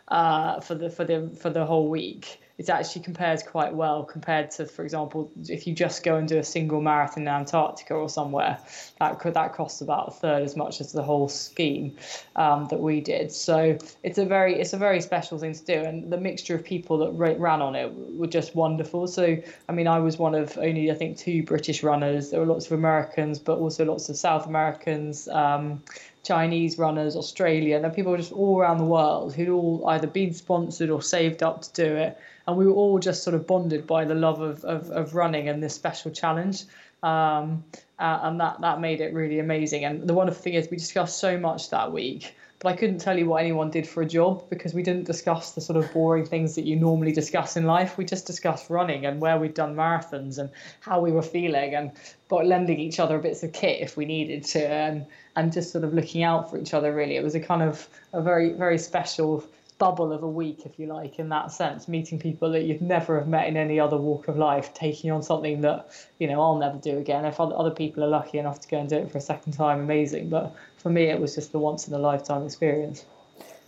uh, 0.08 0.60
for 0.60 0.74
the 0.74 0.88
for 0.88 1.04
the 1.04 1.28
for 1.38 1.50
the 1.50 1.66
whole 1.66 1.88
week 1.88 2.40
it 2.58 2.70
actually 2.70 3.02
compares 3.02 3.42
quite 3.42 3.74
well 3.74 4.02
compared 4.02 4.50
to, 4.52 4.64
for 4.64 4.82
example, 4.82 5.30
if 5.46 5.66
you 5.66 5.74
just 5.74 6.02
go 6.02 6.16
and 6.16 6.26
do 6.26 6.38
a 6.38 6.44
single 6.44 6.80
marathon 6.80 7.24
in 7.24 7.28
Antarctica 7.28 7.94
or 7.94 8.08
somewhere, 8.08 8.58
that 8.98 9.18
could 9.18 9.34
that 9.34 9.52
costs 9.52 9.82
about 9.82 10.08
a 10.08 10.10
third 10.10 10.42
as 10.42 10.56
much 10.56 10.80
as 10.80 10.92
the 10.92 11.02
whole 11.02 11.28
scheme 11.28 11.94
um, 12.34 12.66
that 12.68 12.80
we 12.80 13.02
did. 13.02 13.30
So 13.30 13.76
it's 14.02 14.16
a 14.16 14.24
very 14.24 14.58
it's 14.58 14.72
a 14.72 14.78
very 14.78 15.02
special 15.02 15.38
thing 15.38 15.52
to 15.52 15.64
do, 15.64 15.74
and 15.74 16.10
the 16.10 16.16
mixture 16.16 16.54
of 16.54 16.64
people 16.64 16.96
that 16.98 17.10
ran 17.12 17.60
on 17.60 17.74
it 17.74 17.92
were 17.92 18.26
just 18.26 18.54
wonderful. 18.54 19.06
So 19.06 19.36
I 19.68 19.72
mean, 19.72 19.86
I 19.86 19.98
was 19.98 20.16
one 20.16 20.34
of 20.34 20.56
only 20.56 20.90
I 20.90 20.94
think 20.94 21.18
two 21.18 21.42
British 21.42 21.82
runners. 21.82 22.30
There 22.30 22.40
were 22.40 22.46
lots 22.46 22.66
of 22.66 22.72
Americans, 22.72 23.38
but 23.38 23.58
also 23.58 23.84
lots 23.84 24.08
of 24.08 24.16
South 24.16 24.46
Americans. 24.46 25.28
Um, 25.28 25.82
Chinese 26.26 26.76
runners, 26.76 27.14
Australian, 27.14 27.84
and 27.84 27.94
people 27.94 28.16
just 28.16 28.32
all 28.32 28.58
around 28.58 28.78
the 28.78 28.84
world 28.84 29.34
who'd 29.34 29.48
all 29.48 29.84
either 29.86 30.08
been 30.08 30.32
sponsored 30.34 30.90
or 30.90 31.00
saved 31.00 31.42
up 31.42 31.62
to 31.62 31.72
do 31.72 31.94
it. 31.94 32.18
And 32.46 32.56
we 32.56 32.66
were 32.66 32.72
all 32.72 32.98
just 32.98 33.22
sort 33.22 33.34
of 33.34 33.46
bonded 33.46 33.86
by 33.86 34.04
the 34.04 34.14
love 34.14 34.40
of, 34.40 34.64
of, 34.64 34.90
of 34.90 35.14
running 35.14 35.48
and 35.48 35.62
this 35.62 35.74
special 35.74 36.10
challenge. 36.10 36.64
Um, 37.02 37.64
uh, 37.98 38.20
and 38.22 38.40
that, 38.40 38.60
that 38.60 38.80
made 38.80 39.00
it 39.00 39.14
really 39.14 39.38
amazing. 39.38 39.84
And 39.84 40.08
the 40.08 40.14
wonderful 40.14 40.42
thing 40.42 40.54
is, 40.54 40.68
we 40.68 40.76
discussed 40.76 41.18
so 41.18 41.38
much 41.38 41.70
that 41.70 41.92
week 41.92 42.34
but 42.58 42.72
I 42.72 42.76
couldn't 42.76 42.98
tell 42.98 43.18
you 43.18 43.26
what 43.26 43.42
anyone 43.42 43.70
did 43.70 43.86
for 43.86 44.02
a 44.02 44.06
job 44.06 44.48
because 44.48 44.72
we 44.72 44.82
didn't 44.82 45.04
discuss 45.04 45.52
the 45.52 45.60
sort 45.60 45.76
of 45.76 45.92
boring 45.92 46.24
things 46.24 46.54
that 46.54 46.64
you 46.64 46.76
normally 46.76 47.12
discuss 47.12 47.56
in 47.56 47.64
life. 47.64 47.98
We 47.98 48.04
just 48.04 48.26
discussed 48.26 48.70
running 48.70 49.04
and 49.04 49.20
where 49.20 49.38
we'd 49.38 49.54
done 49.54 49.76
marathons 49.76 50.38
and 50.38 50.50
how 50.80 51.00
we 51.00 51.12
were 51.12 51.22
feeling 51.22 51.74
and 51.74 51.92
but 52.28 52.46
lending 52.46 52.80
each 52.80 52.98
other 52.98 53.18
bits 53.18 53.42
of 53.42 53.52
kit 53.52 53.80
if 53.80 53.96
we 53.96 54.04
needed 54.04 54.44
to 54.44 54.66
and 54.66 55.06
and 55.36 55.52
just 55.52 55.70
sort 55.70 55.84
of 55.84 55.92
looking 55.92 56.22
out 56.22 56.50
for 56.50 56.58
each 56.58 56.72
other 56.72 56.94
really. 56.94 57.16
It 57.16 57.22
was 57.22 57.34
a 57.34 57.40
kind 57.40 57.62
of 57.62 57.88
a 58.12 58.22
very 58.22 58.52
very 58.52 58.78
special 58.78 59.44
bubble 59.78 60.12
of 60.12 60.22
a 60.22 60.28
week, 60.28 60.64
if 60.64 60.78
you 60.78 60.86
like, 60.86 61.18
in 61.18 61.28
that 61.28 61.52
sense, 61.52 61.86
meeting 61.86 62.18
people 62.18 62.50
that 62.52 62.62
you'd 62.62 62.80
never 62.80 63.18
have 63.18 63.28
met 63.28 63.46
in 63.46 63.56
any 63.56 63.78
other 63.78 63.96
walk 63.96 64.28
of 64.28 64.36
life, 64.36 64.72
taking 64.72 65.10
on 65.10 65.22
something 65.22 65.60
that, 65.60 65.90
you 66.18 66.26
know, 66.26 66.40
I'll 66.40 66.56
never 66.56 66.78
do 66.78 66.98
again. 66.98 67.24
If 67.26 67.38
other 67.40 67.70
people 67.70 68.02
are 68.02 68.08
lucky 68.08 68.38
enough 68.38 68.60
to 68.60 68.68
go 68.68 68.78
and 68.78 68.88
do 68.88 68.96
it 68.96 69.10
for 69.10 69.18
a 69.18 69.20
second 69.20 69.52
time, 69.52 69.80
amazing. 69.80 70.30
But 70.30 70.54
for 70.78 70.88
me, 70.88 71.04
it 71.04 71.20
was 71.20 71.34
just 71.34 71.52
the 71.52 71.58
once 71.58 71.88
in 71.88 71.94
a 71.94 71.98
lifetime 71.98 72.44
experience. 72.44 73.04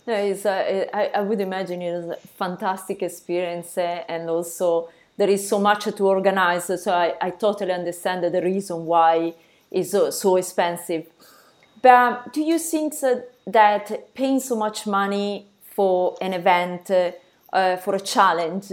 No, 0.07 0.15
it's, 0.15 0.45
uh, 0.45 0.87
I, 0.91 1.11
I 1.13 1.21
would 1.21 1.41
imagine 1.41 1.81
it 1.83 1.91
was 1.91 2.05
a 2.05 2.27
fantastic 2.37 3.03
experience, 3.03 3.77
uh, 3.77 4.03
and 4.07 4.29
also 4.29 4.89
there 5.17 5.29
is 5.29 5.47
so 5.47 5.59
much 5.59 5.83
to 5.83 6.07
organize. 6.07 6.65
So 6.83 6.91
I, 6.91 7.13
I 7.21 7.29
totally 7.29 7.71
understand 7.71 8.23
the 8.23 8.41
reason 8.41 8.85
why 8.85 9.35
it's 9.69 9.91
so, 9.91 10.09
so 10.09 10.37
expensive. 10.37 11.05
But 11.83 12.33
do 12.33 12.41
you 12.41 12.57
think 12.57 12.95
that 13.45 14.13
paying 14.15 14.39
so 14.39 14.55
much 14.55 14.87
money 14.87 15.48
for 15.79 16.17
an 16.19 16.33
event, 16.33 16.91
uh, 16.91 17.77
for 17.77 17.95
a 17.95 18.01
challenge, 18.01 18.67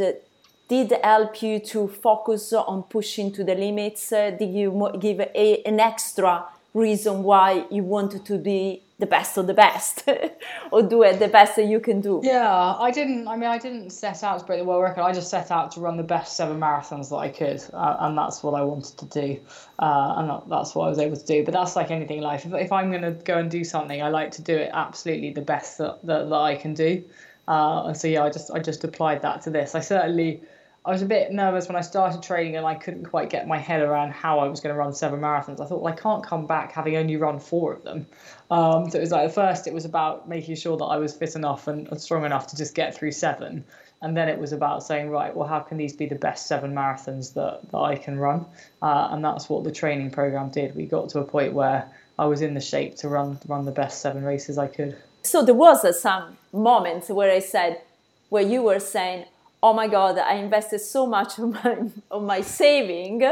did 0.67 0.93
help 1.05 1.41
you 1.41 1.61
to 1.61 1.87
focus 1.87 2.53
on 2.53 2.83
pushing 2.83 3.31
to 3.31 3.45
the 3.45 3.55
limits? 3.55 4.11
Did 4.11 4.53
you 4.53 4.91
give 4.99 5.21
a, 5.21 5.63
an 5.65 5.79
extra 5.79 6.47
reason 6.75 7.23
why 7.23 7.65
you 7.71 7.85
wanted 7.85 8.27
to 8.27 8.39
be 8.39 8.83
the 8.99 9.07
best 9.07 9.37
of 9.37 9.47
the 9.47 9.55
best 9.55 10.09
or 10.73 10.83
do 10.83 11.03
it 11.03 11.19
the 11.19 11.29
best 11.29 11.57
that 11.57 11.67
you 11.67 11.81
can 11.81 12.01
do. 12.01 12.21
Yeah 12.23 12.75
i 12.79 12.91
didn't 12.91 13.29
i 13.29 13.37
mean 13.37 13.51
i 13.51 13.59
didn't 13.59 13.91
set 13.91 14.23
out 14.23 14.39
to 14.41 14.45
break 14.45 14.61
the 14.61 14.65
world 14.65 14.83
record. 14.83 15.03
I 15.03 15.13
just 15.13 15.31
set 15.31 15.51
out 15.51 15.73
to 15.73 15.81
run 15.81 15.97
the 15.97 16.03
best 16.03 16.37
seven 16.37 16.59
marathons 16.59 17.11
that 17.11 17.17
i 17.17 17.29
could 17.29 17.63
uh, 17.75 17.97
and 18.01 18.17
that's 18.17 18.43
what 18.43 18.55
i 18.55 18.63
wanted 18.63 18.97
to 18.99 19.07
do. 19.07 19.41
Uh, 19.79 20.15
and 20.17 20.51
that's 20.51 20.75
what 20.75 20.87
i 20.87 20.89
was 20.89 20.99
able 20.99 21.17
to 21.17 21.27
do. 21.27 21.45
But 21.45 21.53
that's 21.53 21.77
like 21.77 21.91
anything 21.91 22.19
in 22.19 22.25
life. 22.25 22.47
If, 22.47 22.55
if 22.55 22.73
i'm 22.73 22.91
going 22.91 23.03
to 23.03 23.13
go 23.13 23.39
and 23.39 23.51
do 23.51 23.65
something 23.65 24.03
i 24.03 24.09
like 24.09 24.31
to 24.33 24.43
do 24.43 24.57
it 24.57 24.71
absolutely 24.73 25.33
the 25.33 25.43
best 25.43 25.79
that, 25.79 25.99
that, 26.05 26.29
that 26.29 26.35
i 26.35 26.55
can 26.57 26.75
do. 26.75 27.05
Uh, 27.49 27.89
and 27.89 27.97
so 27.97 28.09
yeah 28.09 28.25
i 28.25 28.31
just 28.31 28.51
i 28.53 28.59
just 28.59 28.83
applied 28.85 29.23
that 29.23 29.43
to 29.43 29.51
this. 29.51 29.75
I 29.75 29.81
certainly 29.81 30.43
I 30.87 30.91
was 30.91 31.03
a 31.03 31.07
bit 31.07 31.33
nervous 31.33 31.67
when 31.67 31.75
I 31.75 31.81
started 31.81 32.23
training 32.23 32.55
and 32.55 32.65
I 32.65 32.77
couldn't 32.77 33.07
quite 33.07 33.29
get 33.29 33.49
my 33.49 33.59
head 33.59 33.83
around 33.83 34.13
how 34.13 34.39
I 34.39 34.47
was 34.47 34.61
going 34.61 34.73
to 34.73 34.79
run 34.79 34.95
seven 34.95 35.21
marathons. 35.21 35.61
I 35.61 35.67
thought, 35.67 35.83
well, 35.83 35.93
I 35.93 35.97
can't 35.97 36.25
come 36.25 36.47
back 36.47 36.71
having 36.71 36.97
only 36.97 37.17
run 37.17 37.41
four 37.41 37.73
of 37.73 37.83
them. 37.83 38.07
Um, 38.53 38.89
so 38.89 38.99
it 38.99 39.01
was 39.01 39.11
like 39.11 39.25
at 39.25 39.35
first 39.35 39.67
it 39.67 39.75
was 39.75 39.85
about 39.85 40.29
making 40.29 40.55
sure 40.55 40.77
that 40.77 40.85
I 40.85 40.99
was 40.99 41.13
fit 41.13 41.35
enough 41.35 41.67
and, 41.67 41.89
and 41.89 42.01
strong 42.01 42.25
enough 42.25 42.47
to 42.49 42.57
just 42.57 42.77
get 42.77 42.95
through 42.95 43.11
seven. 43.11 43.65
And 44.01 44.17
then 44.17 44.29
it 44.29 44.39
was 44.39 44.53
about 44.53 44.85
saying, 44.85 45.11
right, 45.11 45.35
well, 45.35 45.49
how 45.49 45.59
can 45.59 45.77
these 45.77 45.93
be 45.93 46.07
the 46.07 46.15
best 46.15 46.47
seven 46.47 46.73
marathons 46.73 47.35
that, 47.35 47.69
that 47.73 47.79
I 47.79 47.97
can 47.97 48.17
run? 48.17 48.47
Uh, 48.81 49.09
and 49.11 49.25
that's 49.25 49.49
what 49.49 49.65
the 49.65 49.73
training 49.73 50.13
program 50.13 50.51
did. 50.51 50.77
We 50.77 50.87
got 50.87 51.09
to 51.11 51.19
a 51.19 51.25
point 51.25 51.53
where 51.53 51.91
I 52.17 52.27
was 52.27 52.43
in 52.43 52.55
the 52.55 52.61
shape 52.61 52.95
to 52.99 53.09
run 53.09 53.41
run 53.49 53.65
the 53.65 53.73
best 53.73 54.03
seven 54.03 54.23
races 54.23 54.57
I 54.57 54.69
could. 54.69 54.97
So 55.23 55.45
there 55.45 55.55
was 55.55 56.01
some 56.01 56.37
moments 56.53 57.09
where 57.09 57.33
I 57.33 57.41
said, 57.41 57.83
where 58.29 58.45
you 58.45 58.63
were 58.63 58.79
saying, 58.79 59.25
oh 59.63 59.73
my 59.73 59.89
god 59.89 60.19
i 60.19 60.35
invested 60.35 60.79
so 60.79 61.07
much 61.07 61.39
of 61.39 61.53
my, 61.53 61.79
of 62.11 62.23
my 62.23 62.41
saving 62.41 63.23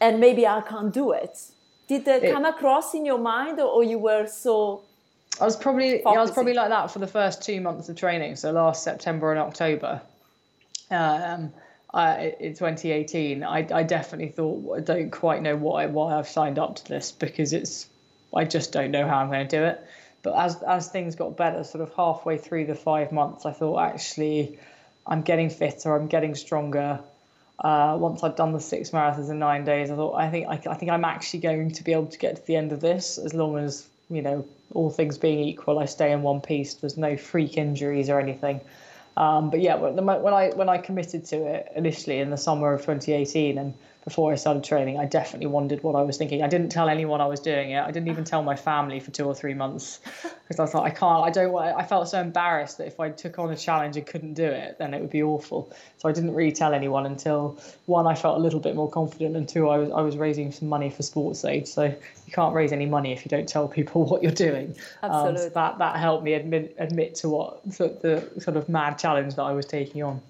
and 0.00 0.20
maybe 0.20 0.46
i 0.46 0.60
can't 0.60 0.92
do 0.92 1.12
it. 1.12 1.38
Did 1.86 2.06
that 2.06 2.24
it, 2.24 2.32
come 2.32 2.46
across 2.46 2.94
in 2.94 3.04
your 3.04 3.18
mind 3.18 3.60
or, 3.60 3.66
or 3.66 3.84
you 3.84 3.98
were 3.98 4.26
so 4.26 4.82
i 5.40 5.44
was 5.44 5.56
probably 5.56 6.00
yeah, 6.00 6.08
i 6.08 6.18
was 6.18 6.30
probably 6.30 6.54
like 6.54 6.70
that 6.70 6.90
for 6.90 6.98
the 6.98 7.06
first 7.06 7.42
two 7.42 7.60
months 7.60 7.88
of 7.88 7.96
training 7.96 8.36
so 8.36 8.52
last 8.52 8.82
september 8.82 9.32
and 9.32 9.40
october. 9.40 10.00
Um, 10.90 11.52
I, 11.92 12.34
in 12.40 12.52
2018 12.54 13.42
I, 13.42 13.66
I 13.72 13.82
definitely 13.84 14.28
thought 14.28 14.76
i 14.76 14.80
don't 14.80 15.10
quite 15.10 15.42
know 15.42 15.56
why 15.56 15.86
why 15.86 16.16
i've 16.18 16.28
signed 16.28 16.58
up 16.58 16.76
to 16.76 16.88
this 16.88 17.12
because 17.12 17.52
it's 17.52 17.88
i 18.34 18.44
just 18.44 18.72
don't 18.72 18.90
know 18.90 19.06
how 19.06 19.18
i'm 19.18 19.28
going 19.28 19.46
to 19.46 19.56
do 19.56 19.64
it. 19.64 19.84
But 20.22 20.36
as 20.38 20.62
as 20.62 20.88
things 20.88 21.14
got 21.16 21.36
better 21.36 21.64
sort 21.64 21.82
of 21.82 21.94
halfway 21.94 22.38
through 22.38 22.66
the 22.66 22.74
five 22.74 23.12
months 23.12 23.46
i 23.46 23.52
thought 23.52 23.78
actually 23.80 24.58
I'm 25.06 25.22
getting 25.22 25.50
fitter, 25.50 25.94
I'm 25.94 26.06
getting 26.06 26.34
stronger. 26.34 27.00
Uh, 27.58 27.96
once 28.00 28.22
I'd 28.22 28.36
done 28.36 28.52
the 28.52 28.60
six 28.60 28.90
marathons 28.90 29.30
in 29.30 29.38
nine 29.38 29.64
days, 29.64 29.90
I 29.90 29.96
thought 29.96 30.14
I 30.14 30.28
think 30.28 30.48
I, 30.48 30.70
I 30.70 30.74
think 30.74 30.90
I'm 30.90 31.04
actually 31.04 31.40
going 31.40 31.70
to 31.70 31.84
be 31.84 31.92
able 31.92 32.06
to 32.06 32.18
get 32.18 32.36
to 32.36 32.46
the 32.46 32.56
end 32.56 32.72
of 32.72 32.80
this 32.80 33.18
as 33.18 33.32
long 33.32 33.58
as 33.58 33.86
you 34.10 34.22
know 34.22 34.44
all 34.74 34.90
things 34.90 35.16
being 35.18 35.38
equal, 35.40 35.78
I 35.78 35.86
stay 35.86 36.12
in 36.12 36.22
one 36.22 36.40
piece. 36.40 36.74
There's 36.74 36.96
no 36.96 37.16
freak 37.16 37.56
injuries 37.56 38.10
or 38.10 38.18
anything. 38.18 38.60
Um, 39.16 39.50
but 39.50 39.60
yeah, 39.60 39.76
when, 39.76 40.34
I 40.34 40.50
when 40.50 40.68
I 40.68 40.78
committed 40.78 41.24
to 41.26 41.36
it 41.46 41.72
initially 41.76 42.18
in 42.18 42.30
the 42.30 42.36
summer 42.36 42.72
of 42.72 42.80
2018 42.80 43.58
and 43.58 43.74
before 44.04 44.30
I 44.32 44.36
started 44.36 44.62
training, 44.62 44.98
I 44.98 45.06
definitely 45.06 45.46
wondered 45.46 45.82
what 45.82 45.96
I 45.96 46.02
was 46.02 46.18
thinking. 46.18 46.42
I 46.42 46.46
didn't 46.46 46.68
tell 46.68 46.90
anyone 46.90 47.22
I 47.22 47.26
was 47.26 47.40
doing 47.40 47.70
it. 47.70 47.80
I 47.80 47.90
didn't 47.90 48.08
even 48.08 48.24
tell 48.24 48.42
my 48.42 48.54
family 48.54 49.00
for 49.00 49.10
two 49.10 49.24
or 49.24 49.34
three 49.34 49.54
months 49.54 50.00
because 50.48 50.60
I 50.60 50.70
thought 50.70 50.84
I 50.84 50.90
can't. 50.90 51.24
I 51.24 51.30
don't 51.30 51.52
want. 51.52 51.74
I 51.74 51.84
felt 51.84 52.08
so 52.08 52.20
embarrassed 52.20 52.78
that 52.78 52.86
if 52.86 53.00
I 53.00 53.08
took 53.08 53.38
on 53.38 53.50
a 53.50 53.56
challenge 53.56 53.96
and 53.96 54.06
couldn't 54.06 54.34
do 54.34 54.44
it, 54.44 54.76
then 54.78 54.92
it 54.92 55.00
would 55.00 55.10
be 55.10 55.22
awful. 55.22 55.72
So 55.96 56.08
I 56.08 56.12
didn't 56.12 56.34
really 56.34 56.52
tell 56.52 56.74
anyone 56.74 57.06
until 57.06 57.58
one, 57.86 58.06
I 58.06 58.14
felt 58.14 58.36
a 58.36 58.40
little 58.40 58.60
bit 58.60 58.76
more 58.76 58.90
confident, 58.90 59.36
and 59.36 59.48
two, 59.48 59.70
I 59.70 59.78
was 59.78 59.90
I 59.90 60.02
was 60.02 60.18
raising 60.18 60.52
some 60.52 60.68
money 60.68 60.90
for 60.90 61.02
Sports 61.02 61.42
Aid. 61.46 61.66
So 61.66 61.84
you 61.84 62.32
can't 62.32 62.54
raise 62.54 62.72
any 62.72 62.86
money 62.86 63.12
if 63.12 63.24
you 63.24 63.30
don't 63.30 63.48
tell 63.48 63.68
people 63.68 64.04
what 64.10 64.22
you're 64.22 64.32
doing. 64.32 64.76
Absolutely. 65.02 65.30
Um, 65.30 65.36
so 65.38 65.48
that 65.48 65.78
that 65.78 65.96
helped 65.96 66.24
me 66.24 66.34
admit 66.34 66.76
admit 66.78 67.14
to 67.16 67.30
what 67.30 67.64
the 67.64 68.28
sort 68.38 68.58
of 68.58 68.68
mad 68.68 68.98
challenge 68.98 69.36
that 69.36 69.44
I 69.44 69.52
was 69.52 69.64
taking 69.64 70.02
on. 70.02 70.20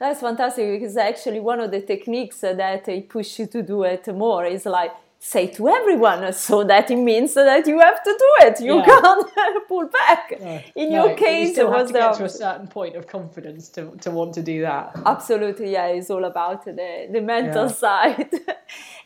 That's 0.00 0.20
fantastic 0.20 0.80
because 0.80 0.96
actually 0.96 1.40
one 1.40 1.60
of 1.60 1.70
the 1.70 1.82
techniques 1.82 2.40
that 2.40 2.88
I 2.88 3.00
push 3.06 3.38
you 3.38 3.46
to 3.48 3.62
do 3.62 3.82
it 3.82 4.06
more 4.08 4.46
is 4.46 4.64
like 4.64 4.92
say 5.22 5.46
to 5.46 5.68
everyone 5.68 6.32
so 6.32 6.64
that 6.64 6.90
it 6.90 6.96
means 6.96 7.34
that 7.34 7.66
you 7.66 7.78
have 7.78 8.02
to 8.02 8.10
do 8.10 8.46
it 8.46 8.58
you 8.62 8.78
yeah. 8.78 8.86
can't 8.86 9.28
pull 9.68 9.86
back 9.86 10.32
yeah. 10.40 10.62
in 10.74 10.90
no, 10.90 11.08
your 11.08 11.14
case 11.14 11.58
you 11.58 11.66
it 11.66 11.70
was 11.70 11.88
to 11.88 11.92
get 11.92 12.14
to 12.14 12.24
a 12.24 12.28
certain 12.30 12.66
point 12.66 12.96
of 12.96 13.06
confidence 13.06 13.68
to, 13.68 13.90
to 14.00 14.10
want 14.10 14.32
to 14.32 14.42
do 14.42 14.62
that 14.62 14.98
absolutely 15.04 15.72
yeah 15.72 15.88
it's 15.88 16.08
all 16.08 16.24
about 16.24 16.64
the, 16.64 17.06
the 17.12 17.20
mental 17.20 17.66
yeah. 17.66 17.72
side 17.84 18.30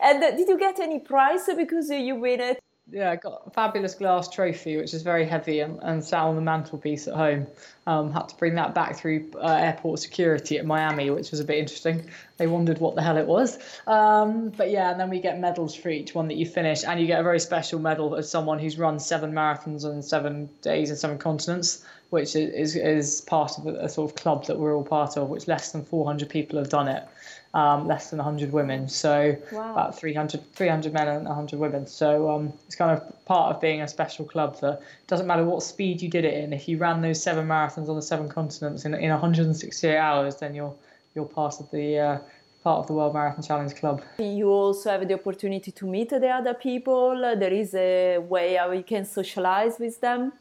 and 0.00 0.22
uh, 0.22 0.30
did 0.30 0.48
you 0.48 0.56
get 0.56 0.78
any 0.78 1.00
prize 1.00 1.50
because 1.56 1.90
you 1.90 2.14
win 2.14 2.40
it 2.40 2.60
yeah, 2.90 3.10
I 3.10 3.16
got 3.16 3.42
a 3.46 3.50
fabulous 3.50 3.94
glass 3.94 4.28
trophy, 4.28 4.76
which 4.76 4.92
is 4.92 5.02
very 5.02 5.24
heavy 5.24 5.60
and, 5.60 5.78
and 5.82 6.04
sat 6.04 6.20
on 6.20 6.36
the 6.36 6.42
mantelpiece 6.42 7.08
at 7.08 7.14
home. 7.14 7.46
Um, 7.86 8.12
had 8.12 8.28
to 8.28 8.36
bring 8.36 8.54
that 8.56 8.74
back 8.74 8.96
through 8.96 9.30
uh, 9.36 9.46
airport 9.46 10.00
security 10.00 10.58
at 10.58 10.66
Miami, 10.66 11.08
which 11.08 11.30
was 11.30 11.40
a 11.40 11.44
bit 11.44 11.58
interesting. 11.58 12.08
They 12.36 12.46
wondered 12.46 12.78
what 12.78 12.94
the 12.94 13.02
hell 13.02 13.16
it 13.16 13.26
was. 13.26 13.58
Um, 13.86 14.50
but 14.50 14.70
yeah, 14.70 14.90
and 14.90 15.00
then 15.00 15.08
we 15.08 15.18
get 15.18 15.40
medals 15.40 15.74
for 15.74 15.88
each 15.88 16.14
one 16.14 16.28
that 16.28 16.36
you 16.36 16.44
finish, 16.44 16.84
and 16.84 17.00
you 17.00 17.06
get 17.06 17.20
a 17.20 17.22
very 17.22 17.40
special 17.40 17.78
medal 17.78 18.16
as 18.16 18.30
someone 18.30 18.58
who's 18.58 18.78
run 18.78 19.00
seven 19.00 19.32
marathons 19.32 19.90
in 19.90 20.02
seven 20.02 20.50
days 20.60 20.90
in 20.90 20.96
seven 20.96 21.16
continents, 21.16 21.84
which 22.10 22.36
is, 22.36 22.74
is, 22.74 22.76
is 22.76 23.20
part 23.22 23.58
of 23.58 23.66
a, 23.66 23.74
a 23.76 23.88
sort 23.88 24.10
of 24.10 24.16
club 24.16 24.44
that 24.46 24.58
we're 24.58 24.76
all 24.76 24.84
part 24.84 25.16
of, 25.16 25.30
which 25.30 25.48
less 25.48 25.72
than 25.72 25.84
400 25.84 26.28
people 26.28 26.58
have 26.58 26.68
done 26.68 26.88
it 26.88 27.08
um, 27.54 27.86
less 27.86 28.10
than 28.10 28.18
100 28.18 28.52
women. 28.52 28.88
So 28.88 29.36
wow. 29.52 29.72
about 29.72 29.98
300, 29.98 30.54
300 30.54 30.92
men 30.92 31.08
and 31.08 31.24
100 31.24 31.58
women. 31.58 31.86
So 31.86 32.28
um, 32.30 32.52
it's 32.66 32.74
kind 32.74 32.90
of 32.90 33.24
part 33.24 33.54
of 33.54 33.60
being 33.60 33.80
a 33.80 33.88
special 33.88 34.24
club 34.24 34.60
that 34.60 34.82
doesn't 35.06 35.26
matter 35.26 35.44
what 35.44 35.62
speed 35.62 36.02
you 36.02 36.10
did 36.10 36.24
it 36.24 36.34
in. 36.34 36.52
If 36.52 36.68
you 36.68 36.78
ran 36.78 37.00
those 37.00 37.22
seven 37.22 37.46
marathons 37.46 37.88
on 37.88 37.96
the 37.96 38.02
seven 38.02 38.28
continents 38.28 38.84
in, 38.84 38.92
in 38.94 39.10
168 39.10 39.96
hours, 39.96 40.36
then 40.36 40.54
you're 40.54 40.74
you're 41.14 41.24
part 41.24 41.60
of 41.60 41.70
the 41.70 41.96
uh, 41.96 42.18
part 42.64 42.80
of 42.80 42.86
the 42.88 42.92
World 42.92 43.14
Marathon 43.14 43.44
Challenge 43.44 43.74
Club. 43.76 44.02
You 44.18 44.48
also 44.48 44.90
have 44.90 45.06
the 45.06 45.14
opportunity 45.14 45.70
to 45.70 45.86
meet 45.86 46.08
the 46.08 46.28
other 46.28 46.54
people. 46.54 47.36
There 47.38 47.52
is 47.52 47.72
a 47.74 48.18
way 48.18 48.56
how 48.56 48.72
you 48.72 48.82
can 48.82 49.04
socialize 49.04 49.78
with 49.78 50.00
them. 50.00 50.32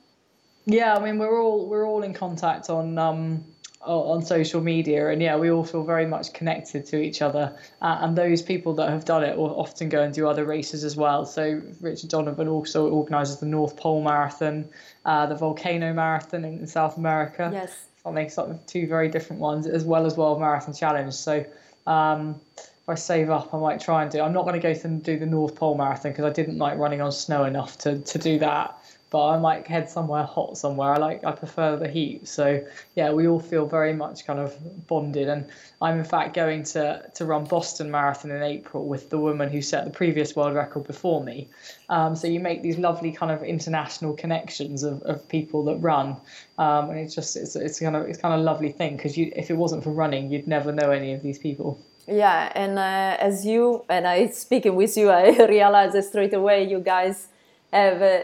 Yeah, 0.65 0.95
I 0.95 0.99
mean 1.03 1.19
we're 1.19 1.39
all 1.39 1.67
we're 1.67 1.85
all 1.85 2.01
in 2.01 2.13
contact 2.13 2.71
on 2.71 2.97
um, 2.97 3.45
on 3.85 4.21
social 4.21 4.61
media 4.61 5.09
and 5.09 5.21
yeah 5.21 5.35
we 5.35 5.51
all 5.51 5.63
feel 5.63 5.83
very 5.83 6.05
much 6.05 6.33
connected 6.33 6.85
to 6.85 7.01
each 7.01 7.21
other. 7.21 7.55
Uh, 7.81 7.97
and 8.01 8.17
those 8.17 8.41
people 8.41 8.73
that 8.73 8.89
have 8.89 9.05
done 9.05 9.23
it 9.23 9.37
will 9.37 9.59
often 9.59 9.89
go 9.89 10.01
and 10.01 10.13
do 10.13 10.27
other 10.27 10.45
races 10.45 10.83
as 10.83 10.95
well. 10.95 11.25
So 11.25 11.61
richard 11.81 12.09
donovan 12.09 12.47
also 12.47 12.89
organizes 12.89 13.39
the 13.39 13.45
north 13.45 13.75
pole 13.77 14.01
marathon 14.01 14.69
uh, 15.05 15.25
the 15.25 15.35
volcano 15.35 15.93
marathon 15.93 16.45
in, 16.45 16.59
in 16.59 16.67
south 16.67 16.97
america. 16.97 17.49
Yes. 17.51 17.87
Something 18.03 18.29
something 18.29 18.59
two 18.67 18.87
very 18.87 19.09
different 19.09 19.41
ones 19.41 19.67
as 19.67 19.83
well 19.83 20.05
as 20.05 20.17
world 20.17 20.39
marathon 20.39 20.73
challenge. 20.73 21.13
So 21.13 21.45
um, 21.87 22.39
if 22.57 22.89
I 22.89 22.95
save 22.95 23.29
up, 23.29 23.53
I 23.53 23.59
might 23.59 23.79
try 23.79 24.01
and 24.01 24.11
do. 24.11 24.19
I'm 24.19 24.33
not 24.33 24.43
going 24.43 24.59
to 24.59 24.73
go 24.73 24.77
and 24.83 25.01
do 25.01 25.17
the 25.17 25.25
North 25.25 25.55
Pole 25.55 25.77
Marathon 25.77 26.11
because 26.11 26.25
I 26.25 26.31
didn't 26.31 26.57
like 26.57 26.77
running 26.77 26.99
on 26.99 27.13
snow 27.13 27.45
enough 27.45 27.77
to, 27.79 27.99
to 27.99 28.19
do 28.19 28.39
that 28.39 28.77
but 29.13 29.29
I 29.29 29.37
might 29.37 29.67
head 29.67 29.91
somewhere 29.91 30.23
hot 30.23 30.57
somewhere. 30.57 30.91
I 30.91 30.97
like 30.97 31.23
I 31.23 31.33
prefer 31.33 31.77
the 31.77 31.87
heat. 31.87 32.27
So 32.27 32.65
yeah, 32.95 33.11
we 33.11 33.27
all 33.27 33.39
feel 33.39 33.67
very 33.67 33.93
much 33.93 34.25
kind 34.25 34.39
of 34.39 34.57
bonded. 34.87 35.29
And 35.29 35.45
I'm 35.83 35.99
in 35.99 36.03
fact 36.03 36.33
going 36.33 36.63
to 36.73 37.07
to 37.13 37.23
run 37.23 37.43
Boston 37.43 37.91
Marathon 37.91 38.31
in 38.31 38.41
April 38.41 38.87
with 38.87 39.11
the 39.11 39.19
woman 39.19 39.51
who 39.51 39.61
set 39.61 39.85
the 39.85 39.91
previous 39.91 40.35
world 40.35 40.55
record 40.55 40.87
before 40.87 41.23
me. 41.23 41.47
Um, 41.89 42.15
so 42.15 42.25
you 42.25 42.39
make 42.39 42.63
these 42.63 42.79
lovely 42.79 43.11
kind 43.11 43.31
of 43.31 43.43
international 43.43 44.15
connections 44.15 44.81
of, 44.81 45.03
of 45.03 45.29
people 45.29 45.63
that 45.65 45.75
run, 45.75 46.17
um, 46.57 46.89
and 46.89 46.97
it's 46.97 47.13
just 47.13 47.37
it's 47.37 47.55
it's 47.55 47.79
kind 47.79 47.95
of 47.95 48.07
it's 48.07 48.17
kind 48.17 48.33
of 48.33 48.41
lovely 48.41 48.71
thing 48.71 48.97
because 48.97 49.15
you 49.15 49.31
if 49.35 49.51
it 49.51 49.57
wasn't 49.57 49.83
for 49.83 49.91
running, 49.91 50.31
you'd 50.31 50.47
never 50.47 50.71
know 50.71 50.89
any 50.89 51.13
of 51.13 51.21
these 51.21 51.37
people. 51.37 51.77
Yeah, 52.07 52.51
and 52.55 52.79
uh, 52.79 53.17
as 53.19 53.45
you 53.45 53.85
and 53.89 54.07
I 54.07 54.29
speaking 54.29 54.73
with 54.73 54.97
you, 54.97 55.11
I 55.11 55.45
realized 55.57 56.03
straight 56.03 56.33
away 56.33 56.67
you 56.67 56.79
guys 56.79 57.27
have. 57.71 58.01
Uh, 58.01 58.23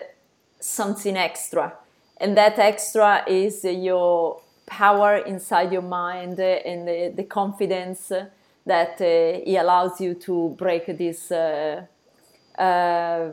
something 0.60 1.18
extra. 1.18 1.74
And 2.18 2.36
that 2.38 2.60
extra 2.60 3.24
is 3.28 3.64
your 3.64 4.42
power 4.66 5.18
inside 5.18 5.72
your 5.72 5.82
mind 5.82 6.40
and 6.40 6.88
the, 6.88 7.14
the 7.16 7.24
confidence 7.24 8.12
that 8.66 9.02
uh, 9.02 9.60
allows 9.60 10.00
you 10.00 10.14
to 10.14 10.56
break 10.58 10.86
these 10.98 11.32
uh, 11.32 11.86
uh, 12.58 13.30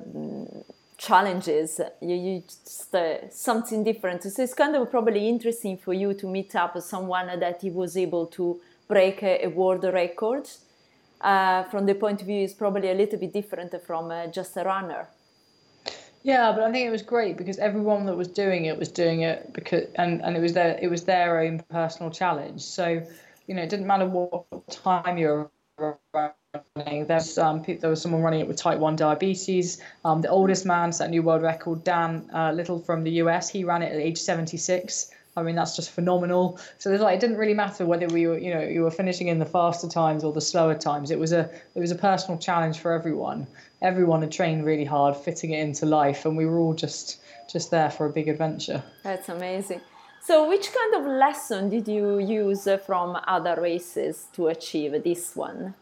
challenges. 0.97 1.81
You, 2.01 2.15
you 2.15 2.43
just 2.47 2.95
uh, 2.95 3.29
something 3.31 3.85
different. 3.85 4.23
So 4.23 4.43
it's 4.43 4.55
kind 4.55 4.77
of 4.77 4.91
probably 4.91 5.29
interesting 5.29 5.77
for 5.77 5.93
you 5.93 6.15
to 6.15 6.27
meet 6.27 6.55
up 6.55 6.75
with 6.75 6.85
someone 6.85 7.39
that 7.39 7.61
he 7.61 7.71
was 7.71 7.97
able 7.97 8.27
to 8.29 8.61
break 8.89 9.23
a, 9.23 9.45
a 9.45 9.49
world 9.49 9.85
record. 9.85 10.49
Uh, 11.21 11.65
from 11.65 11.87
the 11.87 11.95
point 11.95 12.21
of 12.21 12.27
view, 12.27 12.43
is 12.43 12.55
probably 12.55 12.91
a 12.91 12.95
little 12.95 13.19
bit 13.19 13.33
different 13.33 13.75
from 13.85 14.11
uh, 14.11 14.27
just 14.27 14.57
a 14.57 14.63
runner. 14.63 15.09
Yeah, 16.27 16.51
but 16.51 16.65
I 16.65 16.73
think 16.73 16.85
it 16.85 16.91
was 16.91 17.03
great 17.03 17.37
because 17.37 17.57
everyone 17.59 18.05
that 18.07 18.17
was 18.17 18.27
doing 18.27 18.65
it 18.65 18.77
was 18.77 18.91
doing 18.91 19.21
it 19.21 19.53
because 19.53 19.85
and, 19.95 20.21
and 20.23 20.37
it 20.37 20.41
was 20.41 20.55
their 20.55 20.77
it 20.83 20.91
was 20.91 21.05
their 21.05 21.39
own 21.39 21.61
personal 21.71 22.11
challenge. 22.11 22.63
So, 22.63 23.01
you 23.47 23.55
know, 23.55 23.63
it 23.63 23.69
didn't 23.69 23.87
matter 23.87 24.07
what 24.09 24.45
time 24.69 25.19
you 25.19 25.49
were 25.79 25.99
running. 26.13 27.07
There's 27.07 27.39
um 27.39 27.63
there 27.63 27.89
was 27.89 28.03
someone 28.03 28.23
running 28.23 28.41
it 28.41 28.49
with 28.49 28.57
type 28.57 28.81
one 28.81 28.97
diabetes. 28.97 29.81
Um, 30.05 30.21
the 30.21 30.29
oldest 30.29 30.67
man 30.67 30.93
set 30.93 31.07
a 31.07 31.11
new 31.13 31.23
world 31.23 31.43
record, 31.43 31.85
Dan 31.85 32.29
uh, 32.35 32.51
Little 32.51 32.81
from 32.81 33.05
the 33.05 33.13
US. 33.23 33.49
He 33.49 33.63
ran 33.63 33.83
it 33.83 33.93
at 33.93 34.01
age 34.01 34.19
76. 34.19 35.13
I 35.37 35.43
mean, 35.43 35.55
that's 35.55 35.77
just 35.77 35.91
phenomenal. 35.91 36.59
So 36.79 36.89
there's 36.89 37.03
like 37.03 37.15
it 37.19 37.21
didn't 37.21 37.37
really 37.37 37.55
matter 37.55 37.87
whether 37.87 38.09
we 38.09 38.27
were, 38.27 38.39
you 38.39 38.53
know, 38.53 38.63
you 38.63 38.83
were 38.83 38.91
finishing 38.91 39.29
in 39.29 39.39
the 39.39 39.47
faster 39.47 39.87
times 39.87 40.25
or 40.25 40.33
the 40.33 40.41
slower 40.41 40.75
times. 40.75 41.13
It 41.13 41.21
was 41.21 41.33
a 41.33 41.49
it 41.77 41.81
was 41.81 41.93
a 41.93 41.95
personal 41.95 42.37
challenge 42.37 42.81
for 42.81 42.93
everyone. 42.93 43.47
Everyone 43.83 44.23
had 44.23 44.33
trained 44.33 44.65
really 44.65 44.85
hard, 44.85 45.17
fitting 45.17 45.51
it 45.51 45.61
into 45.61 45.87
life, 45.87 46.25
and 46.25 46.37
we 46.37 46.47
were 46.47 46.59
all 46.59 46.75
just 46.75 47.21
just 47.51 47.71
there 47.71 47.91
for 47.91 48.07
a 48.07 48.11
big 48.11 48.29
adventure. 48.29 48.83
That's 49.03 49.29
amazing. 49.29 49.81
So, 50.23 50.49
which 50.49 50.73
kind 50.73 50.95
of 50.95 51.13
lesson 51.13 51.69
did 51.69 51.87
you 51.87 52.19
use 52.19 52.67
from 52.85 53.17
other 53.29 53.61
races 53.61 54.27
to 54.33 54.49
achieve 54.49 55.05
this 55.05 55.37
one? 55.37 55.75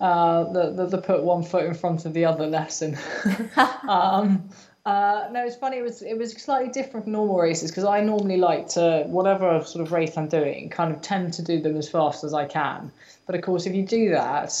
Uh, 0.00 0.52
the, 0.52 0.70
the, 0.72 0.86
the 0.86 0.98
put 0.98 1.22
one 1.22 1.42
foot 1.42 1.64
in 1.64 1.74
front 1.74 2.04
of 2.04 2.12
the 2.12 2.24
other 2.24 2.46
lesson. 2.46 2.98
um, 3.88 4.50
uh, 4.84 5.28
no, 5.30 5.44
it's 5.46 5.56
funny. 5.56 5.78
It 5.78 5.82
was 5.82 6.02
it 6.02 6.18
was 6.18 6.32
slightly 6.32 6.70
different 6.70 7.04
from 7.04 7.12
normal 7.12 7.38
races 7.38 7.70
because 7.70 7.84
I 7.84 8.00
normally 8.00 8.36
like 8.36 8.66
to 8.70 9.04
whatever 9.06 9.62
sort 9.64 9.86
of 9.86 9.92
race 9.92 10.18
I'm 10.18 10.28
doing, 10.28 10.70
kind 10.70 10.92
of 10.92 11.00
tend 11.00 11.32
to 11.34 11.42
do 11.42 11.60
them 11.60 11.76
as 11.76 11.88
fast 11.88 12.24
as 12.24 12.34
I 12.34 12.46
can. 12.46 12.90
But 13.26 13.36
of 13.36 13.42
course, 13.42 13.64
if 13.64 13.74
you 13.74 13.86
do 13.86 14.10
that, 14.10 14.52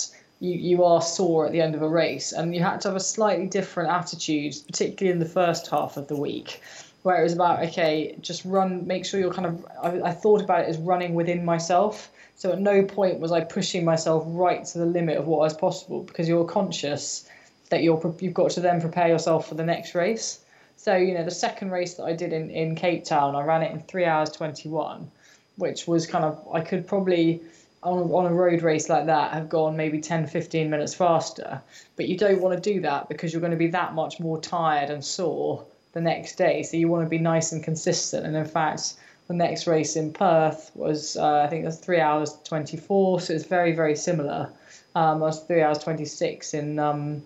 you 0.42 0.54
you 0.54 0.84
are 0.84 1.00
sore 1.00 1.46
at 1.46 1.52
the 1.52 1.60
end 1.60 1.76
of 1.76 1.82
a 1.82 1.88
race, 1.88 2.32
and 2.32 2.54
you 2.54 2.62
had 2.62 2.80
to 2.80 2.88
have 2.88 2.96
a 2.96 3.00
slightly 3.00 3.46
different 3.46 3.90
attitude, 3.90 4.54
particularly 4.66 5.12
in 5.12 5.20
the 5.20 5.34
first 5.40 5.68
half 5.68 5.96
of 5.96 6.08
the 6.08 6.16
week, 6.16 6.60
where 7.04 7.20
it 7.20 7.22
was 7.22 7.32
about 7.32 7.62
okay, 7.66 8.16
just 8.20 8.44
run, 8.44 8.84
make 8.86 9.06
sure 9.06 9.20
you're 9.20 9.32
kind 9.32 9.46
of. 9.46 9.64
I, 9.80 10.08
I 10.08 10.10
thought 10.10 10.42
about 10.42 10.62
it 10.62 10.68
as 10.68 10.78
running 10.78 11.14
within 11.14 11.44
myself. 11.44 12.10
So 12.34 12.50
at 12.50 12.58
no 12.58 12.82
point 12.82 13.20
was 13.20 13.30
I 13.30 13.42
pushing 13.42 13.84
myself 13.84 14.24
right 14.26 14.64
to 14.64 14.78
the 14.78 14.86
limit 14.86 15.16
of 15.16 15.28
what 15.28 15.38
was 15.38 15.54
possible 15.54 16.02
because 16.02 16.28
you're 16.28 16.44
conscious 16.44 17.28
that 17.70 17.84
you're 17.84 18.14
you've 18.18 18.34
got 18.34 18.50
to 18.52 18.60
then 18.60 18.80
prepare 18.80 19.08
yourself 19.08 19.48
for 19.48 19.54
the 19.54 19.64
next 19.64 19.94
race. 19.94 20.40
So 20.76 20.96
you 20.96 21.14
know 21.14 21.24
the 21.24 21.30
second 21.30 21.70
race 21.70 21.94
that 21.94 22.04
I 22.04 22.14
did 22.14 22.32
in 22.32 22.50
in 22.50 22.74
Cape 22.74 23.04
Town, 23.04 23.36
I 23.36 23.44
ran 23.44 23.62
it 23.62 23.70
in 23.70 23.78
three 23.78 24.06
hours 24.06 24.30
twenty 24.30 24.68
one, 24.68 25.08
which 25.54 25.86
was 25.86 26.04
kind 26.04 26.24
of 26.24 26.44
I 26.52 26.62
could 26.62 26.84
probably 26.84 27.42
on 27.82 27.98
a, 27.98 28.16
on 28.16 28.26
a 28.26 28.32
road 28.32 28.62
race 28.62 28.88
like 28.88 29.06
that 29.06 29.32
have 29.32 29.48
gone 29.48 29.76
maybe 29.76 30.00
10 30.00 30.26
15 30.26 30.70
minutes 30.70 30.94
faster 30.94 31.60
but 31.96 32.08
you 32.08 32.16
don't 32.16 32.40
want 32.40 32.54
to 32.54 32.72
do 32.72 32.80
that 32.80 33.08
because 33.08 33.32
you're 33.32 33.40
going 33.40 33.50
to 33.50 33.56
be 33.56 33.68
that 33.68 33.94
much 33.94 34.20
more 34.20 34.40
tired 34.40 34.90
and 34.90 35.04
sore 35.04 35.64
the 35.92 36.00
next 36.00 36.36
day 36.36 36.62
so 36.62 36.76
you 36.76 36.88
want 36.88 37.04
to 37.04 37.08
be 37.08 37.18
nice 37.18 37.52
and 37.52 37.62
consistent 37.64 38.26
and 38.26 38.36
in 38.36 38.44
fact 38.44 38.94
the 39.28 39.34
next 39.34 39.66
race 39.66 39.96
in 39.96 40.12
Perth 40.12 40.70
was 40.74 41.16
uh, 41.16 41.42
I 41.44 41.48
think 41.48 41.62
it 41.62 41.66
was 41.66 41.78
three 41.78 42.00
hours 42.00 42.36
24 42.44 43.20
so 43.20 43.32
it's 43.32 43.44
very 43.44 43.72
very 43.72 43.96
similar 43.96 44.50
um, 44.94 45.20
was 45.20 45.42
three 45.44 45.62
hours 45.62 45.78
26 45.78 46.54
in 46.54 46.78
um, 46.78 47.22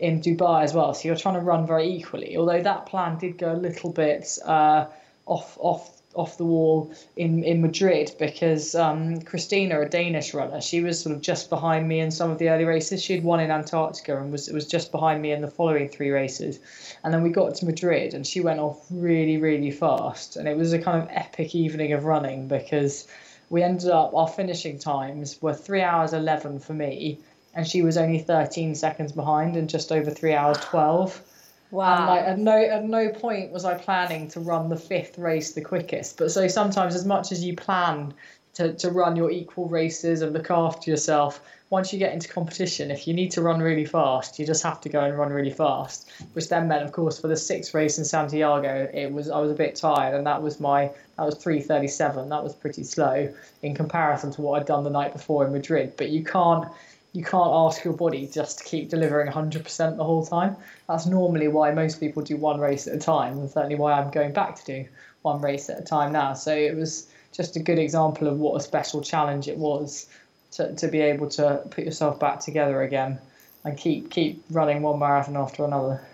in 0.00 0.20
Dubai 0.20 0.64
as 0.64 0.74
well. 0.74 0.92
So 0.94 1.08
you're 1.08 1.16
trying 1.16 1.34
to 1.34 1.40
run 1.40 1.66
very 1.66 1.88
equally. 1.88 2.36
Although 2.36 2.62
that 2.62 2.86
plan 2.86 3.18
did 3.18 3.38
go 3.38 3.52
a 3.52 3.56
little 3.56 3.90
bit 3.90 4.38
uh, 4.44 4.86
off 5.26 5.56
off 5.60 6.00
off 6.14 6.36
the 6.36 6.44
wall 6.44 6.92
in 7.16 7.44
in 7.44 7.60
Madrid 7.60 8.14
because 8.18 8.74
um, 8.74 9.20
Christina, 9.20 9.80
a 9.80 9.88
Danish 9.88 10.34
runner, 10.34 10.60
she 10.60 10.80
was 10.80 11.00
sort 11.00 11.14
of 11.14 11.20
just 11.20 11.50
behind 11.50 11.88
me 11.88 12.00
in 12.00 12.10
some 12.10 12.30
of 12.30 12.38
the 12.38 12.48
early 12.48 12.64
races. 12.64 13.02
She 13.02 13.14
had 13.14 13.24
won 13.24 13.40
in 13.40 13.50
Antarctica 13.50 14.18
and 14.18 14.32
was 14.32 14.48
was 14.50 14.66
just 14.66 14.92
behind 14.92 15.22
me 15.22 15.32
in 15.32 15.42
the 15.42 15.48
following 15.48 15.88
three 15.88 16.10
races. 16.10 16.60
And 17.02 17.12
then 17.12 17.22
we 17.22 17.30
got 17.30 17.54
to 17.56 17.66
Madrid 17.66 18.14
and 18.14 18.26
she 18.26 18.40
went 18.40 18.60
off 18.60 18.84
really 18.90 19.38
really 19.38 19.70
fast. 19.70 20.36
And 20.36 20.48
it 20.48 20.56
was 20.56 20.72
a 20.72 20.78
kind 20.78 21.02
of 21.02 21.08
epic 21.10 21.54
evening 21.54 21.92
of 21.92 22.04
running 22.04 22.48
because 22.48 23.06
we 23.50 23.62
ended 23.62 23.90
up 23.90 24.14
our 24.14 24.28
finishing 24.28 24.78
times 24.78 25.40
were 25.42 25.54
three 25.54 25.82
hours 25.82 26.12
eleven 26.12 26.58
for 26.58 26.74
me 26.74 27.18
and 27.54 27.66
she 27.66 27.82
was 27.82 27.96
only 27.96 28.18
13 28.18 28.74
seconds 28.74 29.12
behind 29.12 29.56
and 29.56 29.68
just 29.68 29.92
over 29.92 30.10
three 30.10 30.34
hours 30.34 30.58
12. 30.58 31.22
Wow. 31.70 31.96
And 31.96 32.06
like 32.06 32.24
at 32.24 32.38
no 32.38 32.76
at 32.76 32.84
no 32.84 33.08
point 33.08 33.50
was 33.50 33.64
I 33.64 33.74
planning 33.74 34.28
to 34.28 34.40
run 34.40 34.68
the 34.68 34.76
fifth 34.76 35.18
race 35.18 35.52
the 35.52 35.60
quickest. 35.60 36.18
But 36.18 36.30
so 36.30 36.46
sometimes 36.48 36.94
as 36.94 37.04
much 37.04 37.32
as 37.32 37.44
you 37.44 37.56
plan 37.56 38.14
to, 38.54 38.72
to 38.74 38.90
run 38.90 39.16
your 39.16 39.30
equal 39.30 39.68
races 39.68 40.22
and 40.22 40.32
look 40.32 40.50
after 40.50 40.90
yourself, 40.90 41.40
once 41.70 41.92
you 41.92 41.98
get 41.98 42.12
into 42.12 42.28
competition, 42.28 42.90
if 42.92 43.08
you 43.08 43.14
need 43.14 43.32
to 43.32 43.42
run 43.42 43.60
really 43.60 43.84
fast, 43.84 44.38
you 44.38 44.46
just 44.46 44.62
have 44.62 44.80
to 44.82 44.88
go 44.88 45.00
and 45.00 45.18
run 45.18 45.32
really 45.32 45.50
fast. 45.50 46.08
Which 46.34 46.48
then 46.48 46.68
meant 46.68 46.84
of 46.84 46.92
course 46.92 47.18
for 47.18 47.26
the 47.26 47.36
sixth 47.36 47.74
race 47.74 47.98
in 47.98 48.04
Santiago, 48.04 48.88
it 48.94 49.12
was 49.12 49.28
I 49.28 49.40
was 49.40 49.50
a 49.50 49.54
bit 49.54 49.74
tired 49.74 50.14
and 50.14 50.26
that 50.26 50.40
was 50.40 50.60
my 50.60 50.90
that 51.16 51.24
was 51.24 51.34
three 51.36 51.60
thirty 51.60 51.88
seven. 51.88 52.28
That 52.28 52.44
was 52.44 52.54
pretty 52.54 52.84
slow 52.84 53.32
in 53.62 53.74
comparison 53.74 54.30
to 54.32 54.42
what 54.42 54.60
I'd 54.60 54.66
done 54.66 54.84
the 54.84 54.90
night 54.90 55.12
before 55.12 55.44
in 55.44 55.52
Madrid. 55.52 55.94
But 55.96 56.10
you 56.10 56.22
can't 56.22 56.68
you 57.14 57.22
can't 57.22 57.50
ask 57.52 57.84
your 57.84 57.94
body 57.94 58.26
just 58.26 58.58
to 58.58 58.64
keep 58.64 58.90
delivering 58.90 59.30
100% 59.30 59.96
the 59.96 60.04
whole 60.04 60.26
time. 60.26 60.56
That's 60.88 61.06
normally 61.06 61.46
why 61.46 61.70
most 61.70 62.00
people 62.00 62.22
do 62.24 62.36
one 62.36 62.58
race 62.58 62.88
at 62.88 62.94
a 62.94 62.98
time, 62.98 63.38
and 63.38 63.48
certainly 63.48 63.76
why 63.76 63.92
I'm 63.92 64.10
going 64.10 64.32
back 64.32 64.56
to 64.56 64.64
do 64.64 64.88
one 65.22 65.40
race 65.40 65.70
at 65.70 65.78
a 65.78 65.84
time 65.84 66.12
now. 66.12 66.34
So 66.34 66.52
it 66.52 66.74
was 66.74 67.06
just 67.32 67.54
a 67.54 67.60
good 67.60 67.78
example 67.78 68.26
of 68.26 68.38
what 68.40 68.56
a 68.56 68.60
special 68.60 69.00
challenge 69.00 69.46
it 69.46 69.56
was 69.56 70.08
to, 70.52 70.74
to 70.74 70.88
be 70.88 71.00
able 71.00 71.28
to 71.30 71.62
put 71.70 71.84
yourself 71.84 72.18
back 72.18 72.40
together 72.40 72.82
again 72.82 73.18
and 73.64 73.78
keep 73.78 74.10
keep 74.10 74.44
running 74.50 74.82
one 74.82 74.98
marathon 74.98 75.36
after 75.36 75.64
another. 75.64 76.04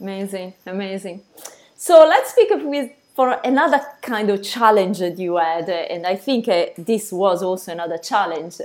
Amazing, 0.00 0.52
amazing. 0.66 1.22
So 1.76 2.06
let's 2.06 2.30
speak 2.30 2.50
of 2.50 2.62
with 2.62 2.90
for 3.14 3.40
another 3.42 3.80
kind 4.02 4.28
of 4.28 4.42
challenge 4.42 4.98
that 4.98 5.18
you 5.18 5.36
had, 5.36 5.68
and 5.70 6.06
I 6.06 6.16
think 6.16 6.46
uh, 6.46 6.66
this 6.76 7.10
was 7.10 7.42
also 7.42 7.72
another 7.72 7.98
challenge. 7.98 8.60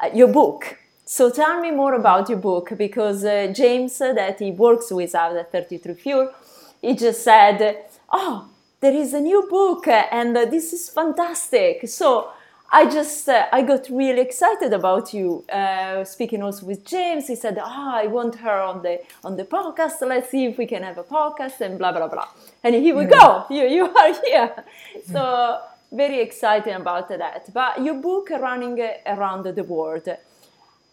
Uh, 0.00 0.10
your 0.12 0.28
book 0.28 0.78
so 1.04 1.30
tell 1.30 1.60
me 1.60 1.70
more 1.70 1.94
about 1.94 2.28
your 2.28 2.38
book 2.38 2.72
because 2.76 3.24
uh, 3.24 3.52
James, 3.54 4.00
uh, 4.00 4.12
that 4.14 4.38
he 4.38 4.50
works 4.50 4.90
with 4.90 5.14
out 5.14 5.36
at 5.36 5.52
33 5.52 5.94
Fuel, 5.94 6.32
he 6.80 6.94
just 6.94 7.22
said, 7.22 7.84
"Oh, 8.10 8.48
there 8.80 8.94
is 8.94 9.12
a 9.14 9.20
new 9.20 9.46
book 9.48 9.86
uh, 9.86 10.06
and 10.10 10.36
uh, 10.36 10.44
this 10.46 10.72
is 10.72 10.88
fantastic." 10.88 11.88
So 11.88 12.30
I 12.72 12.86
just 12.86 13.28
uh, 13.28 13.46
I 13.52 13.62
got 13.62 13.88
really 13.90 14.22
excited 14.22 14.72
about 14.72 15.12
you. 15.12 15.44
Uh, 15.52 16.04
speaking 16.04 16.42
also 16.42 16.64
with 16.66 16.84
James, 16.86 17.28
he 17.28 17.36
said, 17.36 17.58
"Ah, 17.60 17.66
oh, 17.66 18.02
I 18.02 18.06
want 18.06 18.36
her 18.36 18.60
on 18.62 18.82
the 18.82 19.00
on 19.22 19.36
the 19.36 19.44
podcast. 19.44 20.00
Let's 20.00 20.30
see 20.30 20.46
if 20.46 20.56
we 20.56 20.66
can 20.66 20.82
have 20.82 20.98
a 20.98 21.04
podcast 21.04 21.60
and 21.60 21.78
blah 21.78 21.92
blah 21.92 22.08
blah." 22.08 22.28
And 22.62 22.74
here 22.74 22.96
we 22.96 23.04
go. 23.04 23.44
You 23.50 23.64
you 23.68 23.84
are 23.94 24.14
here. 24.24 24.64
So 25.12 25.60
very 25.92 26.20
exciting 26.20 26.74
about 26.74 27.08
that. 27.08 27.52
But 27.52 27.82
your 27.82 27.94
book 27.94 28.30
running 28.30 28.80
around 29.06 29.44
the 29.44 29.64
world. 29.64 30.08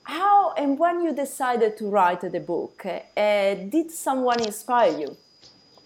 How 0.04 0.54
and 0.54 0.78
when 0.78 1.02
you 1.02 1.14
decided 1.14 1.78
to 1.78 1.90
write 1.90 2.22
the 2.22 2.40
book, 2.40 2.86
uh, 2.86 3.54
did 3.56 3.92
someone 3.92 4.42
inspire 4.42 4.98
you? 4.98 5.18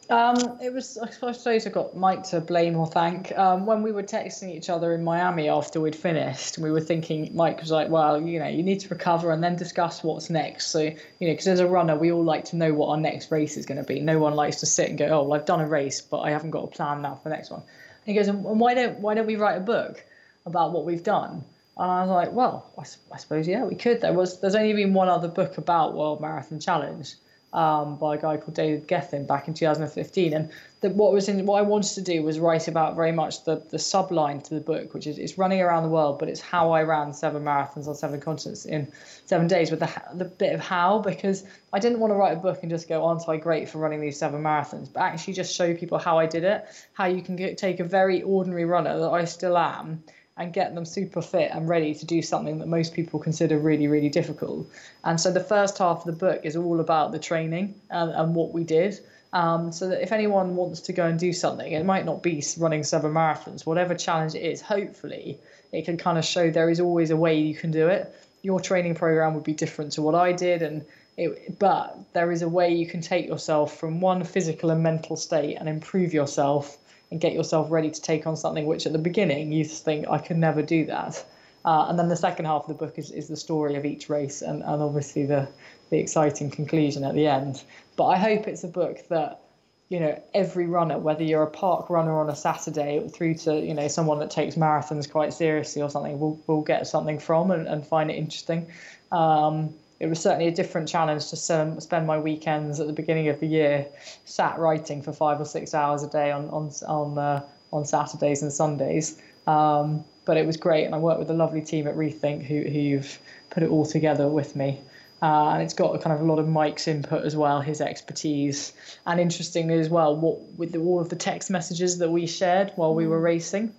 Um, 0.07 0.59
it 0.61 0.71
was, 0.71 0.99
I 0.99 1.09
suppose 1.09 1.65
I 1.65 1.69
got 1.71 1.97
Mike 1.97 2.23
to 2.25 2.39
blame 2.39 2.75
or 2.75 2.85
thank. 2.85 3.35
Um, 3.35 3.65
when 3.65 3.81
we 3.81 3.91
were 3.91 4.03
texting 4.03 4.55
each 4.55 4.69
other 4.69 4.93
in 4.93 5.03
Miami 5.03 5.49
after 5.49 5.81
we'd 5.81 5.95
finished, 5.95 6.59
we 6.59 6.69
were 6.69 6.81
thinking, 6.81 7.35
Mike 7.35 7.59
was 7.59 7.71
like, 7.71 7.89
well, 7.89 8.21
you 8.21 8.37
know, 8.37 8.47
you 8.47 8.61
need 8.61 8.81
to 8.81 8.89
recover 8.89 9.31
and 9.31 9.43
then 9.43 9.55
discuss 9.55 10.03
what's 10.03 10.29
next. 10.29 10.67
So, 10.67 10.81
you 10.81 10.91
know, 11.27 11.33
because 11.33 11.47
as 11.47 11.59
a 11.59 11.67
runner, 11.67 11.97
we 11.97 12.11
all 12.11 12.23
like 12.23 12.45
to 12.45 12.55
know 12.55 12.71
what 12.71 12.89
our 12.89 12.97
next 12.97 13.31
race 13.31 13.57
is 13.57 13.65
going 13.65 13.79
to 13.79 13.83
be. 13.83 13.99
No 13.99 14.19
one 14.19 14.35
likes 14.35 14.59
to 14.59 14.67
sit 14.67 14.89
and 14.89 14.97
go, 14.97 15.07
oh, 15.07 15.23
well, 15.23 15.39
I've 15.39 15.45
done 15.47 15.59
a 15.59 15.67
race, 15.67 16.01
but 16.01 16.19
I 16.19 16.29
haven't 16.29 16.51
got 16.51 16.65
a 16.65 16.67
plan 16.67 17.01
now 17.01 17.15
for 17.15 17.29
the 17.29 17.35
next 17.35 17.49
one. 17.49 17.61
And 17.61 17.67
he 18.05 18.13
goes, 18.13 18.27
and 18.27 18.43
why 18.43 18.75
don't, 18.75 18.99
why 18.99 19.15
don't 19.15 19.25
we 19.25 19.37
write 19.37 19.57
a 19.57 19.61
book 19.61 20.03
about 20.45 20.71
what 20.71 20.85
we've 20.85 21.03
done? 21.03 21.43
And 21.77 21.91
I 21.91 22.01
was 22.01 22.09
like, 22.09 22.31
well, 22.31 22.71
I, 22.77 22.83
I 23.13 23.17
suppose, 23.17 23.47
yeah, 23.47 23.63
we 23.63 23.75
could. 23.75 24.01
There 24.01 24.13
was, 24.13 24.39
there's 24.39 24.55
only 24.55 24.73
been 24.73 24.93
one 24.93 25.09
other 25.09 25.27
book 25.27 25.57
about 25.57 25.93
World 25.93 26.21
Marathon 26.21 26.59
Challenge 26.59 27.13
um, 27.55 27.95
by 27.97 28.15
a 28.15 28.17
guy 28.17 28.37
called 28.37 28.53
David 28.53 28.85
Gethin 28.87 29.25
back 29.25 29.47
in 29.47 29.53
2015. 29.53 30.33
And 30.33 30.51
the, 30.81 30.89
what 30.89 31.13
was 31.13 31.29
in 31.29 31.45
what 31.45 31.57
I 31.57 31.61
wanted 31.61 31.93
to 31.95 32.01
do 32.01 32.21
was 32.21 32.37
write 32.37 32.67
about 32.67 32.95
very 32.95 33.13
much 33.13 33.45
the 33.45 33.55
the 33.69 33.77
subline 33.77 34.43
to 34.43 34.53
the 34.53 34.59
book, 34.59 34.93
which 34.93 35.07
is 35.07 35.17
it's 35.17 35.37
running 35.37 35.61
around 35.61 35.83
the 35.83 35.89
world, 35.89 36.19
but 36.19 36.27
it's 36.27 36.41
how 36.41 36.71
I 36.71 36.83
ran 36.83 37.13
seven 37.13 37.43
marathons 37.43 37.87
on 37.87 37.95
seven 37.95 38.19
continents 38.19 38.65
in 38.65 38.91
seven 39.25 39.47
days 39.47 39.71
with 39.71 39.79
the 39.79 39.89
the 40.13 40.25
bit 40.25 40.53
of 40.53 40.59
how 40.59 40.99
because 40.99 41.45
I 41.71 41.79
didn't 41.79 41.99
want 41.99 42.11
to 42.11 42.15
write 42.15 42.37
a 42.37 42.39
book 42.39 42.59
and 42.61 42.69
just 42.69 42.89
go, 42.89 43.05
aren't 43.05 43.27
I 43.27 43.37
great 43.37 43.69
for 43.69 43.79
running 43.79 44.01
these 44.01 44.19
seven 44.19 44.43
marathons? 44.43 44.91
But 44.91 45.01
actually 45.01 45.33
just 45.33 45.55
show 45.55 45.73
people 45.73 45.97
how 45.97 46.19
I 46.19 46.25
did 46.25 46.43
it, 46.43 46.65
how 46.93 47.05
you 47.05 47.21
can 47.21 47.37
get, 47.37 47.57
take 47.57 47.79
a 47.79 47.85
very 47.85 48.21
ordinary 48.21 48.65
runner 48.65 48.99
that 48.99 49.09
I 49.09 49.23
still 49.25 49.57
am 49.57 50.03
and 50.37 50.51
get 50.51 50.75
them 50.75 50.85
super 50.85 51.21
fit 51.21 51.51
and 51.53 51.69
ready 51.69 51.93
to 51.95 52.05
do 52.05 52.21
something 52.21 52.59
that 52.59 52.67
most 52.67 52.93
people 52.93 53.19
consider 53.19 53.57
really, 53.57 53.87
really 53.87 54.09
difficult. 54.09 54.67
And 55.03 55.19
so 55.19 55.31
the 55.31 55.39
first 55.39 55.77
half 55.77 55.99
of 55.99 56.05
the 56.05 56.25
book 56.25 56.41
is 56.43 56.55
all 56.55 56.79
about 56.81 57.11
the 57.11 57.19
training 57.19 57.75
and, 57.89 58.11
and 58.11 58.35
what 58.35 58.51
we 58.51 58.63
did. 58.63 58.99
Um, 59.31 59.71
so 59.73 59.89
that 59.89 60.01
if 60.01 60.13
anyone 60.13 60.55
wants 60.55 60.79
to 60.81 60.93
go 60.93 61.05
and 61.05 61.19
do 61.19 61.33
something, 61.33 61.69
it 61.69 61.85
might 61.85 62.05
not 62.05 62.23
be 62.23 62.41
running 62.57 62.83
seven 62.83 63.11
marathons, 63.11 63.65
whatever 63.65 63.93
challenge 63.93 64.33
it 64.33 64.43
is, 64.43 64.61
hopefully 64.61 65.39
it 65.73 65.83
can 65.83 65.97
kind 65.97 66.17
of 66.17 66.23
show 66.23 66.49
there 66.49 66.69
is 66.69 66.79
always 66.79 67.09
a 67.09 67.17
way 67.17 67.37
you 67.37 67.53
can 67.53 67.71
do 67.71 67.89
it. 67.89 68.15
Your 68.43 68.61
training 68.61 68.95
program 68.95 69.33
would 69.33 69.43
be 69.43 69.53
different 69.53 69.91
to 69.93 70.01
what 70.01 70.15
I 70.15 70.31
did, 70.31 70.61
and 70.61 70.85
it, 71.17 71.59
but 71.59 71.97
there 72.13 72.31
is 72.31 72.43
a 72.43 72.47
way 72.47 72.73
you 72.73 72.87
can 72.87 73.01
take 73.01 73.27
yourself 73.27 73.77
from 73.77 73.99
one 73.99 74.23
physical 74.23 74.69
and 74.69 74.81
mental 74.81 75.17
state 75.17 75.55
and 75.55 75.67
improve 75.67 76.13
yourself 76.13 76.77
and 77.11 77.21
get 77.21 77.33
yourself 77.33 77.71
ready 77.71 77.89
to 77.89 78.01
take 78.01 78.25
on 78.27 78.35
something 78.35 78.65
which 78.65 78.85
at 78.85 78.93
the 78.93 78.99
beginning 78.99 79.51
you 79.51 79.63
think 79.63 80.07
I 80.09 80.17
could 80.17 80.37
never 80.37 80.61
do 80.61 80.85
that. 80.85 81.23
Uh, 81.63 81.87
and 81.89 81.97
then 81.97 82.09
the 82.09 82.15
second 82.15 82.45
half 82.45 82.63
of 82.63 82.67
the 82.67 82.85
book 82.85 82.97
is, 82.97 83.11
is 83.11 83.27
the 83.27 83.35
story 83.35 83.75
of 83.75 83.85
each 83.85 84.07
race 84.07 84.43
and, 84.43 84.61
and 84.61 84.81
obviously 84.81 85.25
the, 85.25 85.47
the 85.89 85.97
exciting 85.97 86.51
conclusion 86.51 87.03
at 87.03 87.15
the 87.15 87.25
end. 87.25 87.63
But 87.95 88.05
I 88.05 88.17
hope 88.17 88.47
it's 88.47 88.63
a 88.63 88.67
book 88.67 88.99
that, 89.09 89.41
you 89.89 89.99
know, 89.99 90.21
every 90.33 90.67
runner, 90.67 90.99
whether 90.99 91.23
you're 91.23 91.43
a 91.43 91.49
park 91.49 91.89
runner 91.89 92.19
on 92.19 92.29
a 92.29 92.35
Saturday 92.35 93.07
through 93.07 93.35
to, 93.35 93.59
you 93.59 93.73
know, 93.73 93.87
someone 93.87 94.19
that 94.19 94.29
takes 94.29 94.55
marathons 94.55 95.09
quite 95.09 95.33
seriously 95.33 95.81
or 95.81 95.89
something, 95.89 96.19
will, 96.19 96.39
will 96.45 96.61
get 96.61 96.85
something 96.85 97.17
from 97.17 97.49
and, 97.51 97.67
and 97.67 97.85
find 97.85 98.11
it 98.11 98.15
interesting. 98.15 98.67
Um, 99.11 99.73
it 99.99 100.07
was 100.07 100.19
certainly 100.19 100.47
a 100.47 100.51
different 100.51 100.87
challenge 100.87 101.29
to 101.29 101.35
spend 101.37 102.07
my 102.07 102.19
weekends 102.19 102.79
at 102.79 102.87
the 102.87 102.93
beginning 102.93 103.29
of 103.29 103.39
the 103.39 103.47
year 103.47 103.87
sat 104.25 104.59
writing 104.59 105.01
for 105.01 105.13
five 105.13 105.39
or 105.39 105.45
six 105.45 105.73
hours 105.73 106.03
a 106.03 106.09
day 106.09 106.31
on 106.31 106.49
on 106.49 106.71
on 106.87 107.17
uh, 107.17 107.45
on 107.71 107.85
Saturdays 107.85 108.41
and 108.41 108.51
Sundays. 108.51 109.21
Um, 109.47 110.03
but 110.25 110.37
it 110.37 110.45
was 110.45 110.57
great, 110.57 110.85
and 110.85 110.95
I 110.95 110.97
worked 110.97 111.19
with 111.19 111.29
a 111.29 111.33
lovely 111.33 111.61
team 111.61 111.87
at 111.87 111.95
Rethink 111.95 112.43
who 112.43 112.61
who've 112.61 113.19
put 113.49 113.63
it 113.63 113.69
all 113.69 113.85
together 113.85 114.27
with 114.27 114.55
me. 114.55 114.81
Uh, 115.21 115.51
and 115.51 115.63
it's 115.63 115.73
got 115.73 115.95
a 115.95 115.99
kind 115.99 116.13
of 116.13 116.21
a 116.21 116.25
lot 116.25 116.39
of 116.39 116.47
Mike's 116.47 116.87
input 116.87 117.23
as 117.23 117.35
well, 117.35 117.61
his 117.61 117.79
expertise, 117.79 118.73
and 119.05 119.19
interestingly 119.19 119.79
as 119.79 119.87
well, 119.87 120.15
what 120.15 120.39
with 120.57 120.73
the, 120.73 120.79
all 120.79 120.99
of 120.99 121.09
the 121.09 121.15
text 121.15 121.49
messages 121.49 121.99
that 121.99 122.09
we 122.09 122.27
shared 122.27 122.73
while 122.75 122.93
we 122.93 123.07
were 123.07 123.19
racing, 123.19 123.73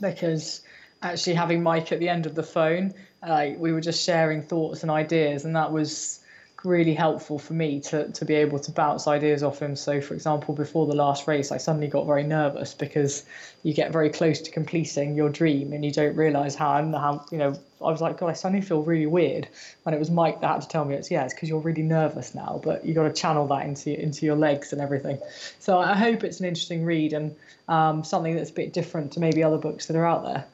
because 0.00 0.62
actually 1.00 1.34
having 1.34 1.62
Mike 1.62 1.92
at 1.92 2.00
the 2.00 2.08
end 2.08 2.26
of 2.26 2.34
the 2.34 2.42
phone 2.42 2.92
uh, 3.22 3.48
we 3.56 3.72
were 3.72 3.80
just 3.80 4.04
sharing 4.04 4.42
thoughts 4.42 4.82
and 4.82 4.90
ideas, 4.90 5.44
and 5.44 5.56
that 5.56 5.72
was 5.72 6.20
really 6.64 6.94
helpful 6.94 7.38
for 7.38 7.52
me 7.52 7.80
to 7.80 8.08
to 8.08 8.24
be 8.24 8.34
able 8.34 8.58
to 8.58 8.72
bounce 8.72 9.06
ideas 9.06 9.42
off 9.42 9.60
him. 9.60 9.76
So, 9.76 10.00
for 10.00 10.14
example, 10.14 10.54
before 10.54 10.86
the 10.86 10.94
last 10.94 11.28
race, 11.28 11.52
I 11.52 11.58
suddenly 11.58 11.86
got 11.88 12.06
very 12.06 12.24
nervous 12.24 12.74
because 12.74 13.24
you 13.62 13.72
get 13.72 13.92
very 13.92 14.10
close 14.10 14.40
to 14.42 14.50
completing 14.50 15.14
your 15.14 15.28
dream 15.28 15.72
and 15.72 15.84
you 15.84 15.92
don't 15.92 16.16
realise 16.16 16.54
how 16.54 16.82
how 16.92 17.24
you 17.30 17.38
know. 17.38 17.54
I 17.80 17.92
was 17.92 18.00
like, 18.00 18.18
God, 18.18 18.30
I 18.30 18.32
suddenly 18.32 18.64
feel 18.64 18.82
really 18.82 19.06
weird, 19.06 19.48
and 19.86 19.94
it 19.94 19.98
was 19.98 20.10
Mike 20.10 20.40
that 20.40 20.50
had 20.50 20.60
to 20.62 20.68
tell 20.68 20.84
me 20.84 20.96
it's 20.96 21.10
yeah, 21.10 21.24
it's 21.24 21.34
because 21.34 21.48
you're 21.48 21.60
really 21.60 21.82
nervous 21.82 22.34
now, 22.34 22.60
but 22.62 22.84
you 22.84 22.92
got 22.94 23.04
to 23.04 23.12
channel 23.12 23.46
that 23.48 23.66
into 23.66 24.00
into 24.00 24.26
your 24.26 24.36
legs 24.36 24.72
and 24.72 24.82
everything. 24.82 25.18
So 25.60 25.78
I 25.78 25.94
hope 25.94 26.24
it's 26.24 26.40
an 26.40 26.46
interesting 26.46 26.84
read 26.84 27.12
and 27.12 27.36
um, 27.68 28.02
something 28.02 28.34
that's 28.34 28.50
a 28.50 28.54
bit 28.54 28.72
different 28.72 29.12
to 29.12 29.20
maybe 29.20 29.44
other 29.44 29.58
books 29.58 29.86
that 29.86 29.96
are 29.96 30.06
out 30.06 30.24
there. 30.24 30.44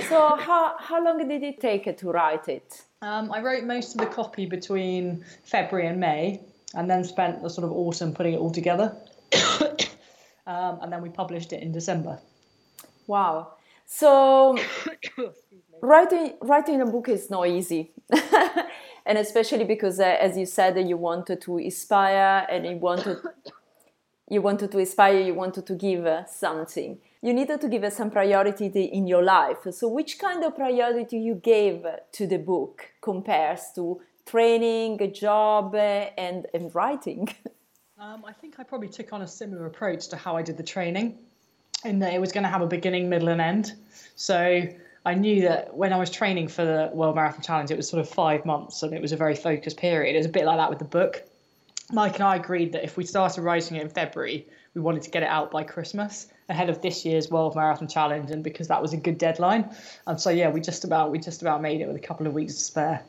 So 0.00 0.36
how 0.36 0.76
how 0.78 1.02
long 1.02 1.26
did 1.26 1.42
it 1.42 1.60
take 1.60 1.96
to 1.96 2.10
write 2.10 2.48
it? 2.48 2.82
Um, 3.02 3.32
I 3.32 3.40
wrote 3.40 3.64
most 3.64 3.94
of 3.94 4.00
the 4.00 4.06
copy 4.06 4.46
between 4.46 5.24
February 5.44 5.88
and 5.88 5.98
May, 5.98 6.40
and 6.74 6.88
then 6.88 7.02
spent 7.04 7.42
the 7.42 7.48
sort 7.48 7.64
of 7.64 7.72
autumn 7.72 8.12
putting 8.12 8.34
it 8.34 8.38
all 8.38 8.50
together. 8.50 8.96
um, 10.46 10.78
and 10.82 10.92
then 10.92 11.02
we 11.02 11.08
published 11.08 11.52
it 11.52 11.62
in 11.62 11.72
December. 11.72 12.18
Wow. 13.06 13.54
So 13.86 14.58
writing 15.80 16.34
writing 16.42 16.80
a 16.82 16.86
book 16.86 17.08
is 17.08 17.30
not 17.30 17.48
easy. 17.48 17.92
and 19.06 19.18
especially 19.18 19.64
because 19.64 19.98
uh, 20.00 20.16
as 20.20 20.36
you 20.36 20.44
said 20.44 20.76
you 20.88 20.96
wanted 20.96 21.40
to 21.42 21.58
inspire 21.58 22.46
and 22.50 22.66
you 22.66 22.76
wanted 22.76 23.18
you 24.28 24.42
wanted 24.42 24.70
to 24.72 24.78
inspire 24.78 25.20
you 25.20 25.34
wanted 25.34 25.66
to 25.66 25.74
give 25.74 26.04
uh, 26.04 26.26
something 26.26 26.98
you 27.22 27.32
needed 27.32 27.60
to 27.60 27.68
give 27.68 27.84
us 27.84 27.96
some 27.96 28.10
priority 28.10 28.66
in 28.66 29.06
your 29.06 29.22
life. 29.22 29.58
So, 29.70 29.88
which 29.88 30.18
kind 30.18 30.44
of 30.44 30.54
priority 30.54 31.18
you 31.18 31.34
gave 31.34 31.84
to 32.12 32.26
the 32.26 32.38
book 32.38 32.90
compares 33.00 33.62
to 33.74 34.00
training, 34.26 35.00
a 35.00 35.10
job, 35.10 35.74
and, 35.74 36.46
and 36.52 36.74
writing? 36.74 37.28
Um, 37.98 38.26
I 38.26 38.32
think 38.34 38.60
I 38.60 38.62
probably 38.62 38.88
took 38.88 39.14
on 39.14 39.22
a 39.22 39.26
similar 39.26 39.64
approach 39.64 40.08
to 40.08 40.16
how 40.16 40.36
I 40.36 40.42
did 40.42 40.58
the 40.58 40.62
training, 40.62 41.16
in 41.82 41.98
that 42.00 42.12
it 42.12 42.20
was 42.20 42.30
going 42.30 42.44
to 42.44 42.50
have 42.50 42.60
a 42.60 42.66
beginning, 42.66 43.08
middle, 43.08 43.28
and 43.28 43.40
end. 43.40 43.72
So 44.16 44.68
I 45.06 45.14
knew 45.14 45.40
that 45.42 45.74
when 45.74 45.94
I 45.94 45.96
was 45.96 46.10
training 46.10 46.48
for 46.48 46.62
the 46.62 46.90
World 46.92 47.16
Marathon 47.16 47.40
Challenge, 47.40 47.70
it 47.70 47.76
was 47.78 47.88
sort 47.88 48.02
of 48.02 48.08
five 48.10 48.44
months, 48.44 48.82
and 48.82 48.92
it 48.92 49.00
was 49.00 49.12
a 49.12 49.16
very 49.16 49.34
focused 49.34 49.78
period. 49.78 50.14
It 50.14 50.18
was 50.18 50.26
a 50.26 50.30
bit 50.30 50.44
like 50.44 50.58
that 50.58 50.68
with 50.68 50.78
the 50.78 50.84
book. 50.84 51.22
Mike 51.90 52.16
and 52.16 52.24
I 52.24 52.36
agreed 52.36 52.72
that 52.72 52.84
if 52.84 52.98
we 52.98 53.04
started 53.06 53.40
writing 53.42 53.78
it 53.78 53.82
in 53.82 53.88
February, 53.88 54.46
we 54.76 54.82
wanted 54.82 55.02
to 55.02 55.10
get 55.10 55.22
it 55.22 55.28
out 55.28 55.50
by 55.50 55.64
Christmas 55.64 56.28
ahead 56.50 56.68
of 56.68 56.82
this 56.82 57.04
year's 57.04 57.30
World 57.30 57.56
Marathon 57.56 57.88
Challenge, 57.88 58.30
and 58.30 58.44
because 58.44 58.68
that 58.68 58.80
was 58.82 58.92
a 58.92 58.98
good 58.98 59.16
deadline. 59.16 59.74
And 60.06 60.20
so 60.20 60.28
yeah, 60.28 60.50
we 60.50 60.60
just 60.60 60.84
about 60.84 61.10
we 61.10 61.18
just 61.18 61.40
about 61.40 61.62
made 61.62 61.80
it 61.80 61.86
with 61.86 61.96
a 61.96 62.06
couple 62.06 62.26
of 62.26 62.34
weeks 62.34 62.54
to 62.54 62.60
spare. 62.60 63.02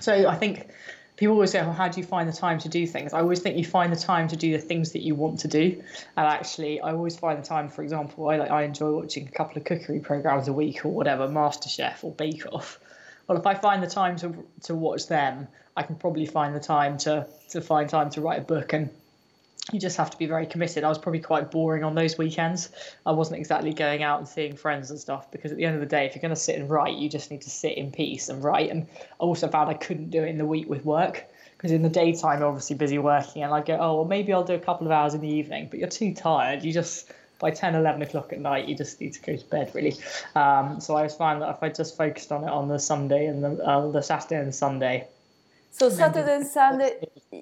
So 0.00 0.26
I 0.26 0.34
think 0.36 0.68
people 1.16 1.34
always 1.34 1.50
say, 1.50 1.60
well, 1.60 1.74
how 1.74 1.88
do 1.88 2.00
you 2.00 2.06
find 2.06 2.26
the 2.26 2.32
time 2.32 2.58
to 2.60 2.68
do 2.70 2.86
things? 2.86 3.12
I 3.12 3.20
always 3.20 3.40
think 3.40 3.58
you 3.58 3.64
find 3.64 3.92
the 3.92 3.96
time 3.96 4.26
to 4.28 4.36
do 4.36 4.52
the 4.52 4.58
things 4.58 4.92
that 4.92 5.02
you 5.02 5.14
want 5.14 5.38
to 5.40 5.48
do. 5.48 5.82
And 6.16 6.26
actually, 6.26 6.80
I 6.80 6.92
always 6.92 7.16
find 7.16 7.38
the 7.38 7.46
time, 7.46 7.68
for 7.68 7.82
example, 7.82 8.28
I, 8.30 8.36
like, 8.36 8.50
I 8.50 8.62
enjoy 8.62 8.90
watching 8.92 9.28
a 9.28 9.30
couple 9.30 9.58
of 9.58 9.64
cookery 9.64 10.00
programs 10.00 10.48
a 10.48 10.52
week 10.52 10.84
or 10.84 10.88
whatever, 10.88 11.28
MasterChef 11.28 12.02
or 12.04 12.12
Bake 12.12 12.46
Off. 12.52 12.80
Well, 13.28 13.36
if 13.36 13.46
I 13.46 13.54
find 13.54 13.82
the 13.82 13.86
time 13.86 14.16
to 14.16 14.34
to 14.62 14.74
watch 14.74 15.08
them, 15.08 15.46
I 15.76 15.82
can 15.82 15.96
probably 15.96 16.24
find 16.24 16.54
the 16.54 16.60
time 16.60 16.96
to 16.98 17.26
to 17.50 17.60
find 17.60 17.86
time 17.86 18.08
to 18.10 18.22
write 18.22 18.38
a 18.38 18.44
book 18.44 18.72
and 18.72 18.88
you 19.72 19.80
just 19.80 19.96
have 19.96 20.10
to 20.10 20.16
be 20.16 20.26
very 20.26 20.46
committed. 20.46 20.84
I 20.84 20.88
was 20.88 20.98
probably 20.98 21.20
quite 21.20 21.50
boring 21.50 21.82
on 21.82 21.94
those 21.94 22.16
weekends. 22.16 22.70
I 23.04 23.12
wasn't 23.12 23.40
exactly 23.40 23.72
going 23.72 24.02
out 24.02 24.20
and 24.20 24.28
seeing 24.28 24.56
friends 24.56 24.90
and 24.90 25.00
stuff 25.00 25.30
because 25.32 25.50
at 25.50 25.58
the 25.58 25.64
end 25.64 25.74
of 25.74 25.80
the 25.80 25.86
day, 25.86 26.06
if 26.06 26.14
you're 26.14 26.22
going 26.22 26.34
to 26.34 26.40
sit 26.40 26.56
and 26.56 26.70
write, 26.70 26.96
you 26.96 27.08
just 27.08 27.30
need 27.30 27.42
to 27.42 27.50
sit 27.50 27.76
in 27.76 27.90
peace 27.90 28.28
and 28.28 28.44
write. 28.44 28.70
And 28.70 28.86
I 29.20 29.24
also 29.24 29.48
found 29.48 29.68
I 29.68 29.74
couldn't 29.74 30.10
do 30.10 30.22
it 30.22 30.28
in 30.28 30.38
the 30.38 30.46
week 30.46 30.68
with 30.68 30.84
work 30.84 31.24
because 31.56 31.72
in 31.72 31.82
the 31.82 31.88
daytime, 31.88 32.38
you're 32.38 32.48
obviously 32.48 32.76
busy 32.76 32.98
working, 32.98 33.42
and 33.42 33.52
I 33.52 33.62
go, 33.62 33.78
oh, 33.80 33.96
well, 33.96 34.04
maybe 34.04 34.32
I'll 34.32 34.44
do 34.44 34.54
a 34.54 34.58
couple 34.58 34.86
of 34.86 34.92
hours 34.92 35.14
in 35.14 35.20
the 35.20 35.28
evening, 35.28 35.68
but 35.70 35.78
you're 35.78 35.88
too 35.88 36.14
tired. 36.14 36.62
You 36.62 36.72
just 36.72 37.10
by 37.38 37.50
10, 37.50 37.74
11 37.74 38.02
o'clock 38.02 38.32
at 38.32 38.40
night, 38.40 38.66
you 38.66 38.76
just 38.76 39.00
need 39.00 39.12
to 39.14 39.20
go 39.20 39.36
to 39.36 39.44
bed, 39.46 39.70
really. 39.74 39.96
Um, 40.34 40.80
so 40.80 40.96
I 40.96 41.02
was 41.02 41.14
found 41.14 41.42
that 41.42 41.50
if 41.50 41.62
I 41.62 41.68
just 41.68 41.96
focused 41.96 42.32
on 42.32 42.44
it 42.44 42.50
on 42.50 42.68
the 42.68 42.78
Sunday 42.78 43.26
and 43.26 43.42
the, 43.42 43.62
uh, 43.64 43.90
the 43.90 44.00
Saturday 44.00 44.40
and 44.40 44.54
Sunday, 44.54 45.08
so 45.70 45.90
Saturday 45.90 46.36
and 46.36 46.46
Sunday, 46.46 46.98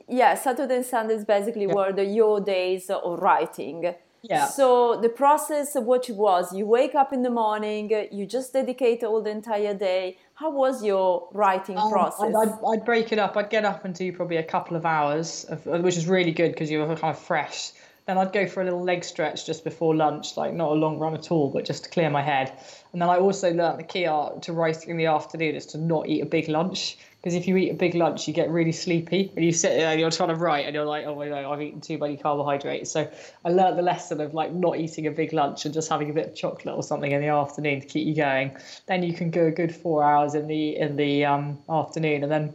yeah, 0.08 0.34
Saturday 0.34 0.76
and 0.76 0.86
Sunday 0.86 1.14
is 1.14 1.24
basically 1.24 1.66
yeah. 1.66 1.74
were 1.74 1.92
the 1.92 2.04
your 2.04 2.40
days 2.40 2.90
of 2.90 3.20
writing. 3.20 3.94
Yeah. 4.22 4.46
So 4.46 4.98
the 5.02 5.10
process 5.10 5.76
of 5.76 5.84
what 5.84 6.08
it 6.08 6.16
was, 6.16 6.54
you 6.54 6.64
wake 6.64 6.94
up 6.94 7.12
in 7.12 7.22
the 7.22 7.30
morning, 7.30 7.90
you 8.10 8.24
just 8.24 8.54
dedicate 8.54 9.04
all 9.04 9.22
the 9.22 9.30
entire 9.30 9.74
day. 9.74 10.16
How 10.34 10.50
was 10.50 10.82
your 10.82 11.28
writing 11.32 11.76
um, 11.76 11.90
process? 11.90 12.34
I'd, 12.34 12.54
I'd, 12.66 12.84
break 12.86 13.12
it 13.12 13.18
up. 13.18 13.36
I'd 13.36 13.50
get 13.50 13.66
up 13.66 13.84
and 13.84 13.94
do 13.94 14.10
probably 14.12 14.38
a 14.38 14.42
couple 14.42 14.78
of 14.78 14.86
hours, 14.86 15.44
of, 15.44 15.66
which 15.66 15.98
is 15.98 16.06
really 16.06 16.32
good 16.32 16.52
because 16.52 16.70
you're 16.70 16.86
kind 16.86 17.14
of 17.14 17.18
fresh 17.18 17.72
Then 18.06 18.16
I'd 18.16 18.32
go 18.32 18.46
for 18.46 18.62
a 18.62 18.64
little 18.64 18.82
leg 18.82 19.04
stretch 19.04 19.44
just 19.44 19.62
before 19.62 19.94
lunch, 19.94 20.38
like 20.38 20.54
not 20.54 20.70
a 20.70 20.74
long 20.74 20.98
run 20.98 21.12
at 21.12 21.30
all, 21.30 21.50
but 21.50 21.66
just 21.66 21.84
to 21.84 21.90
clear 21.90 22.08
my 22.08 22.22
head. 22.22 22.50
And 22.92 23.02
then 23.02 23.10
I 23.10 23.18
also 23.18 23.52
learned 23.52 23.78
the 23.78 23.84
key 23.84 24.06
art 24.06 24.42
to 24.44 24.54
writing 24.54 24.88
in 24.88 24.96
the 24.96 25.06
afternoon 25.06 25.54
is 25.54 25.66
to 25.66 25.78
not 25.78 26.08
eat 26.08 26.22
a 26.22 26.26
big 26.26 26.48
lunch. 26.48 26.96
Because 27.24 27.36
if 27.36 27.48
you 27.48 27.56
eat 27.56 27.70
a 27.70 27.74
big 27.74 27.94
lunch, 27.94 28.28
you 28.28 28.34
get 28.34 28.50
really 28.50 28.70
sleepy 28.70 29.32
and 29.34 29.42
you 29.42 29.50
sit 29.50 29.70
there 29.78 29.88
and 29.88 29.98
you're 29.98 30.10
trying 30.10 30.28
to 30.28 30.34
write 30.34 30.66
and 30.66 30.74
you're 30.74 30.84
like, 30.84 31.06
oh 31.06 31.14
my 31.14 31.26
god, 31.26 31.50
I've 31.50 31.62
eaten 31.62 31.80
too 31.80 31.96
many 31.96 32.18
carbohydrates. 32.18 32.90
So 32.90 33.10
I 33.46 33.48
learned 33.48 33.78
the 33.78 33.82
lesson 33.82 34.20
of 34.20 34.34
like 34.34 34.52
not 34.52 34.76
eating 34.76 35.06
a 35.06 35.10
big 35.10 35.32
lunch 35.32 35.64
and 35.64 35.72
just 35.72 35.88
having 35.88 36.10
a 36.10 36.12
bit 36.12 36.26
of 36.26 36.34
chocolate 36.34 36.74
or 36.74 36.82
something 36.82 37.10
in 37.10 37.22
the 37.22 37.28
afternoon 37.28 37.80
to 37.80 37.86
keep 37.86 38.06
you 38.06 38.14
going. 38.14 38.54
Then 38.84 39.02
you 39.02 39.14
can 39.14 39.30
go 39.30 39.46
a 39.46 39.50
good 39.50 39.74
four 39.74 40.04
hours 40.04 40.34
in 40.34 40.48
the 40.48 40.76
in 40.76 40.96
the 40.96 41.24
um, 41.24 41.60
afternoon 41.66 42.24
and 42.24 42.30
then 42.30 42.52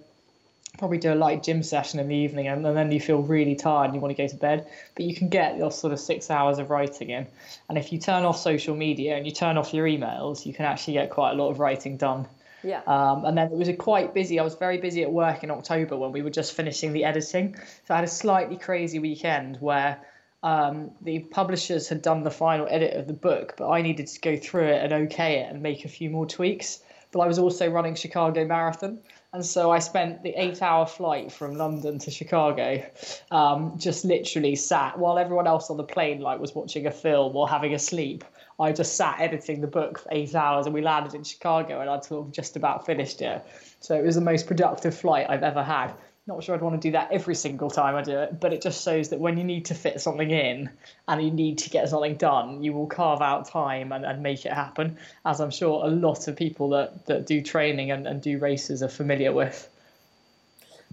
probably 0.77 0.99
do 0.99 1.11
a 1.11 1.15
light 1.15 1.41
gym 1.41 1.63
session 1.63 1.99
in 1.99 2.07
the 2.07 2.15
evening 2.15 2.47
and, 2.47 2.63
and, 2.63 2.77
then 2.77 2.91
you 2.91 3.01
feel 3.01 3.23
really 3.23 3.55
tired 3.55 3.85
and 3.85 3.95
you 3.95 3.99
want 3.99 4.15
to 4.15 4.23
go 4.23 4.27
to 4.27 4.35
bed 4.35 4.65
but 4.95 5.03
you 5.03 5.15
can 5.15 5.27
get 5.29 5.57
your 5.57 5.71
sort 5.71 5.91
of 5.91 5.99
six 5.99 6.29
hours 6.29 6.57
of 6.57 6.69
writing 6.69 7.09
in 7.09 7.27
and 7.67 7.77
if 7.77 7.91
you 7.91 7.99
turn 7.99 8.23
off 8.23 8.39
social 8.39 8.75
media 8.77 9.17
and 9.17 9.25
you 9.25 9.31
turn 9.33 9.57
off 9.57 9.73
your 9.73 9.85
emails 9.85 10.45
you 10.45 10.53
can 10.53 10.63
actually 10.63 10.93
get 10.93 11.09
quite 11.09 11.31
a 11.31 11.33
lot 11.33 11.49
of 11.49 11.59
writing 11.59 11.97
done 11.97 12.25
yeah. 12.63 12.81
Um, 12.87 13.25
and 13.25 13.37
then 13.37 13.51
it 13.51 13.57
was 13.57 13.67
a 13.67 13.73
quite 13.73 14.13
busy 14.13 14.39
i 14.39 14.43
was 14.43 14.55
very 14.55 14.77
busy 14.77 15.03
at 15.03 15.11
work 15.11 15.43
in 15.43 15.51
october 15.51 15.97
when 15.97 16.11
we 16.11 16.21
were 16.21 16.29
just 16.29 16.53
finishing 16.53 16.93
the 16.93 17.03
editing. 17.03 17.55
So 17.85 17.93
i 17.93 17.97
had 17.97 18.03
a 18.03 18.07
slightly 18.07 18.57
crazy 18.57 18.99
weekend 18.99 19.57
where 19.57 19.99
um, 20.41 20.91
the 21.01 21.19
publishers 21.19 21.89
had 21.89 22.01
done 22.01 22.23
the 22.23 22.31
final 22.31 22.65
edit 22.69 22.93
of 22.95 23.07
the 23.07 23.13
book 23.13 23.55
but 23.57 23.69
i 23.69 23.81
needed 23.81 24.07
to 24.07 24.19
go 24.21 24.37
through 24.37 24.67
it 24.67 24.83
and 24.83 24.93
okay 24.93 25.39
it 25.39 25.51
and 25.51 25.61
make 25.61 25.85
a 25.85 25.89
few 25.89 26.09
more 26.09 26.25
tweaks. 26.25 26.79
But 27.11 27.21
i 27.21 27.27
was 27.27 27.39
also 27.39 27.69
running 27.69 27.95
chicago 27.95 28.45
marathon 28.45 28.99
and 29.31 29.45
so 29.45 29.69
I 29.69 29.79
spent 29.79 30.23
the 30.23 30.33
eight 30.35 30.61
hour 30.61 30.87
flight 30.87 31.31
from 31.31 31.55
London 31.55 31.99
to 31.99 32.09
Chicago, 32.11 32.83
um, 33.29 33.77
just 33.77 34.03
literally 34.03 34.55
sat 34.55 34.97
while 34.97 35.19
everyone 35.19 35.45
else 35.45 35.69
on 35.69 35.77
the 35.77 35.83
plane 35.83 36.19
like 36.19 36.39
was 36.39 36.55
watching 36.55 36.87
a 36.87 36.91
film 36.91 37.35
or 37.35 37.47
having 37.47 37.75
a 37.75 37.79
sleep. 37.79 38.23
I 38.59 38.71
just 38.71 38.95
sat 38.95 39.21
editing 39.21 39.61
the 39.61 39.67
book 39.67 39.99
for 39.99 40.09
eight 40.11 40.35
hours, 40.35 40.65
and 40.65 40.73
we 40.73 40.81
landed 40.81 41.13
in 41.13 41.23
Chicago, 41.23 41.79
and 41.81 41.89
I'd 41.89 42.03
sort 42.03 42.27
of 42.27 42.33
just 42.33 42.55
about 42.55 42.85
finished 42.85 43.21
it. 43.21 43.45
So 43.79 43.95
it 43.95 44.03
was 44.03 44.15
the 44.15 44.21
most 44.21 44.47
productive 44.47 44.95
flight 44.95 45.27
I've 45.29 45.43
ever 45.43 45.63
had. 45.63 45.93
Not 46.27 46.43
sure 46.43 46.53
I'd 46.53 46.61
want 46.61 46.79
to 46.79 46.87
do 46.87 46.91
that 46.91 47.11
every 47.11 47.33
single 47.33 47.71
time 47.71 47.95
I 47.95 48.03
do 48.03 48.19
it, 48.19 48.39
but 48.39 48.53
it 48.53 48.61
just 48.61 48.83
shows 48.83 49.09
that 49.09 49.19
when 49.19 49.37
you 49.37 49.43
need 49.43 49.65
to 49.65 49.73
fit 49.73 49.99
something 49.99 50.29
in 50.29 50.69
and 51.07 51.23
you 51.23 51.31
need 51.31 51.57
to 51.59 51.69
get 51.69 51.89
something 51.89 52.17
done, 52.17 52.61
you 52.61 52.73
will 52.73 52.85
carve 52.85 53.21
out 53.21 53.47
time 53.47 53.91
and, 53.91 54.05
and 54.05 54.21
make 54.21 54.45
it 54.45 54.53
happen, 54.53 54.97
as 55.25 55.39
I'm 55.39 55.49
sure 55.49 55.85
a 55.85 55.89
lot 55.89 56.27
of 56.27 56.35
people 56.35 56.69
that, 56.69 57.05
that 57.07 57.25
do 57.25 57.41
training 57.41 57.89
and, 57.91 58.05
and 58.05 58.21
do 58.21 58.37
races 58.37 58.83
are 58.83 58.89
familiar 58.89 59.31
with. 59.31 59.69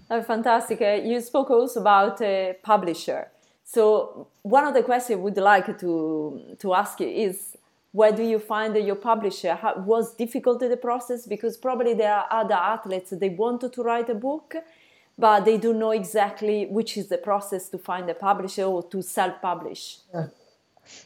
Oh, 0.09 0.23
fantastic. 0.23 0.81
Uh, 0.81 1.01
you 1.03 1.19
spoke 1.19 1.51
also 1.51 1.81
about 1.81 2.21
a 2.21 2.55
publisher. 2.63 3.27
So 3.65 4.27
one 4.43 4.65
of 4.65 4.73
the 4.73 4.81
questions 4.81 5.19
I 5.19 5.21
would 5.21 5.37
like 5.37 5.77
to, 5.79 6.55
to 6.59 6.73
ask 6.73 7.01
you 7.01 7.09
is 7.09 7.56
where 7.97 8.13
do 8.19 8.23
you 8.23 8.39
find 8.39 8.75
your 8.75 8.99
publisher? 9.11 9.53
How, 9.55 9.73
was 9.93 10.05
difficult 10.23 10.59
the 10.59 10.77
process? 10.89 11.25
Because 11.25 11.57
probably 11.57 11.93
there 11.93 12.13
are 12.19 12.27
other 12.41 12.59
athletes, 12.75 13.09
they 13.23 13.29
wanted 13.29 13.73
to 13.73 13.81
write 13.83 14.09
a 14.09 14.15
book 14.15 14.55
but 15.17 15.45
they 15.45 15.57
don't 15.57 15.79
know 15.79 15.91
exactly 15.91 16.65
which 16.67 16.97
is 16.97 17.07
the 17.07 17.17
process 17.17 17.69
to 17.69 17.77
find 17.77 18.09
a 18.09 18.13
publisher 18.13 18.63
or 18.63 18.83
to 18.83 19.01
self-publish. 19.01 19.97
Yeah. 20.13 20.27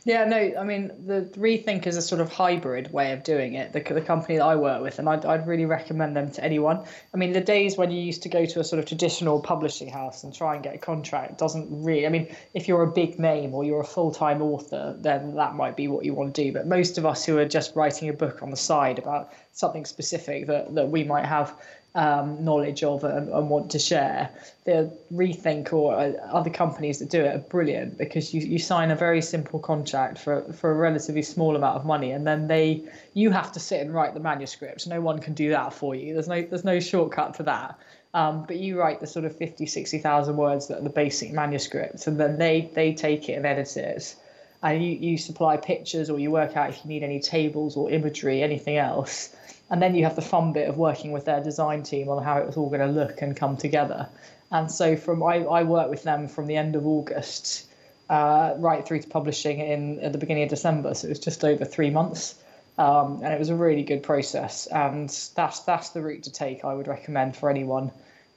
Yeah, 0.03 0.25
no, 0.25 0.53
I 0.59 0.63
mean, 0.63 0.91
the 1.05 1.21
Rethink 1.37 1.85
is 1.85 1.97
a 1.97 2.01
sort 2.01 2.21
of 2.21 2.31
hybrid 2.31 2.91
way 2.91 3.11
of 3.11 3.23
doing 3.23 3.53
it, 3.53 3.73
the, 3.73 3.81
the 3.81 4.01
company 4.01 4.37
that 4.37 4.43
I 4.43 4.55
work 4.55 4.81
with, 4.81 4.99
and 4.99 5.07
I'd, 5.07 5.25
I'd 5.25 5.47
really 5.47 5.65
recommend 5.65 6.15
them 6.15 6.31
to 6.31 6.43
anyone. 6.43 6.83
I 7.13 7.17
mean, 7.17 7.33
the 7.33 7.41
days 7.41 7.77
when 7.77 7.91
you 7.91 8.01
used 8.01 8.23
to 8.23 8.29
go 8.29 8.45
to 8.45 8.59
a 8.59 8.63
sort 8.63 8.79
of 8.79 8.85
traditional 8.85 9.39
publishing 9.39 9.89
house 9.89 10.23
and 10.23 10.33
try 10.33 10.55
and 10.55 10.63
get 10.63 10.75
a 10.75 10.77
contract 10.77 11.37
doesn't 11.37 11.67
really, 11.69 12.05
I 12.05 12.09
mean, 12.09 12.35
if 12.53 12.67
you're 12.67 12.83
a 12.83 12.91
big 12.91 13.19
name 13.19 13.53
or 13.53 13.63
you're 13.63 13.81
a 13.81 13.85
full 13.85 14.11
time 14.11 14.41
author, 14.41 14.95
then 14.99 15.35
that 15.35 15.55
might 15.55 15.75
be 15.75 15.87
what 15.87 16.03
you 16.03 16.13
want 16.13 16.35
to 16.35 16.43
do. 16.43 16.51
But 16.51 16.67
most 16.67 16.97
of 16.97 17.05
us 17.05 17.25
who 17.25 17.37
are 17.37 17.45
just 17.45 17.75
writing 17.75 18.09
a 18.09 18.13
book 18.13 18.41
on 18.41 18.49
the 18.49 18.57
side 18.57 18.99
about 18.99 19.33
something 19.53 19.85
specific 19.85 20.47
that, 20.47 20.73
that 20.75 20.89
we 20.89 21.03
might 21.03 21.25
have 21.25 21.55
um, 21.93 22.43
knowledge 22.43 22.83
of 22.83 23.03
and, 23.03 23.29
and, 23.29 23.49
want 23.49 23.71
to 23.71 23.79
share. 23.79 24.29
The 24.63 24.95
Rethink 25.13 25.73
or 25.73 25.93
uh, 25.93 26.11
other 26.31 26.49
companies 26.49 26.99
that 26.99 27.09
do 27.09 27.21
it 27.21 27.35
are 27.35 27.39
brilliant 27.39 27.97
because 27.97 28.33
you, 28.33 28.41
you 28.41 28.59
sign 28.59 28.91
a 28.91 28.95
very 28.95 29.21
simple 29.21 29.59
contract 29.59 30.17
for, 30.17 30.41
for 30.53 30.71
a 30.71 30.73
relatively 30.73 31.21
small 31.21 31.55
amount 31.55 31.75
of 31.75 31.85
money 31.85 32.11
and 32.11 32.25
then 32.25 32.47
they 32.47 32.85
you 33.13 33.31
have 33.31 33.51
to 33.53 33.59
sit 33.59 33.81
and 33.81 33.93
write 33.93 34.13
the 34.13 34.19
manuscript. 34.21 34.87
No 34.87 35.01
one 35.01 35.19
can 35.19 35.33
do 35.33 35.49
that 35.49 35.73
for 35.73 35.93
you. 35.93 36.13
There's 36.13 36.29
no 36.29 36.41
there's 36.41 36.63
no 36.63 36.79
shortcut 36.79 37.35
to 37.35 37.43
that. 37.43 37.77
Um, 38.13 38.43
but 38.45 38.57
you 38.57 38.77
write 38.77 38.99
the 38.99 39.07
sort 39.07 39.23
of 39.23 39.37
50, 39.37 39.65
60,000 39.65 40.35
words 40.35 40.67
that 40.67 40.79
are 40.79 40.83
the 40.83 40.89
basic 40.89 41.31
manuscript 41.31 42.07
and 42.07 42.19
then 42.19 42.37
they, 42.37 42.69
they 42.73 42.93
take 42.93 43.29
it 43.29 43.33
and 43.33 43.45
edit 43.45 43.77
it 43.77 44.15
and 44.61 44.83
you, 44.83 44.91
you 44.91 45.17
supply 45.17 45.55
pictures 45.55 46.09
or 46.09 46.19
you 46.19 46.29
work 46.29 46.57
out 46.57 46.69
if 46.69 46.83
you 46.83 46.89
need 46.89 47.03
any 47.03 47.21
tables 47.21 47.77
or 47.77 47.89
imagery, 47.89 48.43
anything 48.43 48.75
else 48.75 49.33
and 49.71 49.81
then 49.81 49.95
you 49.95 50.03
have 50.03 50.15
the 50.15 50.21
fun 50.21 50.53
bit 50.53 50.69
of 50.69 50.77
working 50.77 51.11
with 51.11 51.25
their 51.25 51.41
design 51.41 51.81
team 51.81 52.09
on 52.09 52.21
how 52.21 52.37
it 52.37 52.45
was 52.45 52.57
all 52.57 52.67
going 52.67 52.81
to 52.81 52.87
look 52.87 53.21
and 53.21 53.35
come 53.35 53.57
together. 53.57 54.07
And 54.51 54.69
so 54.69 54.97
from 54.97 55.23
I, 55.23 55.37
I 55.37 55.63
work 55.63 55.89
with 55.89 56.03
them 56.03 56.27
from 56.27 56.45
the 56.45 56.57
end 56.57 56.75
of 56.75 56.85
August 56.85 57.67
uh, 58.09 58.53
right 58.57 58.85
through 58.85 58.99
to 58.99 59.07
publishing 59.07 59.59
in 59.59 59.99
at 60.01 60.11
the 60.11 60.17
beginning 60.17 60.43
of 60.43 60.49
December. 60.49 60.93
So 60.93 61.07
it 61.07 61.09
was 61.09 61.19
just 61.19 61.45
over 61.45 61.63
three 61.63 61.89
months. 61.89 62.35
Um, 62.77 63.21
and 63.23 63.33
it 63.33 63.39
was 63.39 63.49
a 63.49 63.55
really 63.55 63.83
good 63.83 64.03
process. 64.03 64.67
And 64.67 65.09
that's 65.35 65.61
that's 65.61 65.89
the 65.89 66.01
route 66.01 66.23
to 66.23 66.31
take. 66.31 66.65
I 66.65 66.73
would 66.73 66.87
recommend 66.87 67.37
for 67.37 67.49
anyone. 67.49 67.91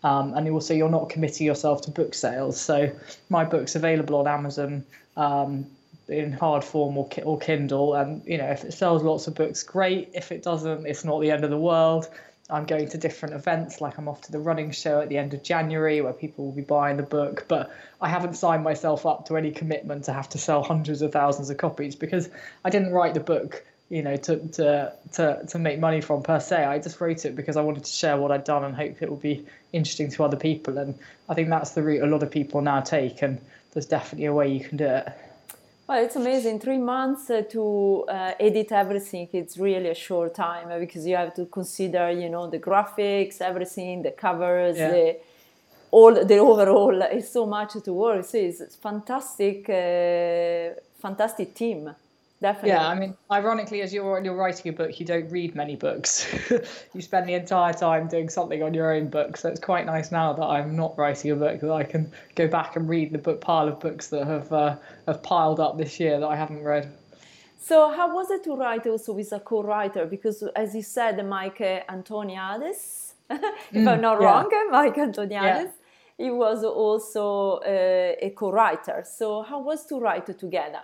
Um, 0.05 0.35
and 0.35 0.49
also, 0.51 0.75
you're 0.75 0.91
not 0.91 1.09
committing 1.09 1.47
yourself 1.47 1.83
to 1.83 1.91
book 1.91 2.15
sales. 2.15 2.61
So 2.61 2.91
my 3.31 3.45
book's 3.45 3.75
available 3.75 4.17
on 4.17 4.29
Amazon. 4.29 4.85
Um, 5.17 5.67
in 6.09 6.33
hard 6.33 6.65
form 6.65 6.97
or, 6.97 7.09
or 7.25 7.39
Kindle. 7.39 7.95
And 7.95 8.23
you 8.27 8.39
know, 8.39 8.47
if 8.47 8.65
it 8.65 8.73
sells 8.73 9.03
lots 9.03 9.27
of 9.27 9.35
books, 9.35 9.63
great. 9.63 10.11
If 10.15 10.33
it 10.33 10.43
doesn't, 10.43 10.87
it's 10.87 11.05
not 11.05 11.21
the 11.21 11.31
end 11.31 11.45
of 11.45 11.51
the 11.51 11.59
world. 11.59 12.09
I'm 12.51 12.67
going 12.67 12.89
to 12.89 12.99
different 12.99 13.35
events, 13.35 13.81
like 13.81 13.97
I'm 13.97 14.07
off 14.07 14.21
to 14.23 14.33
the 14.33 14.39
running 14.39 14.71
show 14.71 15.01
at 15.01 15.09
the 15.09 15.17
end 15.17 15.33
of 15.33 15.43
January, 15.43 16.03
where 16.03 16.13
people 16.13 16.45
will 16.45 16.53
be 16.53 16.63
buying 16.63 16.99
the 16.99 17.03
book. 17.03 17.47
But 17.49 17.75
I 18.03 18.09
haven't 18.09 18.35
signed 18.35 18.63
myself 18.63 19.07
up 19.07 19.27
to 19.27 19.39
any 19.39 19.51
commitment 19.51 20.05
to 20.05 20.13
have 20.13 20.29
to 20.31 20.39
sell 20.39 20.63
hundreds 20.63 21.01
of 21.01 21.13
thousands 21.13 21.49
of 21.49 21.57
copies 21.57 21.97
because 21.97 22.29
I 22.63 22.71
didn't 22.71 22.93
write 22.93 23.15
the 23.15 23.21
book, 23.21 23.65
you 23.89 24.03
know, 24.03 24.17
to 24.17 24.37
to 24.49 24.93
to 25.13 25.45
to 25.49 25.59
make 25.59 25.79
money 25.79 26.03
from 26.03 26.23
per 26.23 26.39
se. 26.39 26.65
I 26.65 26.79
just 26.79 27.01
wrote 27.01 27.25
it 27.25 27.35
because 27.35 27.57
I 27.57 27.63
wanted 27.63 27.85
to 27.85 27.91
share 27.91 28.19
what 28.19 28.31
I'd 28.31 28.45
done 28.45 28.63
and 28.63 28.77
hope 28.77 29.01
it 29.01 29.09
will 29.09 29.17
be 29.17 29.47
interesting 29.73 30.11
to 30.11 30.25
other 30.25 30.37
people. 30.37 30.77
And 30.77 30.99
I 31.31 31.35
think 31.35 31.49
that's 31.49 31.71
the 31.71 31.83
route 31.83 32.03
a 32.03 32.07
lot 32.07 32.23
of 32.23 32.31
people 32.31 32.61
now 32.61 32.83
take. 32.83 33.23
And 33.23 33.41
there's 33.73 33.87
definitely 33.87 34.27
a 34.27 34.35
way 34.35 34.53
you 34.53 34.61
can 34.61 34.77
do 34.77 34.87
it. 34.87 35.09
Well, 35.87 36.03
it's 36.03 36.17
amazing. 36.17 36.61
Three 36.61 36.79
months 36.79 37.29
uh, 37.29 37.43
to 37.51 38.07
uh, 38.09 38.33
edit 38.41 38.73
everything. 38.73 39.29
It's 39.35 39.59
really 39.59 39.91
a 39.91 39.95
short 39.95 40.35
time 40.35 40.71
uh, 40.71 40.79
because 40.79 41.07
you 41.07 41.15
have 41.15 41.35
to 41.35 41.45
consider, 41.45 42.11
you 42.11 42.31
know, 42.31 42.49
the 42.49 42.59
graphics, 42.59 43.43
everything, 43.43 44.01
the 44.01 44.13
covers, 44.13 44.79
yeah. 44.79 44.91
the 44.91 45.17
all 45.91 46.15
the 46.15 46.39
overall. 46.51 47.03
It's 47.03 47.29
so 47.29 47.45
much 47.45 47.75
to 47.85 47.93
work. 47.93 48.25
So 48.25 48.39
it's 48.39 48.77
fantastic, 48.77 49.69
uh, 49.69 50.81
fantastic 51.03 51.55
team. 51.55 51.95
Definitely. 52.45 52.73
Yeah, 52.73 52.89
I 52.89 52.95
mean, 52.95 53.17
ironically, 53.33 53.81
as 53.81 53.95
you're 53.95 54.23
you're 54.23 54.37
writing 54.37 54.69
a 54.71 54.77
book, 54.77 55.01
you 55.01 55.07
don't 55.07 55.31
read 55.31 55.55
many 55.55 55.77
books. 55.77 56.31
you 56.95 57.01
spend 57.01 57.27
the 57.27 57.33
entire 57.33 57.73
time 57.73 58.07
doing 58.07 58.29
something 58.29 58.63
on 58.63 58.75
your 58.75 58.93
own 58.93 59.09
book. 59.09 59.39
So 59.39 59.49
it's 59.49 59.61
quite 59.61 59.87
nice 59.87 60.13
now 60.13 60.35
that 60.35 60.45
I'm 60.45 60.77
not 60.77 60.99
writing 60.99 61.31
a 61.31 61.37
book 61.37 61.63
that 61.63 61.73
I 61.73 61.85
can 61.85 62.13
go 62.35 62.47
back 62.47 62.77
and 62.77 62.87
read 62.87 63.13
the 63.13 63.19
book 63.27 63.41
pile 63.41 63.67
of 63.67 63.81
books 63.81 64.09
that 64.09 64.27
have 64.27 64.53
uh, 64.53 64.77
have 65.07 65.23
piled 65.23 65.59
up 65.59 65.79
this 65.79 65.99
year 65.99 66.21
that 66.21 66.27
I 66.27 66.37
haven't 66.37 66.63
read. 66.63 66.93
So 67.57 67.91
how 67.91 68.15
was 68.15 68.31
it 68.31 68.45
to 68.45 68.55
write 68.57 68.87
also 68.87 69.15
with 69.15 69.33
a 69.33 69.41
co-writer? 69.41 70.05
Because 70.05 70.47
as 70.55 70.75
you 70.75 70.83
said, 70.83 71.27
Mike 71.27 71.63
Antoniades, 71.89 73.15
if 73.31 73.41
mm, 73.73 73.89
I'm 73.89 74.03
not 74.03 74.21
yeah. 74.21 74.27
wrong, 74.27 74.51
Mike 74.71 74.99
Antoniades. 74.99 75.71
Yeah 75.73 75.81
he 76.17 76.31
was 76.31 76.63
also 76.63 77.59
uh, 77.67 78.15
a 78.21 78.33
co-writer. 78.37 79.03
So 79.05 79.43
how 79.43 79.61
was 79.61 79.85
to 79.87 79.99
write 79.99 80.27
together? 80.39 80.83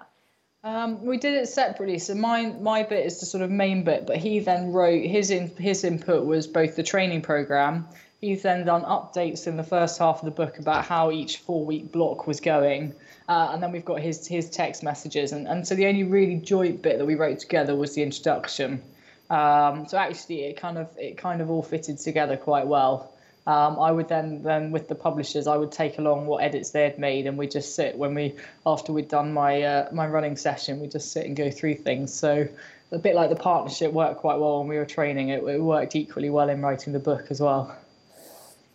Um, 0.62 1.04
we 1.04 1.16
did 1.16 1.34
it 1.34 1.48
separately. 1.48 1.98
So 1.98 2.14
my 2.14 2.46
my 2.60 2.82
bit 2.82 3.06
is 3.06 3.20
the 3.20 3.26
sort 3.26 3.42
of 3.42 3.50
main 3.50 3.82
bit, 3.82 4.06
but 4.06 4.18
he 4.18 4.40
then 4.40 4.72
wrote 4.72 5.04
his 5.04 5.30
in, 5.30 5.48
his 5.56 5.84
input 5.84 6.26
was 6.26 6.46
both 6.46 6.76
the 6.76 6.82
training 6.82 7.22
program. 7.22 7.88
He's 8.20 8.42
then 8.42 8.66
done 8.66 8.82
updates 8.82 9.46
in 9.46 9.56
the 9.56 9.64
first 9.64 9.98
half 9.98 10.18
of 10.18 10.26
the 10.26 10.30
book 10.30 10.58
about 10.58 10.84
how 10.84 11.10
each 11.10 11.38
four 11.38 11.64
week 11.64 11.90
block 11.90 12.26
was 12.26 12.40
going, 12.40 12.94
uh, 13.26 13.50
and 13.52 13.62
then 13.62 13.72
we've 13.72 13.84
got 13.84 14.00
his 14.00 14.26
his 14.26 14.50
text 14.50 14.82
messages, 14.82 15.32
and 15.32 15.48
and 15.48 15.66
so 15.66 15.74
the 15.74 15.86
only 15.86 16.04
really 16.04 16.36
joint 16.36 16.82
bit 16.82 16.98
that 16.98 17.06
we 17.06 17.14
wrote 17.14 17.38
together 17.38 17.74
was 17.74 17.94
the 17.94 18.02
introduction. 18.02 18.82
Um, 19.30 19.86
so 19.88 19.96
actually, 19.96 20.44
it 20.44 20.58
kind 20.58 20.76
of 20.76 20.88
it 20.98 21.16
kind 21.16 21.40
of 21.40 21.50
all 21.50 21.62
fitted 21.62 21.98
together 21.98 22.36
quite 22.36 22.66
well 22.66 23.14
um, 23.50 23.80
I 23.80 23.90
would 23.90 24.08
then 24.08 24.42
then 24.44 24.70
with 24.70 24.86
the 24.86 24.94
publishers 24.94 25.48
I 25.48 25.56
would 25.56 25.72
take 25.72 25.98
along 25.98 26.26
what 26.26 26.44
edits 26.44 26.70
they 26.70 26.84
had 26.84 26.98
made 27.00 27.26
and 27.26 27.36
we 27.36 27.46
just 27.48 27.74
sit 27.74 27.98
when 27.98 28.14
we 28.14 28.36
after 28.64 28.92
we'd 28.92 29.08
done 29.08 29.32
my 29.32 29.62
uh, 29.62 29.88
my 29.92 30.06
running 30.06 30.36
session 30.36 30.78
we 30.80 30.86
just 30.86 31.10
sit 31.12 31.26
and 31.26 31.34
go 31.34 31.50
through 31.50 31.74
things. 31.88 32.14
So 32.14 32.46
a 32.92 32.98
bit 32.98 33.14
like 33.16 33.28
the 33.28 33.42
partnership 33.50 33.92
worked 33.92 34.18
quite 34.20 34.38
well 34.38 34.60
when 34.60 34.68
we 34.68 34.76
were 34.76 34.86
training. 34.98 35.30
It, 35.30 35.42
it 35.42 35.60
worked 35.60 35.96
equally 35.96 36.30
well 36.30 36.48
in 36.48 36.62
writing 36.62 36.92
the 36.92 37.00
book 37.00 37.26
as 37.30 37.40
well. 37.40 37.76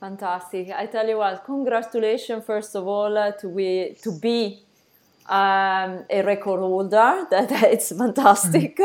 Fantastic. 0.02 0.70
I 0.72 0.86
tell 0.88 1.08
you 1.08 1.18
what 1.18 1.46
congratulations 1.46 2.44
first 2.44 2.76
of 2.76 2.86
all 2.86 3.18
uh, 3.18 3.32
to 3.32 3.48
be 3.48 3.96
to 4.02 4.12
be 4.12 4.60
um, 5.28 6.04
a 6.10 6.22
record 6.32 6.60
holder. 6.60 7.28
That 7.32 7.50
it's 7.76 7.90
fantastic. 8.04 8.80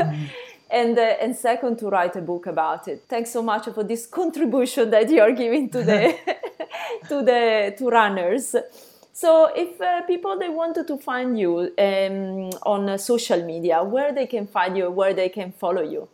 And, 0.70 0.96
uh, 0.96 1.16
and 1.20 1.34
second, 1.34 1.78
to 1.80 1.88
write 1.88 2.14
a 2.16 2.20
book 2.20 2.46
about 2.46 2.86
it. 2.86 3.04
Thanks 3.08 3.30
so 3.30 3.42
much 3.42 3.68
for 3.74 3.82
this 3.82 4.06
contribution 4.06 4.90
that 4.90 5.10
you 5.10 5.20
are 5.20 5.32
giving 5.32 5.68
to 5.70 5.82
the 5.82 6.16
to 7.08 7.22
the 7.22 7.74
to 7.76 7.88
runners. 7.88 8.54
So, 9.12 9.50
if 9.54 9.80
uh, 9.80 10.02
people 10.02 10.38
they 10.38 10.48
wanted 10.48 10.86
to 10.86 10.96
find 10.96 11.38
you 11.38 11.72
um, 11.76 12.50
on 12.62 12.88
uh, 12.88 12.98
social 12.98 13.44
media, 13.44 13.82
where 13.82 14.12
they 14.12 14.26
can 14.26 14.46
find 14.46 14.76
you, 14.76 14.90
where 14.90 15.12
they 15.12 15.28
can 15.28 15.50
follow 15.50 15.82
you. 15.82 16.08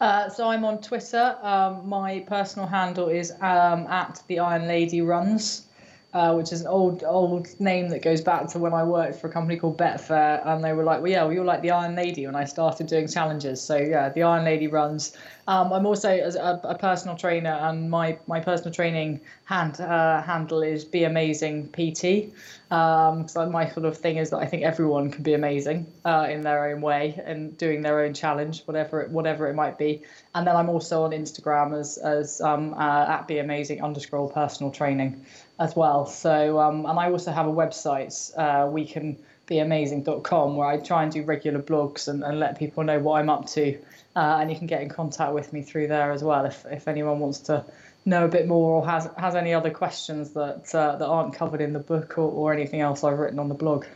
Uh, 0.00 0.28
so 0.28 0.48
I'm 0.48 0.64
on 0.64 0.80
Twitter. 0.80 1.38
Um, 1.42 1.88
my 1.88 2.24
personal 2.28 2.66
handle 2.66 3.08
is 3.08 3.30
um, 3.40 3.86
at 3.86 4.20
the 4.26 4.40
Iron 4.40 4.66
Lady 4.66 5.00
Runs 5.00 5.66
uh, 6.14 6.34
which 6.34 6.52
is 6.52 6.60
an 6.60 6.66
old 6.66 7.02
old 7.04 7.48
name 7.58 7.88
that 7.88 8.02
goes 8.02 8.20
back 8.20 8.46
to 8.48 8.58
when 8.58 8.74
I 8.74 8.84
worked 8.84 9.18
for 9.18 9.28
a 9.28 9.30
company 9.30 9.56
called 9.56 9.78
Betfair, 9.78 10.46
and 10.46 10.62
they 10.62 10.72
were 10.72 10.84
like, 10.84 11.00
"Well, 11.00 11.10
yeah, 11.10 11.24
well, 11.24 11.32
you're 11.32 11.44
like 11.44 11.62
the 11.62 11.70
Iron 11.70 11.94
Lady." 11.94 12.26
When 12.26 12.36
I 12.36 12.44
started 12.44 12.86
doing 12.86 13.08
challenges, 13.08 13.62
so 13.62 13.76
yeah, 13.76 14.10
the 14.10 14.22
Iron 14.22 14.44
Lady 14.44 14.66
runs. 14.66 15.16
Um, 15.48 15.72
I'm 15.72 15.86
also 15.86 16.08
a, 16.08 16.60
a, 16.64 16.78
personal 16.78 17.16
trainer, 17.16 17.50
and 17.50 17.90
my 17.90 18.18
my 18.26 18.40
personal 18.40 18.72
training 18.72 19.20
hand 19.44 19.80
uh, 19.80 20.22
handle 20.22 20.62
is 20.62 20.84
Be 20.84 21.04
Amazing 21.04 21.68
PT. 21.72 22.32
Um, 22.70 23.28
so 23.28 23.48
my 23.50 23.68
sort 23.68 23.84
of 23.84 23.98
thing 23.98 24.16
is 24.16 24.30
that 24.30 24.38
I 24.38 24.46
think 24.46 24.62
everyone 24.62 25.10
can 25.10 25.22
be 25.22 25.34
amazing 25.34 25.86
uh, 26.06 26.26
in 26.30 26.40
their 26.40 26.70
own 26.70 26.80
way 26.80 27.20
and 27.22 27.56
doing 27.58 27.82
their 27.82 28.00
own 28.00 28.14
challenge, 28.14 28.62
whatever 28.64 29.02
it, 29.02 29.10
whatever 29.10 29.46
it 29.48 29.54
might 29.54 29.76
be. 29.76 30.02
And 30.34 30.46
then 30.46 30.56
I'm 30.56 30.70
also 30.70 31.02
on 31.02 31.10
Instagram 31.10 31.78
as 31.78 31.98
as 31.98 32.40
um, 32.40 32.74
uh, 32.74 33.06
at 33.08 33.26
Be 33.26 33.38
Amazing 33.38 33.82
underscore 33.82 34.30
personal 34.30 34.70
training 34.70 35.24
as 35.62 35.76
well. 35.76 36.06
So, 36.06 36.58
um, 36.58 36.86
and 36.86 36.98
I 36.98 37.10
also 37.10 37.30
have 37.30 37.46
a 37.46 37.52
website, 37.52 38.14
uh, 38.36 38.68
we 38.68 38.84
can 38.84 39.16
be 39.46 39.60
amazing.com, 39.60 40.56
where 40.56 40.66
I 40.66 40.78
try 40.78 41.04
and 41.04 41.12
do 41.12 41.22
regular 41.22 41.62
blogs 41.62 42.08
and, 42.08 42.24
and 42.24 42.40
let 42.40 42.58
people 42.58 42.82
know 42.82 42.98
what 42.98 43.20
I'm 43.20 43.30
up 43.30 43.46
to. 43.50 43.78
Uh, 44.16 44.38
and 44.40 44.50
you 44.50 44.56
can 44.58 44.66
get 44.66 44.82
in 44.82 44.88
contact 44.88 45.32
with 45.32 45.52
me 45.52 45.62
through 45.62 45.86
there 45.86 46.10
as 46.10 46.22
well 46.22 46.44
if, 46.44 46.66
if 46.66 46.88
anyone 46.88 47.20
wants 47.20 47.38
to 47.40 47.64
know 48.04 48.24
a 48.24 48.28
bit 48.28 48.48
more 48.48 48.82
or 48.82 48.86
has 48.86 49.08
has 49.16 49.36
any 49.36 49.54
other 49.54 49.70
questions 49.70 50.30
that 50.30 50.74
uh, 50.74 50.96
that 50.96 51.06
aren't 51.06 51.34
covered 51.34 51.60
in 51.60 51.72
the 51.72 51.78
book 51.78 52.18
or, 52.18 52.28
or 52.30 52.52
anything 52.52 52.80
else 52.80 53.04
I've 53.04 53.18
written 53.18 53.38
on 53.38 53.48
the 53.48 53.54
blog. 53.54 53.86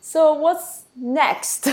So 0.00 0.34
what's 0.34 0.82
next? 0.96 1.66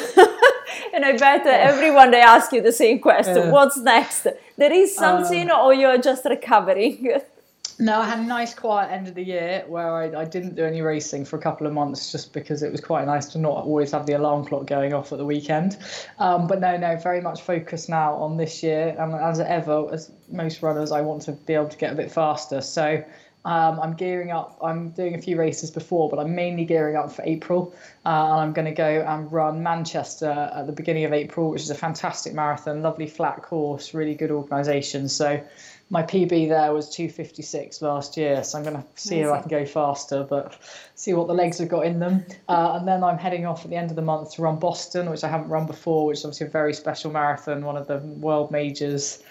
and 0.94 1.04
I 1.04 1.18
bet 1.18 1.46
everyone 1.46 2.12
they 2.12 2.22
ask 2.22 2.54
you 2.54 2.62
the 2.62 2.72
same 2.72 3.00
question. 3.00 3.52
What's 3.52 3.78
next? 3.78 4.28
There 4.58 4.72
is 4.72 4.96
something, 4.96 5.50
um, 5.50 5.60
or 5.60 5.74
you're 5.74 5.98
just 5.98 6.24
recovering. 6.26 7.22
No, 7.78 8.00
I 8.00 8.06
had 8.06 8.20
a 8.20 8.24
nice 8.24 8.54
quiet 8.54 8.90
end 8.92 9.10
of 9.10 9.16
the 9.16 9.24
year 9.24 9.66
where 9.68 9.94
I, 9.94 10.22
I 10.22 10.26
didn't 10.26 10.56
do 10.56 10.64
any 10.64 10.82
racing 10.82 11.26
for 11.26 11.38
a 11.38 11.42
couple 11.42 11.68
of 11.68 11.74
months 11.74 12.10
just 12.10 12.32
because 12.32 12.64
it 12.64 12.72
was 12.72 12.80
quite 12.80 13.06
nice 13.06 13.26
to 13.34 13.38
not 13.38 13.66
always 13.66 13.92
have 13.92 14.06
the 14.06 14.14
alarm 14.14 14.46
clock 14.46 14.66
going 14.66 14.94
off 14.94 15.12
at 15.12 15.18
the 15.18 15.26
weekend. 15.26 15.78
Um, 16.18 16.48
but 16.48 16.62
no, 16.62 16.78
no, 16.78 16.96
very 16.96 17.20
much 17.20 17.42
focused 17.42 17.90
now 17.90 18.14
on 18.14 18.38
this 18.38 18.64
year. 18.64 18.96
And 18.98 19.14
as 19.14 19.42
ever, 19.42 19.90
as 19.92 20.10
most 20.30 20.62
runners, 20.62 20.94
I 20.94 21.02
want 21.02 21.24
to 21.24 21.34
be 21.34 21.54
able 21.54 21.68
to 21.68 21.78
get 21.78 21.92
a 21.92 21.96
bit 21.96 22.12
faster. 22.12 22.62
So 22.62 23.04
um, 23.44 23.80
I'm 23.80 23.94
gearing 23.94 24.32
up. 24.32 24.58
I'm 24.62 24.90
doing 24.92 25.14
a 25.14 25.22
few 25.22 25.38
races 25.38 25.70
before, 25.70 26.10
but 26.10 26.18
I'm 26.18 26.34
mainly 26.34 26.66
gearing 26.66 26.96
up 26.96 27.12
for 27.12 27.24
April. 27.24 27.76
Uh, 28.06 28.10
and 28.10 28.40
I'm 28.40 28.54
going 28.54 28.66
to 28.66 28.74
go 28.74 29.06
and 29.08 29.32
run 29.32 29.62
Manchester 29.62 30.50
at 30.56 30.66
the 30.66 30.74
beginning 30.74 31.04
of 31.04 31.14
April, 31.14 31.52
which 31.52 31.62
is 31.62 31.70
a 31.70 31.76
fantastic 31.76 32.34
marathon, 32.34 32.82
lovely 32.82 33.08
flat 33.08 33.44
course, 33.44 33.94
really 33.94 34.16
good 34.16 34.32
organisation. 34.32 35.10
So 35.10 35.44
my 35.90 36.02
PB 36.02 36.50
there 36.50 36.74
was 36.74 36.90
256 36.90 37.82
last 37.82 38.18
year, 38.18 38.44
so 38.44 38.58
I'm 38.58 38.64
going 38.64 38.76
to 38.76 38.84
see 38.96 39.22
Amazing. 39.22 39.30
if 39.30 39.38
I 39.38 39.42
can 39.42 39.50
go 39.50 39.66
faster, 39.66 40.24
but 40.24 40.58
see 40.96 41.14
what 41.14 41.28
the 41.28 41.34
legs 41.34 41.60
have 41.60 41.70
got 41.70 41.86
in 41.86 42.00
them. 42.00 42.26
Uh, 42.50 42.78
and 42.80 42.88
then 42.88 43.04
I'm 43.04 43.20
heading 43.20 43.46
off 43.46 43.64
at 43.64 43.70
the 43.70 43.76
end 43.76 43.92
of 43.92 43.96
the 43.96 44.02
month 44.02 44.34
to 44.36 44.42
run 44.42 44.58
Boston, 44.58 45.10
which 45.12 45.24
I 45.24 45.28
haven't 45.28 45.50
run 45.50 45.68
before, 45.68 46.08
which 46.08 46.20
is 46.20 46.26
obviously 46.26 46.48
a 46.48 46.50
very 46.50 46.74
special 46.74 47.12
marathon, 47.12 47.64
one 47.64 47.78
of 47.78 47.88
the 47.88 48.00
world 48.00 48.50
majors. 48.52 49.24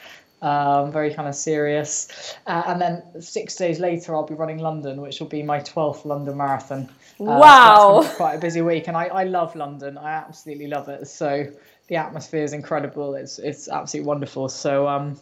Um, 0.42 0.92
very 0.92 1.14
kind 1.14 1.26
of 1.26 1.34
serious. 1.34 2.36
Uh, 2.46 2.62
and 2.66 2.80
then 2.80 3.02
six 3.22 3.56
days 3.56 3.80
later, 3.80 4.14
I'll 4.14 4.26
be 4.26 4.34
running 4.34 4.58
London, 4.58 5.00
which 5.00 5.18
will 5.18 5.26
be 5.26 5.42
my 5.42 5.58
12th 5.60 6.04
London 6.04 6.36
marathon. 6.36 6.90
Uh, 7.18 7.24
wow. 7.24 8.02
So 8.02 8.14
quite 8.16 8.34
a 8.34 8.38
busy 8.38 8.60
week. 8.60 8.86
And 8.86 8.96
I, 8.96 9.06
I 9.06 9.24
love 9.24 9.56
London. 9.56 9.96
I 9.96 10.10
absolutely 10.10 10.66
love 10.66 10.90
it. 10.90 11.08
So 11.08 11.46
the 11.88 11.96
atmosphere 11.96 12.44
is 12.44 12.52
incredible. 12.52 13.14
It's, 13.14 13.38
it's 13.38 13.68
absolutely 13.68 14.06
wonderful. 14.06 14.50
So, 14.50 14.86
um, 14.86 15.18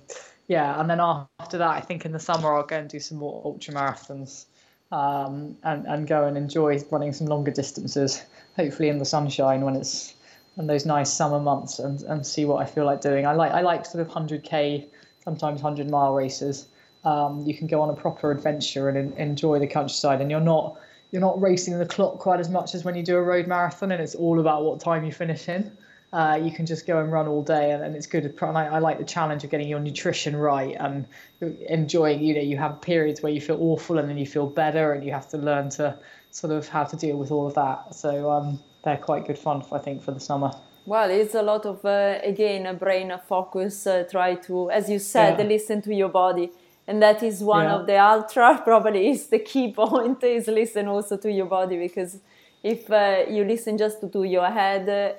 yeah, 0.52 0.78
and 0.78 0.90
then 0.90 1.00
after 1.00 1.56
that, 1.56 1.70
I 1.70 1.80
think 1.80 2.04
in 2.04 2.12
the 2.12 2.18
summer 2.18 2.54
I'll 2.54 2.62
go 2.62 2.76
and 2.76 2.86
do 2.86 3.00
some 3.00 3.16
more 3.16 3.40
ultra 3.42 3.72
marathons, 3.72 4.44
um, 4.90 5.56
and 5.62 5.86
and 5.86 6.06
go 6.06 6.26
and 6.26 6.36
enjoy 6.36 6.78
running 6.90 7.14
some 7.14 7.26
longer 7.26 7.50
distances. 7.50 8.22
Hopefully 8.56 8.90
in 8.90 8.98
the 8.98 9.06
sunshine 9.06 9.62
when 9.62 9.76
it's 9.76 10.14
in 10.58 10.66
those 10.66 10.84
nice 10.84 11.10
summer 11.10 11.40
months, 11.40 11.78
and, 11.78 12.02
and 12.02 12.26
see 12.26 12.44
what 12.44 12.60
I 12.60 12.66
feel 12.66 12.84
like 12.84 13.00
doing. 13.00 13.26
I 13.26 13.32
like 13.32 13.52
I 13.52 13.62
like 13.62 13.86
sort 13.86 14.02
of 14.02 14.12
hundred 14.12 14.42
k, 14.42 14.88
sometimes 15.24 15.62
hundred 15.62 15.88
mile 15.88 16.12
races. 16.12 16.66
Um, 17.04 17.42
you 17.46 17.54
can 17.56 17.66
go 17.66 17.80
on 17.80 17.88
a 17.88 17.94
proper 17.94 18.30
adventure 18.30 18.90
and 18.90 19.14
enjoy 19.16 19.58
the 19.58 19.66
countryside, 19.66 20.20
and 20.20 20.30
you're 20.30 20.48
not 20.54 20.78
you're 21.12 21.22
not 21.22 21.40
racing 21.40 21.78
the 21.78 21.86
clock 21.86 22.18
quite 22.18 22.40
as 22.40 22.50
much 22.50 22.74
as 22.74 22.84
when 22.84 22.94
you 22.94 23.02
do 23.02 23.16
a 23.16 23.22
road 23.22 23.46
marathon, 23.46 23.90
and 23.90 24.02
it's 24.02 24.14
all 24.14 24.38
about 24.38 24.64
what 24.64 24.80
time 24.80 25.02
you 25.02 25.12
finish 25.12 25.48
in. 25.48 25.72
Uh, 26.12 26.38
you 26.42 26.50
can 26.50 26.66
just 26.66 26.86
go 26.86 27.00
and 27.00 27.10
run 27.10 27.26
all 27.26 27.42
day, 27.42 27.70
and, 27.70 27.82
and 27.82 27.96
it's 27.96 28.06
good. 28.06 28.24
And 28.24 28.58
I, 28.58 28.66
I, 28.66 28.78
like 28.80 28.98
the 28.98 29.04
challenge 29.04 29.44
of 29.44 29.50
getting 29.50 29.66
your 29.66 29.80
nutrition 29.80 30.36
right 30.36 30.76
and 30.78 31.06
enjoying. 31.40 32.22
You 32.22 32.34
know, 32.34 32.42
you 32.42 32.58
have 32.58 32.82
periods 32.82 33.22
where 33.22 33.32
you 33.32 33.40
feel 33.40 33.56
awful, 33.60 33.98
and 33.98 34.08
then 34.10 34.18
you 34.18 34.26
feel 34.26 34.46
better, 34.46 34.92
and 34.92 35.02
you 35.04 35.12
have 35.12 35.28
to 35.30 35.38
learn 35.38 35.70
to 35.70 35.96
sort 36.30 36.52
of 36.52 36.68
how 36.68 36.84
to 36.84 36.96
deal 36.96 37.16
with 37.16 37.30
all 37.30 37.46
of 37.46 37.54
that. 37.54 37.94
So 37.94 38.30
um, 38.30 38.60
they're 38.84 38.98
quite 38.98 39.26
good 39.26 39.38
fun, 39.38 39.62
I 39.72 39.78
think, 39.78 40.02
for 40.02 40.12
the 40.12 40.20
summer. 40.20 40.52
Well, 40.84 41.10
it's 41.10 41.34
a 41.34 41.42
lot 41.42 41.64
of 41.64 41.84
uh, 41.84 42.18
again 42.22 42.66
a 42.66 42.74
brain 42.74 43.12
focus. 43.26 43.86
Uh, 43.86 44.04
try 44.10 44.34
to, 44.34 44.70
as 44.70 44.90
you 44.90 44.98
said, 44.98 45.38
yeah. 45.38 45.46
listen 45.46 45.80
to 45.82 45.94
your 45.94 46.10
body, 46.10 46.50
and 46.86 47.00
that 47.02 47.22
is 47.22 47.40
one 47.40 47.64
yeah. 47.64 47.74
of 47.76 47.86
the 47.86 47.96
ultra 47.96 48.60
probably 48.64 49.08
is 49.08 49.28
the 49.28 49.38
key 49.38 49.72
point 49.72 50.22
is 50.24 50.48
listen 50.48 50.88
also 50.88 51.16
to 51.16 51.30
your 51.30 51.46
body 51.46 51.78
because 51.78 52.18
if 52.62 52.90
uh, 52.90 53.24
you 53.30 53.44
listen 53.44 53.78
just 53.78 54.00
to, 54.00 54.08
to 54.08 54.24
your 54.24 54.50
head 54.50 55.16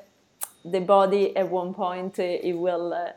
the 0.65 0.79
body 0.79 1.35
at 1.35 1.49
one 1.49 1.73
point 1.73 2.19
uh, 2.19 2.23
it 2.23 2.53
will 2.53 2.93
uh, 2.93 3.11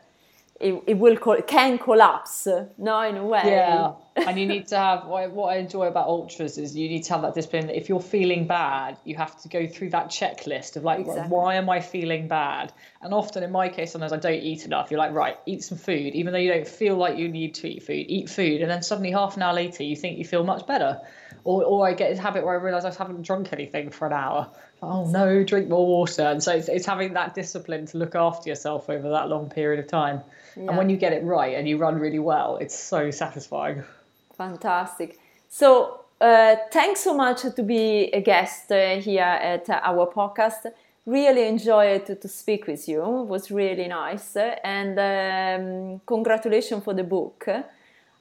it, 0.59 0.83
it 0.87 0.97
will 0.97 1.17
co- 1.17 1.41
can 1.41 1.77
collapse 1.77 2.47
no 2.77 3.01
in 3.01 3.17
a 3.17 3.25
way. 3.25 3.49
Yeah 3.51 3.91
and 4.17 4.39
you 4.39 4.45
need 4.45 4.67
to 4.67 4.77
have 4.77 5.05
what, 5.05 5.31
what 5.31 5.53
i 5.53 5.57
enjoy 5.57 5.85
about 5.85 6.07
ultras 6.07 6.57
is 6.57 6.75
you 6.75 6.87
need 6.89 7.03
to 7.03 7.13
have 7.13 7.21
that 7.21 7.33
discipline 7.33 7.69
if 7.69 7.89
you're 7.89 7.99
feeling 7.99 8.47
bad 8.47 8.97
you 9.03 9.15
have 9.15 9.39
to 9.41 9.47
go 9.47 9.67
through 9.67 9.89
that 9.89 10.07
checklist 10.07 10.75
of 10.75 10.83
like 10.83 10.99
exactly. 10.99 11.29
why 11.29 11.55
am 11.55 11.69
i 11.69 11.79
feeling 11.79 12.27
bad 12.27 12.71
and 13.01 13.13
often 13.13 13.43
in 13.43 13.51
my 13.51 13.69
case 13.69 13.91
sometimes 13.91 14.13
i 14.13 14.17
don't 14.17 14.41
eat 14.41 14.65
enough 14.65 14.89
you're 14.91 14.99
like 14.99 15.13
right 15.13 15.37
eat 15.45 15.63
some 15.63 15.77
food 15.77 16.13
even 16.13 16.33
though 16.33 16.39
you 16.39 16.51
don't 16.51 16.67
feel 16.67 16.95
like 16.95 17.17
you 17.17 17.27
need 17.27 17.53
to 17.53 17.67
eat 17.67 17.83
food 17.83 18.05
eat 18.07 18.29
food 18.29 18.61
and 18.61 18.69
then 18.69 18.81
suddenly 18.81 19.11
half 19.11 19.35
an 19.35 19.41
hour 19.41 19.53
later 19.53 19.83
you 19.83 19.95
think 19.95 20.17
you 20.17 20.25
feel 20.25 20.43
much 20.43 20.65
better 20.65 20.99
or, 21.43 21.63
or 21.63 21.87
i 21.87 21.93
get 21.93 22.09
this 22.09 22.19
habit 22.19 22.43
where 22.43 22.59
i 22.59 22.61
realize 22.61 22.85
i 22.85 22.93
haven't 22.93 23.21
drunk 23.21 23.53
anything 23.53 23.89
for 23.89 24.07
an 24.07 24.13
hour 24.13 24.49
oh 24.81 25.09
no, 25.09 25.43
drink 25.43 25.69
more 25.69 25.85
water. 25.85 26.23
And 26.23 26.41
so 26.41 26.53
it's, 26.53 26.69
it's 26.69 26.85
having 26.85 27.13
that 27.13 27.33
discipline 27.33 27.85
to 27.87 27.97
look 27.97 28.15
after 28.15 28.49
yourself 28.49 28.89
over 28.89 29.09
that 29.09 29.29
long 29.29 29.49
period 29.49 29.79
of 29.79 29.87
time. 29.87 30.21
Yeah. 30.55 30.67
And 30.67 30.77
when 30.77 30.89
you 30.89 30.97
get 30.97 31.13
it 31.13 31.23
right 31.23 31.55
and 31.55 31.67
you 31.67 31.77
run 31.77 31.99
really 31.99 32.19
well, 32.19 32.57
it's 32.57 32.77
so 32.77 33.11
satisfying. 33.11 33.83
Fantastic. 34.37 35.17
So 35.49 36.01
uh, 36.21 36.55
thanks 36.71 37.01
so 37.01 37.13
much 37.13 37.41
to 37.41 37.63
be 37.63 38.09
a 38.13 38.21
guest 38.21 38.71
uh, 38.71 38.99
here 38.99 39.23
at 39.23 39.69
our 39.69 40.11
podcast. 40.11 40.71
Really 41.05 41.47
enjoyed 41.47 42.05
to, 42.05 42.15
to 42.15 42.27
speak 42.27 42.67
with 42.67 42.87
you. 42.87 43.01
It 43.01 43.27
was 43.27 43.49
really 43.49 43.87
nice. 43.87 44.35
And 44.35 44.99
um, 44.99 46.01
congratulations 46.05 46.83
for 46.83 46.93
the 46.93 47.03
book. 47.03 47.47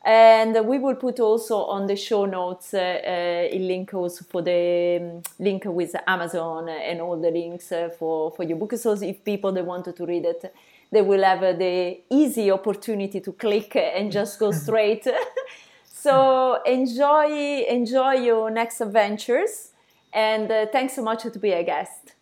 And 0.04 0.64
we 0.68 0.78
will 0.78 0.94
put 0.94 1.18
also 1.18 1.64
on 1.64 1.88
the 1.88 1.96
show 1.96 2.26
notes 2.26 2.74
uh, 2.74 2.78
uh, 2.78 3.48
a 3.50 3.58
link 3.58 3.92
also 3.92 4.24
for 4.24 4.40
the 4.40 4.98
um, 5.00 5.22
link 5.40 5.64
with 5.66 5.96
Amazon 6.06 6.68
and 6.68 7.00
all 7.00 7.20
the 7.20 7.32
links 7.32 7.72
uh, 7.72 7.88
for, 7.98 8.30
for 8.30 8.44
your 8.44 8.56
book. 8.56 8.74
So 8.76 8.92
if 8.92 9.24
people 9.24 9.50
they 9.50 9.62
wanted 9.62 9.96
to 9.96 10.06
read 10.06 10.24
it, 10.24 10.54
they 10.92 11.02
will 11.02 11.24
have 11.24 11.42
uh, 11.42 11.52
the 11.54 11.98
easy 12.08 12.52
opportunity 12.52 13.20
to 13.20 13.32
click 13.32 13.74
and 13.74 14.12
just 14.12 14.38
go 14.38 14.50
straight. 14.64 15.08
so 16.06 16.62
enjoy 16.64 17.64
enjoy 17.68 18.12
your 18.28 18.48
next 18.48 18.80
adventures, 18.80 19.72
and 20.12 20.48
uh, 20.50 20.66
thanks 20.74 20.94
so 20.94 21.02
much 21.02 21.22
to 21.24 21.38
be 21.38 21.50
a 21.50 21.64
guest. 21.64 22.14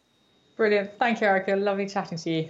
Brilliant, 0.56 0.90
thank 0.98 1.20
you, 1.20 1.26
Erica. 1.26 1.54
Lovely 1.54 1.86
chatting 1.86 2.18
to 2.18 2.30
you. 2.30 2.48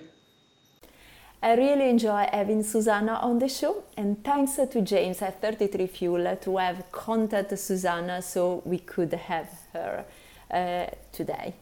I 1.43 1.57
really 1.57 1.91
enjoy 1.91 2.27
having 2.33 2.63
Susannah 2.63 3.19
on 3.29 3.41
the 3.41 3.49
show, 3.49 3.83
and 3.97 4.23
thanks 4.23 4.55
to 4.55 4.81
James 4.81 5.23
at 5.23 5.43
33 5.43 5.89
Fuel 5.89 6.37
to 6.37 6.57
have 6.57 6.85
contacted 6.93 7.59
Susannah 7.59 8.23
so 8.23 8.63
we 8.65 8.79
could 8.79 9.13
have 9.13 9.51
her 9.73 10.05
uh, 10.51 10.87
today. 11.13 11.55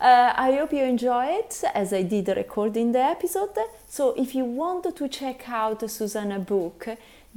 Uh, 0.00 0.34
I 0.36 0.52
hope 0.52 0.72
you 0.74 0.84
enjoy 0.84 1.26
it 1.40 1.64
as 1.72 1.94
I 1.94 2.02
did 2.02 2.28
recording 2.28 2.92
the 2.92 3.02
episode. 3.02 3.56
So 3.88 4.12
if 4.18 4.34
you 4.34 4.44
want 4.44 4.94
to 4.94 5.08
check 5.08 5.48
out 5.48 5.88
Susannah 5.88 6.40
book, 6.40 6.88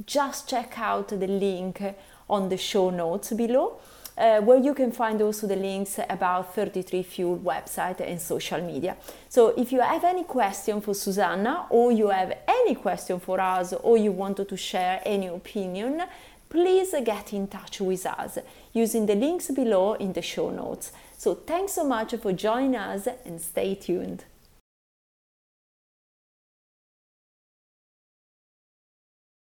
just 0.06 0.48
check 0.48 0.78
out 0.78 1.08
the 1.08 1.26
link 1.26 1.82
on 2.28 2.48
the 2.48 2.56
show 2.56 2.90
notes 2.90 3.32
below. 3.32 3.80
uh, 4.18 4.40
where 4.40 4.58
you 4.58 4.74
can 4.74 4.90
find 4.90 5.22
also 5.22 5.46
the 5.46 5.56
links 5.56 5.98
about 6.08 6.54
33 6.54 7.02
Fuel 7.04 7.38
website 7.38 8.00
and 8.00 8.20
social 8.20 8.60
media. 8.60 8.96
So 9.28 9.48
if 9.56 9.72
you 9.72 9.80
have 9.80 10.04
any 10.04 10.24
question 10.24 10.80
for 10.80 10.94
Susannah 10.94 11.66
or 11.70 11.92
you 11.92 12.08
have 12.08 12.36
any 12.48 12.74
question 12.74 13.20
for 13.20 13.40
us 13.40 13.72
or 13.72 13.96
you 13.96 14.12
wanted 14.12 14.48
to 14.48 14.56
share 14.56 15.00
any 15.04 15.28
opinion, 15.28 16.02
please 16.48 16.94
get 17.04 17.32
in 17.32 17.46
touch 17.46 17.80
with 17.80 18.04
us 18.06 18.38
using 18.72 19.06
the 19.06 19.14
links 19.14 19.50
below 19.50 19.94
in 19.94 20.12
the 20.12 20.22
show 20.22 20.50
notes. 20.50 20.92
So 21.16 21.34
thanks 21.34 21.74
so 21.74 21.84
much 21.84 22.14
for 22.16 22.32
joining 22.32 22.76
us 22.76 23.06
and 23.24 23.40
stay 23.40 23.76
tuned. 23.76 24.24